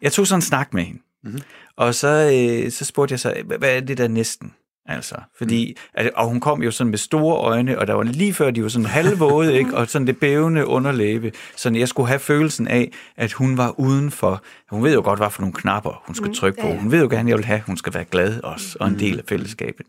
Jeg 0.03 0.12
tog 0.12 0.27
sådan 0.27 0.39
en 0.39 0.43
snak 0.43 0.75
med 0.75 0.83
hende, 0.83 1.01
mm-hmm. 1.25 1.41
og 1.77 1.95
så, 1.95 2.09
øh, 2.09 2.70
så 2.70 2.85
spurgte 2.85 3.12
jeg 3.12 3.20
så, 3.20 3.43
hvad 3.59 3.77
er 3.77 3.81
det 3.81 3.99
der 3.99 4.09
næsten? 4.09 4.53
Altså, 4.87 5.14
fordi, 5.39 5.77
at, 5.95 6.11
og 6.14 6.29
hun 6.29 6.41
kom 6.41 6.62
jo 6.62 6.70
sådan 6.70 6.91
med 6.91 6.99
store 6.99 7.37
øjne, 7.37 7.79
og 7.79 7.87
der 7.87 7.95
var 7.95 8.03
lige 8.03 8.35
før, 8.35 8.51
de 8.51 8.62
var 8.62 8.68
sådan 8.68 8.87
halvvåde, 8.87 9.55
ikke? 9.59 9.77
og 9.77 9.89
sådan 9.89 10.07
det 10.07 10.18
bævende 10.18 10.66
underlæbe, 10.66 11.33
så 11.57 11.70
jeg 11.70 11.89
skulle 11.89 12.09
have 12.09 12.18
følelsen 12.18 12.68
af, 12.68 12.93
at 13.16 13.33
hun 13.33 13.57
var 13.57 13.81
udenfor. 13.81 14.43
Hun 14.70 14.85
ved 14.85 14.95
jo 14.95 15.01
godt, 15.01 15.18
hvad 15.18 15.31
for 15.31 15.43
nogle 15.43 15.55
knapper, 15.55 16.03
hun 16.07 16.14
skal 16.14 16.35
trykke 16.35 16.61
på. 16.62 16.66
Hun 16.66 16.93
ved 16.93 17.01
jo 17.01 17.09
gerne, 17.09 17.29
jeg 17.31 17.37
vil 17.37 17.45
have, 17.45 17.61
hun 17.66 17.77
skal 17.77 17.95
være 17.95 18.05
glad 18.05 18.41
også, 18.41 18.77
og 18.81 18.89
en 18.89 18.99
del 18.99 19.18
af 19.18 19.25
fællesskabet. 19.29 19.87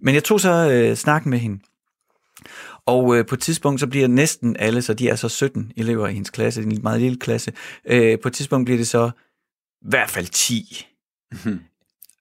Men 0.00 0.14
jeg 0.14 0.24
tog 0.24 0.40
så 0.40 0.70
øh, 0.70 0.96
snakken 0.96 1.30
med 1.30 1.38
hende, 1.38 1.58
og 2.86 3.16
øh, 3.16 3.26
på 3.26 3.34
et 3.34 3.40
tidspunkt, 3.40 3.80
så 3.80 3.86
bliver 3.86 4.08
næsten 4.08 4.56
alle, 4.58 4.82
så 4.82 4.94
de 4.94 5.08
er 5.08 5.16
så 5.16 5.28
17 5.28 5.72
elever 5.76 6.08
i 6.08 6.12
hendes 6.12 6.30
klasse, 6.30 6.62
en 6.62 6.78
meget 6.82 7.00
lille 7.00 7.18
klasse, 7.18 7.52
øh, 7.84 8.18
på 8.22 8.28
et 8.28 8.34
tidspunkt 8.34 8.64
bliver 8.64 8.78
det 8.78 8.88
så 8.88 9.10
i 9.82 9.86
hvert 9.88 10.10
fald 10.10 10.26
10. 10.26 10.86
Mm-hmm. 11.32 11.60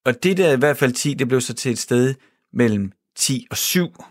Og 0.06 0.24
det 0.24 0.38
der 0.38 0.54
i 0.54 0.58
hvert 0.58 0.78
fald 0.78 0.94
10, 0.94 1.14
det 1.14 1.28
blev 1.28 1.42
så 1.42 1.54
til 1.54 1.72
et 1.72 1.80
sted 1.80 2.16
mellem 2.54 2.92
10 3.16 3.48
og 3.52 3.58
7. 3.58 4.04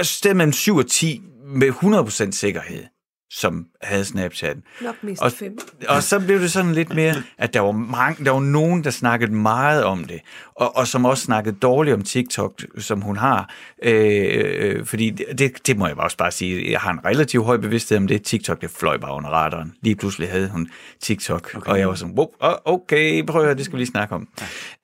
Et 0.00 0.06
sted 0.06 0.34
mellem 0.34 0.52
7 0.52 0.76
og 0.76 0.86
10 0.86 1.22
med 1.44 1.68
100% 1.68 2.30
sikkerhed 2.30 2.84
som 3.30 3.66
havde 3.82 4.04
Snapchat. 4.04 4.56
Nok 4.80 4.94
mest 5.02 5.22
og, 5.22 5.32
fem. 5.32 5.58
Og 5.88 6.02
så 6.02 6.20
blev 6.20 6.40
det 6.40 6.52
sådan 6.52 6.72
lidt 6.72 6.94
mere, 6.94 7.14
at 7.38 7.54
der 7.54 7.60
var, 7.60 7.72
mange, 7.72 8.24
der 8.24 8.30
var 8.30 8.40
nogen, 8.40 8.84
der 8.84 8.90
snakkede 8.90 9.32
meget 9.32 9.84
om 9.84 10.04
det, 10.04 10.20
og, 10.54 10.76
og 10.76 10.86
som 10.86 11.04
også 11.04 11.24
snakkede 11.24 11.56
dårligt 11.62 11.94
om 11.94 12.02
TikTok, 12.02 12.52
som 12.78 13.00
hun 13.00 13.16
har. 13.16 13.54
Øh, 13.82 14.86
fordi 14.86 15.10
det, 15.10 15.66
det 15.66 15.78
må 15.78 15.86
jeg 15.86 15.98
også 15.98 16.16
bare 16.16 16.30
sige, 16.30 16.70
jeg 16.70 16.80
har 16.80 16.92
en 16.92 17.04
relativt 17.04 17.44
høj 17.44 17.56
bevidsthed 17.56 17.98
om 17.98 18.06
det. 18.06 18.22
TikTok, 18.22 18.60
det 18.60 18.70
fløj 18.70 18.98
bare 18.98 19.14
under 19.14 19.30
radaren. 19.30 19.72
Lige 19.82 19.96
pludselig 19.96 20.30
havde 20.30 20.48
hun 20.48 20.70
TikTok, 21.00 21.50
okay. 21.54 21.70
og 21.70 21.78
jeg 21.78 21.88
var 21.88 21.94
sådan, 21.94 22.14
wow, 22.14 22.28
okay, 22.64 23.26
prøv 23.26 23.40
at 23.40 23.46
høre, 23.46 23.56
det 23.56 23.64
skal 23.64 23.72
vi 23.72 23.78
lige 23.78 23.90
snakke 23.90 24.14
om. 24.14 24.28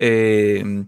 Ja. 0.01 0.09
Øh, 0.09 0.85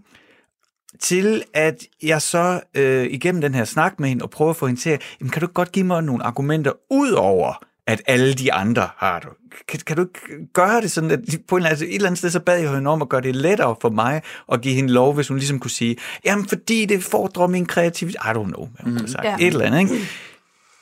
til 0.99 1.43
at 1.53 1.75
jeg 2.03 2.21
så 2.21 2.59
øh, 2.75 3.07
igennem 3.09 3.41
den 3.41 3.53
her 3.53 3.65
snak 3.65 3.99
med 3.99 4.09
hende 4.09 4.23
og 4.23 4.29
prøver 4.29 4.49
at 4.49 4.57
få 4.57 4.67
hende 4.67 4.81
til, 4.81 4.99
jamen, 5.19 5.31
kan 5.31 5.41
du 5.41 5.47
godt 5.47 5.71
give 5.71 5.85
mig 5.85 6.03
nogle 6.03 6.23
argumenter 6.23 6.71
ud 6.89 7.11
over, 7.11 7.65
at 7.87 8.01
alle 8.07 8.33
de 8.33 8.53
andre 8.53 8.89
har 8.97 9.19
det? 9.19 9.29
Kan, 9.67 9.79
kan 9.79 9.95
du 9.95 10.01
ikke 10.01 10.47
gøre 10.53 10.81
det 10.81 10.91
sådan, 10.91 11.11
at 11.11 11.19
på 11.47 11.55
en 11.55 11.59
eller 11.59 11.69
anden, 11.69 11.87
et 11.87 11.95
eller 11.95 12.07
andet 12.07 12.17
sted, 12.17 12.29
så 12.29 12.39
bad 12.39 12.59
jeg 12.59 12.75
hende 12.75 12.89
om 12.89 13.01
at 13.01 13.09
gøre 13.09 13.21
det 13.21 13.35
lettere 13.35 13.75
for 13.81 13.89
mig 13.89 14.21
at 14.51 14.61
give 14.61 14.75
hende 14.75 14.93
lov, 14.93 15.13
hvis 15.13 15.27
hun 15.27 15.37
ligesom 15.37 15.59
kunne 15.59 15.71
sige, 15.71 15.97
jamen 16.25 16.47
fordi 16.47 16.85
det 16.85 17.03
fordrer 17.03 17.47
min 17.47 17.65
kreativitet. 17.65 18.21
I 18.25 18.29
don't 18.29 18.33
know, 18.33 18.67
hvad 18.67 18.83
hun 18.83 18.93
mm, 18.93 18.99
har 18.99 19.07
sagt. 19.07 19.25
Ja. 19.25 19.35
Et 19.39 19.47
eller 19.47 19.65
andet, 19.65 19.79
ikke? 19.79 20.05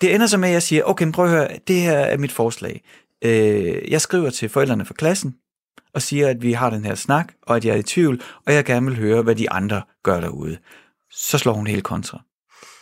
Det 0.01 0.15
ender 0.15 0.27
så 0.27 0.37
med, 0.37 0.49
at 0.49 0.53
jeg 0.53 0.63
siger, 0.63 0.83
okay, 0.83 1.11
prøv 1.11 1.25
at 1.25 1.31
høre, 1.31 1.47
det 1.67 1.75
her 1.81 1.97
er 1.97 2.17
mit 2.17 2.31
forslag. 2.31 2.81
Øh, 3.21 3.91
jeg 3.91 4.01
skriver 4.01 4.29
til 4.29 4.49
forældrene 4.49 4.85
for 4.85 4.93
klassen, 4.93 5.35
og 5.97 6.01
siger, 6.01 6.27
at 6.27 6.41
vi 6.41 6.51
har 6.51 6.69
den 6.69 6.85
her 6.85 6.95
snak, 6.95 7.33
og 7.41 7.55
at 7.55 7.65
jeg 7.65 7.73
er 7.73 7.79
i 7.79 7.83
tvivl, 7.83 8.21
og 8.45 8.53
jeg 8.53 8.65
gerne 8.65 8.85
vil 8.85 8.95
høre, 8.95 9.21
hvad 9.21 9.35
de 9.35 9.49
andre 9.49 9.81
gør 10.03 10.19
derude. 10.19 10.57
Så 11.11 11.37
slår 11.37 11.53
hun 11.53 11.67
helt 11.67 11.83
kontra. 11.83 12.21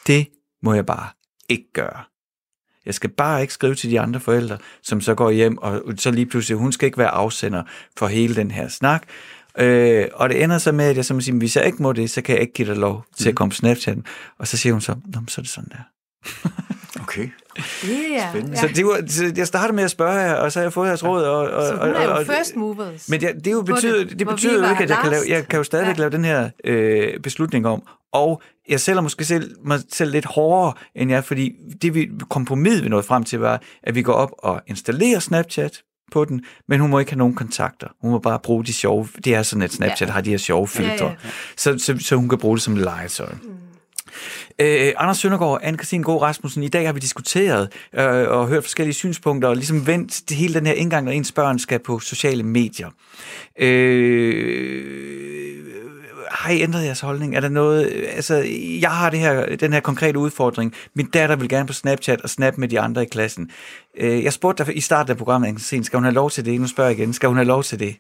Det 0.08 0.28
må 0.64 0.74
jeg 0.74 0.86
bare 0.86 1.08
ikke 1.50 1.74
gøre. 1.74 2.04
Jeg 2.86 2.94
skal 2.94 3.10
bare 3.10 3.42
ikke 3.42 3.54
skrive 3.54 3.76
til 3.76 3.92
de 3.92 4.00
andre 4.00 4.20
forældre, 4.20 4.58
som 4.84 5.02
så 5.02 5.16
går 5.16 5.32
hjem, 5.32 5.58
og 5.58 5.82
så 5.98 6.12
lige 6.12 6.26
pludselig, 6.26 6.58
hun 6.58 6.72
skal 6.72 6.86
ikke 6.86 6.98
være 6.98 7.10
afsender 7.10 7.64
for 7.98 8.08
hele 8.08 8.36
den 8.36 8.52
her 8.52 8.68
snak. 8.68 9.04
Øh, 9.58 10.08
og 10.14 10.30
det 10.30 10.44
ender 10.44 10.58
så 10.58 10.72
med, 10.72 10.86
at 10.86 10.96
jeg 10.96 11.06
så 11.06 11.20
siger, 11.20 11.38
hvis 11.38 11.56
jeg 11.56 11.66
ikke 11.66 11.84
må 11.84 11.94
det, 11.94 12.10
så 12.10 12.22
kan 12.22 12.36
jeg 12.36 12.42
ikke 12.42 12.54
give 12.54 12.68
dig 12.68 12.78
lov 12.78 13.06
til 13.16 13.30
at 13.30 13.34
mm. 13.34 13.36
komme 13.36 13.50
på 13.50 13.56
Snapchat. 13.56 13.98
Og 14.40 14.48
så 14.48 14.58
siger 14.58 14.74
hun 14.74 14.82
så, 14.82 14.96
så 15.28 15.42
er 15.42 15.44
det 15.44 15.50
sådan 15.50 15.70
der. 15.70 15.84
Okay. 17.04 17.30
Yeah. 17.90 18.30
Spændende. 18.30 18.58
Så, 18.58 18.70
det 18.76 18.86
var, 18.86 19.04
så 19.08 19.34
jeg 19.38 19.48
startede 19.48 19.76
med 19.76 19.84
at 19.84 19.92
spørge 19.92 20.12
jer, 20.12 20.34
og 20.34 20.52
så 20.52 20.60
har 20.60 20.64
jeg 20.64 20.74
fået 20.74 20.88
jeres 20.88 21.04
råd. 21.04 21.24
Og, 21.24 21.38
og, 21.38 21.68
så 21.68 21.74
hun 21.74 21.96
er 21.96 22.04
jo 22.04 22.16
og, 22.16 22.26
first 22.26 22.56
movers. 22.56 23.10
Men 23.10 23.22
det, 23.22 23.46
det, 23.46 23.52
jo 23.52 23.62
betyder, 23.62 24.04
det, 24.04 24.20
det 24.20 24.28
betyder 24.28 24.66
jo 24.66 24.70
ikke, 24.72 24.84
at 24.84 24.90
jeg 24.90 24.98
kan, 25.02 25.12
lave, 25.12 25.24
jeg 25.28 25.48
kan 25.48 25.58
jo 25.58 25.64
stadigvæk 25.64 25.96
ja. 25.96 26.00
lave 26.00 26.10
den 26.10 26.26
her 26.26 26.50
øh, 26.64 27.20
beslutning 27.20 27.68
om, 27.68 27.84
og 28.14 28.42
jeg 28.70 28.80
selv 28.80 28.98
er 28.98 29.02
måske 29.02 29.26
selv, 29.26 29.56
mig 29.66 29.80
selv 29.94 30.12
lidt 30.12 30.26
hårdere 30.26 30.74
end 30.96 31.12
jeg, 31.12 31.24
fordi 31.24 31.52
det 31.82 31.94
vi 31.94 32.10
kompromis 32.30 32.84
vi 32.84 32.90
nåede 32.90 33.04
frem 33.04 33.24
til 33.24 33.40
var, 33.40 33.62
at 33.84 33.96
vi 33.96 34.02
går 34.02 34.14
op 34.14 34.32
og 34.38 34.62
installerer 34.68 35.20
Snapchat 35.20 35.82
på 36.12 36.26
den, 36.26 36.42
men 36.68 36.80
hun 36.80 36.90
må 36.90 37.00
ikke 37.00 37.12
have 37.12 37.18
nogen 37.18 37.36
kontakter. 37.36 37.88
Hun 38.02 38.12
må 38.12 38.20
bare 38.20 38.40
bruge 38.40 38.66
de 38.66 38.74
sjove, 38.74 39.08
det 39.26 39.36
er 39.36 39.44
sådan, 39.44 39.62
at 39.62 39.74
Snapchat 39.74 40.08
ja. 40.08 40.14
har 40.14 40.22
de 40.22 40.30
her 40.30 40.38
sjove 40.38 40.68
filtre, 40.68 41.06
ja, 41.06 41.12
ja. 41.12 41.30
Så, 41.58 41.78
så, 41.78 41.98
så 42.00 42.16
hun 42.16 42.30
kan 42.30 42.38
bruge 42.38 42.56
det 42.56 42.64
som 42.64 42.76
legetøj. 42.76 43.32
Mm. 43.44 43.65
Øh, 44.60 44.94
Anders 44.98 45.18
Søndergaard, 45.18 45.62
Anne-Christine 45.64 46.02
God 46.02 46.22
Rasmussen, 46.22 46.64
i 46.64 46.68
dag 46.68 46.86
har 46.86 46.94
vi 46.94 47.00
diskuteret 47.00 47.72
øh, 47.94 48.30
og 48.30 48.48
hørt 48.48 48.64
forskellige 48.64 48.94
synspunkter 48.94 49.50
og 49.50 49.56
ligesom 49.56 49.88
vendt 49.88 50.34
hele 50.34 50.54
den 50.54 50.66
her 50.66 50.74
indgang, 50.74 51.06
når 51.06 51.12
ens 51.12 51.32
børn 51.32 51.60
skal 51.60 51.80
på 51.80 52.00
sociale 52.00 52.44
medier. 52.44 52.90
Øh, 53.60 55.16
har 56.32 56.52
I 56.52 56.62
ændret 56.62 56.86
jeres 56.86 57.00
holdning? 57.00 57.36
Er 57.36 57.40
der 57.40 57.50
noget, 57.50 58.06
altså, 58.16 58.36
jeg 58.82 58.92
har 58.92 59.10
det 59.10 59.20
her, 59.20 59.56
den 59.56 59.74
her 59.74 59.80
konkrete 59.80 60.20
udfordring. 60.20 60.74
Min 60.94 61.10
datter 61.10 61.36
vil 61.36 61.50
gerne 61.50 61.68
på 61.68 61.74
Snapchat 61.74 62.22
og 62.22 62.30
snap 62.30 62.58
med 62.58 62.68
de 62.68 62.80
andre 62.80 63.04
i 63.04 63.06
klassen. 63.06 63.52
Øh, 63.98 64.24
jeg 64.24 64.34
spurgte 64.34 64.66
dig 64.66 64.78
i 64.78 64.82
starten 64.82 65.12
af 65.12 65.18
programmet, 65.18 65.62
skal 65.62 65.88
hun 65.94 66.04
have 66.04 66.14
lov 66.14 66.32
til 66.32 66.46
det? 66.46 66.62
Nu 66.62 66.68
spørger 66.68 66.90
jeg 66.90 67.00
igen, 67.00 67.14
skal 67.14 67.28
hun 67.28 67.38
have 67.38 67.48
lov 67.48 67.64
til 67.64 67.80
det? 67.80 67.96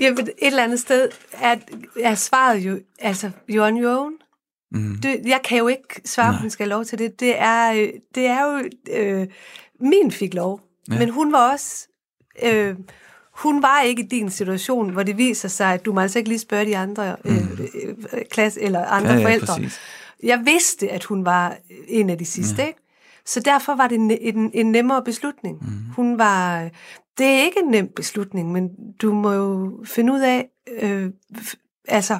Jamen, 0.00 0.18
et 0.18 0.34
eller 0.40 0.64
andet 0.64 0.80
sted 0.80 1.08
er, 1.32 1.56
er 2.00 2.14
svaret 2.14 2.58
jo, 2.58 2.80
altså, 2.98 3.30
you're 3.50 3.60
on 3.60 3.82
your 3.82 4.00
own. 4.00 4.12
Mm. 4.72 4.98
Det, 5.02 5.20
jeg 5.24 5.40
kan 5.44 5.58
jo 5.58 5.68
ikke 5.68 6.00
svare, 6.04 6.28
om 6.28 6.34
hun 6.34 6.50
skal 6.50 6.64
have 6.64 6.70
lov 6.70 6.84
til 6.84 6.98
det. 6.98 7.20
Det 7.20 7.38
er, 7.38 7.72
øh, 7.72 7.88
det 8.14 8.26
er 8.26 8.44
jo, 8.44 8.68
øh, 8.92 9.26
min 9.80 10.12
fik 10.12 10.34
lov, 10.34 10.60
ja. 10.90 10.98
men 10.98 11.10
hun 11.10 11.32
var 11.32 11.52
også, 11.52 11.88
øh, 12.42 12.76
hun 13.32 13.62
var 13.62 13.80
ikke 13.80 14.02
i 14.02 14.06
din 14.06 14.30
situation, 14.30 14.90
hvor 14.90 15.02
det 15.02 15.16
viser 15.16 15.48
sig, 15.48 15.74
at 15.74 15.84
du 15.84 15.92
må 15.92 16.00
altså 16.00 16.18
ikke 16.18 16.28
lige 16.28 16.38
spørge 16.38 16.66
de 16.66 16.76
andre 16.76 17.16
øh, 17.24 17.32
mm. 17.32 17.68
øh, 18.12 18.24
klasse 18.30 18.60
eller 18.60 18.84
andre 18.84 19.10
ja, 19.10 19.18
ja, 19.18 19.24
forældre. 19.24 19.54
Præcis. 19.54 19.80
Jeg 20.22 20.42
vidste, 20.44 20.88
at 20.88 21.04
hun 21.04 21.24
var 21.24 21.56
en 21.88 22.10
af 22.10 22.18
de 22.18 22.24
sidste, 22.24 22.62
ja. 22.62 22.68
ikke? 22.68 22.80
Så 23.26 23.40
derfor 23.40 23.74
var 23.74 23.88
det 23.88 23.94
en, 23.94 24.10
en, 24.10 24.50
en 24.54 24.72
nemmere 24.72 25.04
beslutning. 25.04 25.58
Mm. 25.60 25.92
Hun 25.96 26.18
var, 26.18 26.68
det 27.18 27.26
er 27.26 27.42
ikke 27.44 27.60
en 27.64 27.70
nem 27.70 27.88
beslutning, 27.96 28.52
men 28.52 28.70
du 29.02 29.12
må 29.12 29.32
jo 29.32 29.80
finde 29.84 30.12
ud 30.12 30.20
af, 30.20 30.48
øh, 30.82 31.10
altså, 31.88 32.18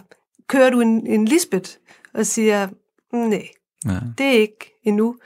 kører 0.48 0.70
du 0.70 0.80
en, 0.80 1.06
en 1.06 1.24
Lisbeth 1.24 1.70
og 2.14 2.26
siger, 2.26 2.68
nej, 3.12 3.48
ja. 3.86 4.00
det 4.18 4.26
er 4.26 4.40
ikke 4.40 4.80
endnu, 4.84 5.16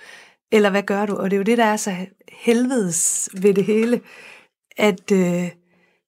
eller 0.53 0.70
hvad 0.70 0.83
gør 0.83 1.07
du? 1.07 1.16
Og 1.16 1.31
det 1.31 1.37
er 1.37 1.39
jo 1.39 1.45
det, 1.45 1.59
der 1.59 1.64
er 1.64 1.77
så 1.77 1.97
helvedes 2.33 3.29
ved 3.43 3.55
det 3.55 3.64
hele, 3.64 4.01
at 4.77 5.12
øh, 5.12 5.49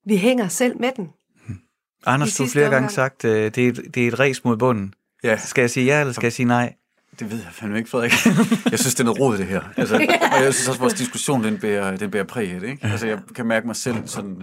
vi 0.07 0.17
hænger 0.17 0.49
selv 0.49 0.81
med 0.81 0.91
den. 0.97 1.11
Hmm. 1.47 1.59
Anders, 2.07 2.37
du 2.37 2.43
har 2.43 2.51
flere 2.51 2.71
gange 2.71 2.91
sagt, 2.91 3.25
øh, 3.25 3.55
det, 3.55 3.59
er 3.59 3.69
et, 3.69 3.95
det 3.95 4.05
er 4.05 4.09
et 4.09 4.21
res 4.21 4.45
mod 4.45 4.57
bunden. 4.57 4.95
Ja. 5.25 5.37
Skal 5.37 5.63
jeg 5.63 5.71
sige 5.71 5.87
ja, 5.87 6.01
eller 6.01 6.13
skal 6.13 6.27
jeg 6.27 6.33
sige 6.33 6.47
nej? 6.47 6.75
Det 7.19 7.31
ved 7.31 7.39
jeg 7.39 7.49
fandme 7.53 7.79
ikke, 7.79 7.91
Frederik. 7.91 8.13
Jeg 8.71 8.79
synes, 8.79 8.95
det 8.95 9.01
er 9.01 9.05
noget 9.05 9.21
råd, 9.21 9.39
det 9.39 9.47
her. 9.47 9.61
Altså, 9.77 9.95
og 10.37 10.43
jeg 10.45 10.55
synes 10.55 10.69
også, 10.69 10.79
at 10.79 10.81
vores 10.81 10.95
diskussion, 10.95 11.45
den 11.45 11.59
bærer, 11.59 11.97
den 11.97 12.11
bærer 12.11 12.25
præg 12.25 12.49
det. 12.49 12.69
Ikke? 12.69 12.87
Altså, 12.87 13.07
jeg 13.07 13.19
kan 13.37 13.47
mærke 13.47 13.67
mig 13.67 13.77
selv 13.77 13.97
sådan 14.07 14.43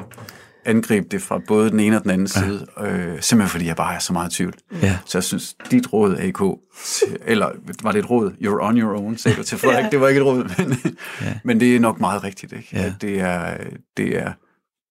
angribe 0.65 1.07
det 1.11 1.21
fra 1.21 1.39
både 1.47 1.71
den 1.71 1.79
ene 1.79 1.97
og 1.97 2.03
den 2.03 2.11
anden 2.11 2.27
side, 2.27 2.67
øh, 2.79 3.21
simpelthen 3.21 3.47
fordi 3.47 3.65
jeg 3.65 3.75
bare 3.75 3.95
er 3.95 3.99
så 3.99 4.13
meget 4.13 4.33
i 4.33 4.35
tvivl. 4.35 4.53
Ja. 4.81 4.97
Så 5.05 5.17
jeg 5.17 5.23
synes, 5.23 5.55
dit 5.71 5.93
råd, 5.93 6.17
AK, 6.17 6.39
til, 6.85 7.17
eller 7.25 7.51
var 7.83 7.91
det 7.91 7.99
et 7.99 8.09
råd? 8.09 8.31
You're 8.31 8.67
on 8.67 8.77
your 8.77 8.97
own, 8.97 9.17
sagde 9.17 9.37
du 9.37 9.43
til 9.43 9.57
Frederik. 9.57 9.83
ja. 9.83 9.89
Det 9.89 10.01
var 10.01 10.07
ikke 10.07 10.21
et 10.21 10.25
råd, 10.25 10.43
men, 10.57 10.77
ja. 11.21 11.39
men 11.43 11.59
det 11.59 11.75
er 11.75 11.79
nok 11.79 11.99
meget 11.99 12.23
rigtigt. 12.23 12.53
Ikke? 12.53 12.69
Ja. 12.73 12.83
At 12.83 12.93
det, 13.01 13.19
er, 13.19 13.57
det, 13.97 14.17
er, 14.17 14.33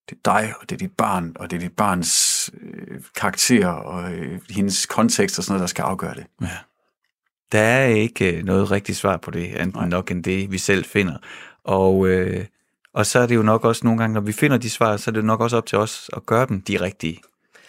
det 0.08 0.18
er 0.24 0.32
dig, 0.32 0.52
og 0.60 0.70
det 0.70 0.74
er 0.74 0.78
dit 0.78 0.92
barn, 0.98 1.32
og 1.36 1.50
det 1.50 1.56
er 1.56 1.60
dit 1.60 1.76
barns 1.76 2.50
øh, 2.62 3.00
karakter, 3.16 3.68
og 3.68 4.12
øh, 4.12 4.38
hendes 4.50 4.86
kontekst 4.86 5.38
og 5.38 5.44
sådan 5.44 5.52
noget, 5.52 5.60
der 5.60 5.66
skal 5.66 5.82
afgøre 5.82 6.14
det. 6.14 6.24
Ja. 6.42 6.48
Der 7.52 7.60
er 7.60 7.86
ikke 7.86 8.36
øh, 8.36 8.44
noget 8.44 8.70
rigtigt 8.70 8.98
svar 8.98 9.16
på 9.16 9.30
det, 9.30 9.60
enten 9.62 9.88
nok 9.88 10.10
end 10.10 10.24
det, 10.24 10.52
vi 10.52 10.58
selv 10.58 10.84
finder. 10.84 11.16
Og, 11.64 12.08
øh, 12.08 12.44
og 12.94 13.06
så 13.06 13.18
er 13.18 13.26
det 13.26 13.36
jo 13.36 13.42
nok 13.42 13.64
også 13.64 13.80
nogle 13.84 13.98
gange, 13.98 14.14
når 14.14 14.20
vi 14.20 14.32
finder 14.32 14.56
de 14.56 14.70
svar, 14.70 14.96
så 14.96 15.10
er 15.10 15.12
det 15.12 15.24
nok 15.24 15.40
også 15.40 15.56
op 15.56 15.66
til 15.66 15.78
os 15.78 16.10
at 16.16 16.26
gøre 16.26 16.46
dem 16.46 16.60
de 16.60 16.80
rigtige. 16.80 17.20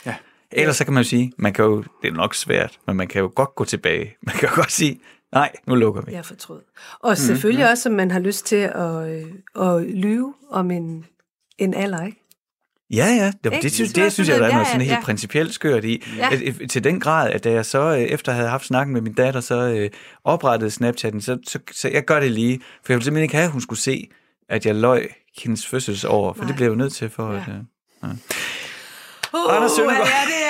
Ja. 0.05 0.15
Ellers 0.51 0.77
så 0.77 0.83
kan 0.85 0.93
man 0.93 1.03
jo 1.03 1.09
sige, 1.09 1.33
man 1.37 1.53
kan 1.53 1.65
jo, 1.65 1.83
det 2.01 2.07
er 2.07 2.11
nok 2.11 2.35
svært, 2.35 2.79
men 2.87 2.97
man 2.97 3.07
kan 3.07 3.21
jo 3.21 3.31
godt 3.35 3.55
gå 3.55 3.65
tilbage. 3.65 4.15
Man 4.27 4.35
kan 4.35 4.49
jo 4.49 4.55
godt 4.55 4.71
sige, 4.71 4.99
nej, 5.31 5.51
nu 5.67 5.75
lukker 5.75 6.01
vi. 6.01 6.11
Jeg 6.11 6.25
fortrød. 6.25 6.61
Og 6.99 7.17
selvfølgelig 7.17 7.63
mm-hmm. 7.63 7.71
også, 7.71 7.89
at 7.89 7.95
man 7.95 8.11
har 8.11 8.19
lyst 8.19 8.45
til 8.45 8.55
at, 8.75 9.09
øh, 9.09 9.25
at 9.55 9.83
lyve 9.83 10.33
om 10.49 10.71
en, 10.71 11.05
en 11.57 11.73
alder, 11.73 12.05
ikke? 12.05 12.20
Ja, 12.93 13.05
ja. 13.05 13.25
Det, 13.25 13.51
det, 13.51 13.63
det, 13.63 13.71
synes, 13.71 13.93
det 13.93 14.13
synes 14.13 14.29
jeg, 14.29 14.39
der 14.39 14.47
er 14.47 14.51
noget 14.51 14.67
sådan 14.67 14.81
helt 14.81 14.91
ja. 14.91 15.01
principielt 15.03 15.53
skørt 15.53 15.85
i. 15.85 16.03
Ja. 16.17 16.29
At, 16.31 16.69
til 16.69 16.83
den 16.83 16.99
grad, 16.99 17.29
at 17.29 17.43
da 17.43 17.51
jeg 17.51 17.65
så, 17.65 17.81
øh, 17.81 17.99
efter 17.99 18.31
at 18.31 18.35
have 18.35 18.49
haft 18.49 18.65
snakken 18.65 18.93
med 18.93 19.01
min 19.01 19.13
datter, 19.13 19.41
så 19.41 19.55
øh, 19.55 19.89
oprettede 20.23 20.71
Snapchatten, 20.71 21.21
så, 21.21 21.37
så, 21.47 21.59
så 21.71 21.89
jeg 21.89 22.05
gør 22.05 22.19
det 22.19 22.31
lige. 22.31 22.59
For 22.59 22.93
jeg 22.93 22.95
ville 22.95 23.03
simpelthen 23.03 23.23
ikke 23.23 23.35
have, 23.35 23.45
at 23.45 23.51
hun 23.51 23.61
skulle 23.61 23.79
se, 23.79 24.09
at 24.49 24.65
jeg 24.65 24.75
løg 24.75 25.09
hendes 25.43 25.67
fødselsår, 25.67 26.33
for 26.33 26.39
Nej. 26.39 26.47
det 26.47 26.55
blev 26.55 26.65
jeg 26.65 26.71
jo 26.71 26.75
nødt 26.75 26.93
til 26.93 27.09
for... 27.09 27.31
Ja. 27.31 27.37
At, 27.37 27.47
øh, 27.47 27.55
ja. 28.03 28.07
Uh, 29.33 29.55
Anders 29.55 29.71
Søndergaard. 29.71 30.07
Ja, 30.07 30.21
det 30.31 30.40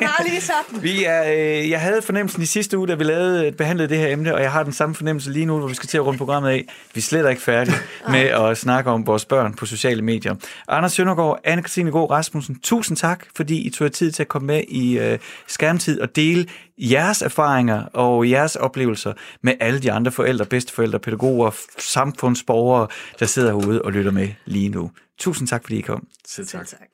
Det 0.00 0.08
var 0.08 0.24
lige 0.24 0.40
sådan. 0.40 0.82
Vi 0.82 1.04
er, 1.04 1.22
øh, 1.32 1.70
jeg 1.70 1.80
havde 1.80 2.02
fornemmelsen 2.02 2.42
i 2.42 2.46
sidste 2.46 2.78
uge, 2.78 2.88
da 2.88 2.94
vi 2.94 3.04
lavede, 3.04 3.52
behandlede 3.52 3.88
det 3.88 3.98
her 3.98 4.08
emne, 4.08 4.34
og 4.34 4.42
jeg 4.42 4.52
har 4.52 4.62
den 4.62 4.72
samme 4.72 4.94
fornemmelse 4.94 5.30
lige 5.30 5.46
nu, 5.46 5.58
hvor 5.58 5.68
vi 5.68 5.74
skal 5.74 5.88
til 5.88 5.96
at 5.98 6.06
runde 6.06 6.18
programmet 6.18 6.50
af. 6.50 6.64
Vi 6.94 6.98
er 6.98 7.02
slet 7.02 7.30
ikke 7.30 7.42
færdige 7.42 7.76
med 8.14 8.20
at 8.20 8.58
snakke 8.58 8.90
om 8.90 9.06
vores 9.06 9.24
børn 9.24 9.54
på 9.54 9.66
sociale 9.66 10.02
medier. 10.02 10.34
Anders 10.68 10.92
Søndergaard, 10.92 11.40
Anne-Christine 11.46 11.90
Gård 11.90 12.10
Rasmussen, 12.10 12.60
tusind 12.60 12.96
tak, 12.96 13.24
fordi 13.36 13.66
I 13.66 13.70
tog 13.70 13.84
jer 13.84 13.90
tid 13.90 14.12
til 14.12 14.22
at 14.22 14.28
komme 14.28 14.46
med 14.46 14.62
i 14.68 14.98
øh, 14.98 15.18
skærmtid 15.46 16.00
og 16.00 16.16
dele 16.16 16.46
jeres 16.78 17.22
erfaringer 17.22 17.84
og 17.84 18.30
jeres 18.30 18.56
oplevelser 18.56 19.12
med 19.42 19.54
alle 19.60 19.80
de 19.80 19.92
andre 19.92 20.12
forældre, 20.12 20.46
bedsteforældre, 20.46 20.98
pædagoger, 20.98 21.50
samfundsborgere, 21.78 22.88
der 23.20 23.26
sidder 23.26 23.48
herude 23.48 23.82
og 23.82 23.92
lytter 23.92 24.10
med 24.10 24.28
lige 24.44 24.68
nu. 24.68 24.90
Tusind 25.18 25.48
tak, 25.48 25.62
fordi 25.62 25.78
I 25.78 25.80
kom. 25.80 26.06
Selv 26.26 26.46
tak. 26.46 26.66
tak. 26.66 26.91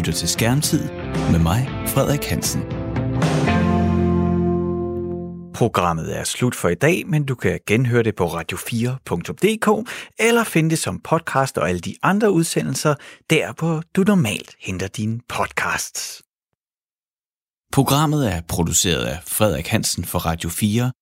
Lytter 0.00 0.12
til 0.12 0.28
Skærmtid 0.28 0.88
med 1.30 1.38
mig, 1.38 1.68
Frederik 1.86 2.24
Hansen. 2.24 2.62
Programmet 5.54 6.16
er 6.18 6.24
slut 6.24 6.54
for 6.54 6.68
i 6.68 6.74
dag, 6.74 7.06
men 7.06 7.24
du 7.24 7.34
kan 7.34 7.60
genhøre 7.66 8.02
det 8.02 8.14
på 8.14 8.26
radio4.dk 8.26 9.90
eller 10.18 10.44
finde 10.44 10.70
det 10.70 10.78
som 10.78 11.00
podcast 11.00 11.58
og 11.58 11.68
alle 11.68 11.80
de 11.80 11.94
andre 12.02 12.30
udsendelser, 12.30 12.94
der 13.30 13.52
hvor 13.58 13.82
du 13.96 14.02
normalt 14.02 14.56
henter 14.60 14.88
dine 14.88 15.20
podcasts. 15.28 16.22
Programmet 17.72 18.32
er 18.32 18.40
produceret 18.48 19.04
af 19.04 19.18
Frederik 19.26 19.66
Hansen 19.66 20.04
for 20.04 20.18
Radio 20.18 20.50
4 20.50 20.92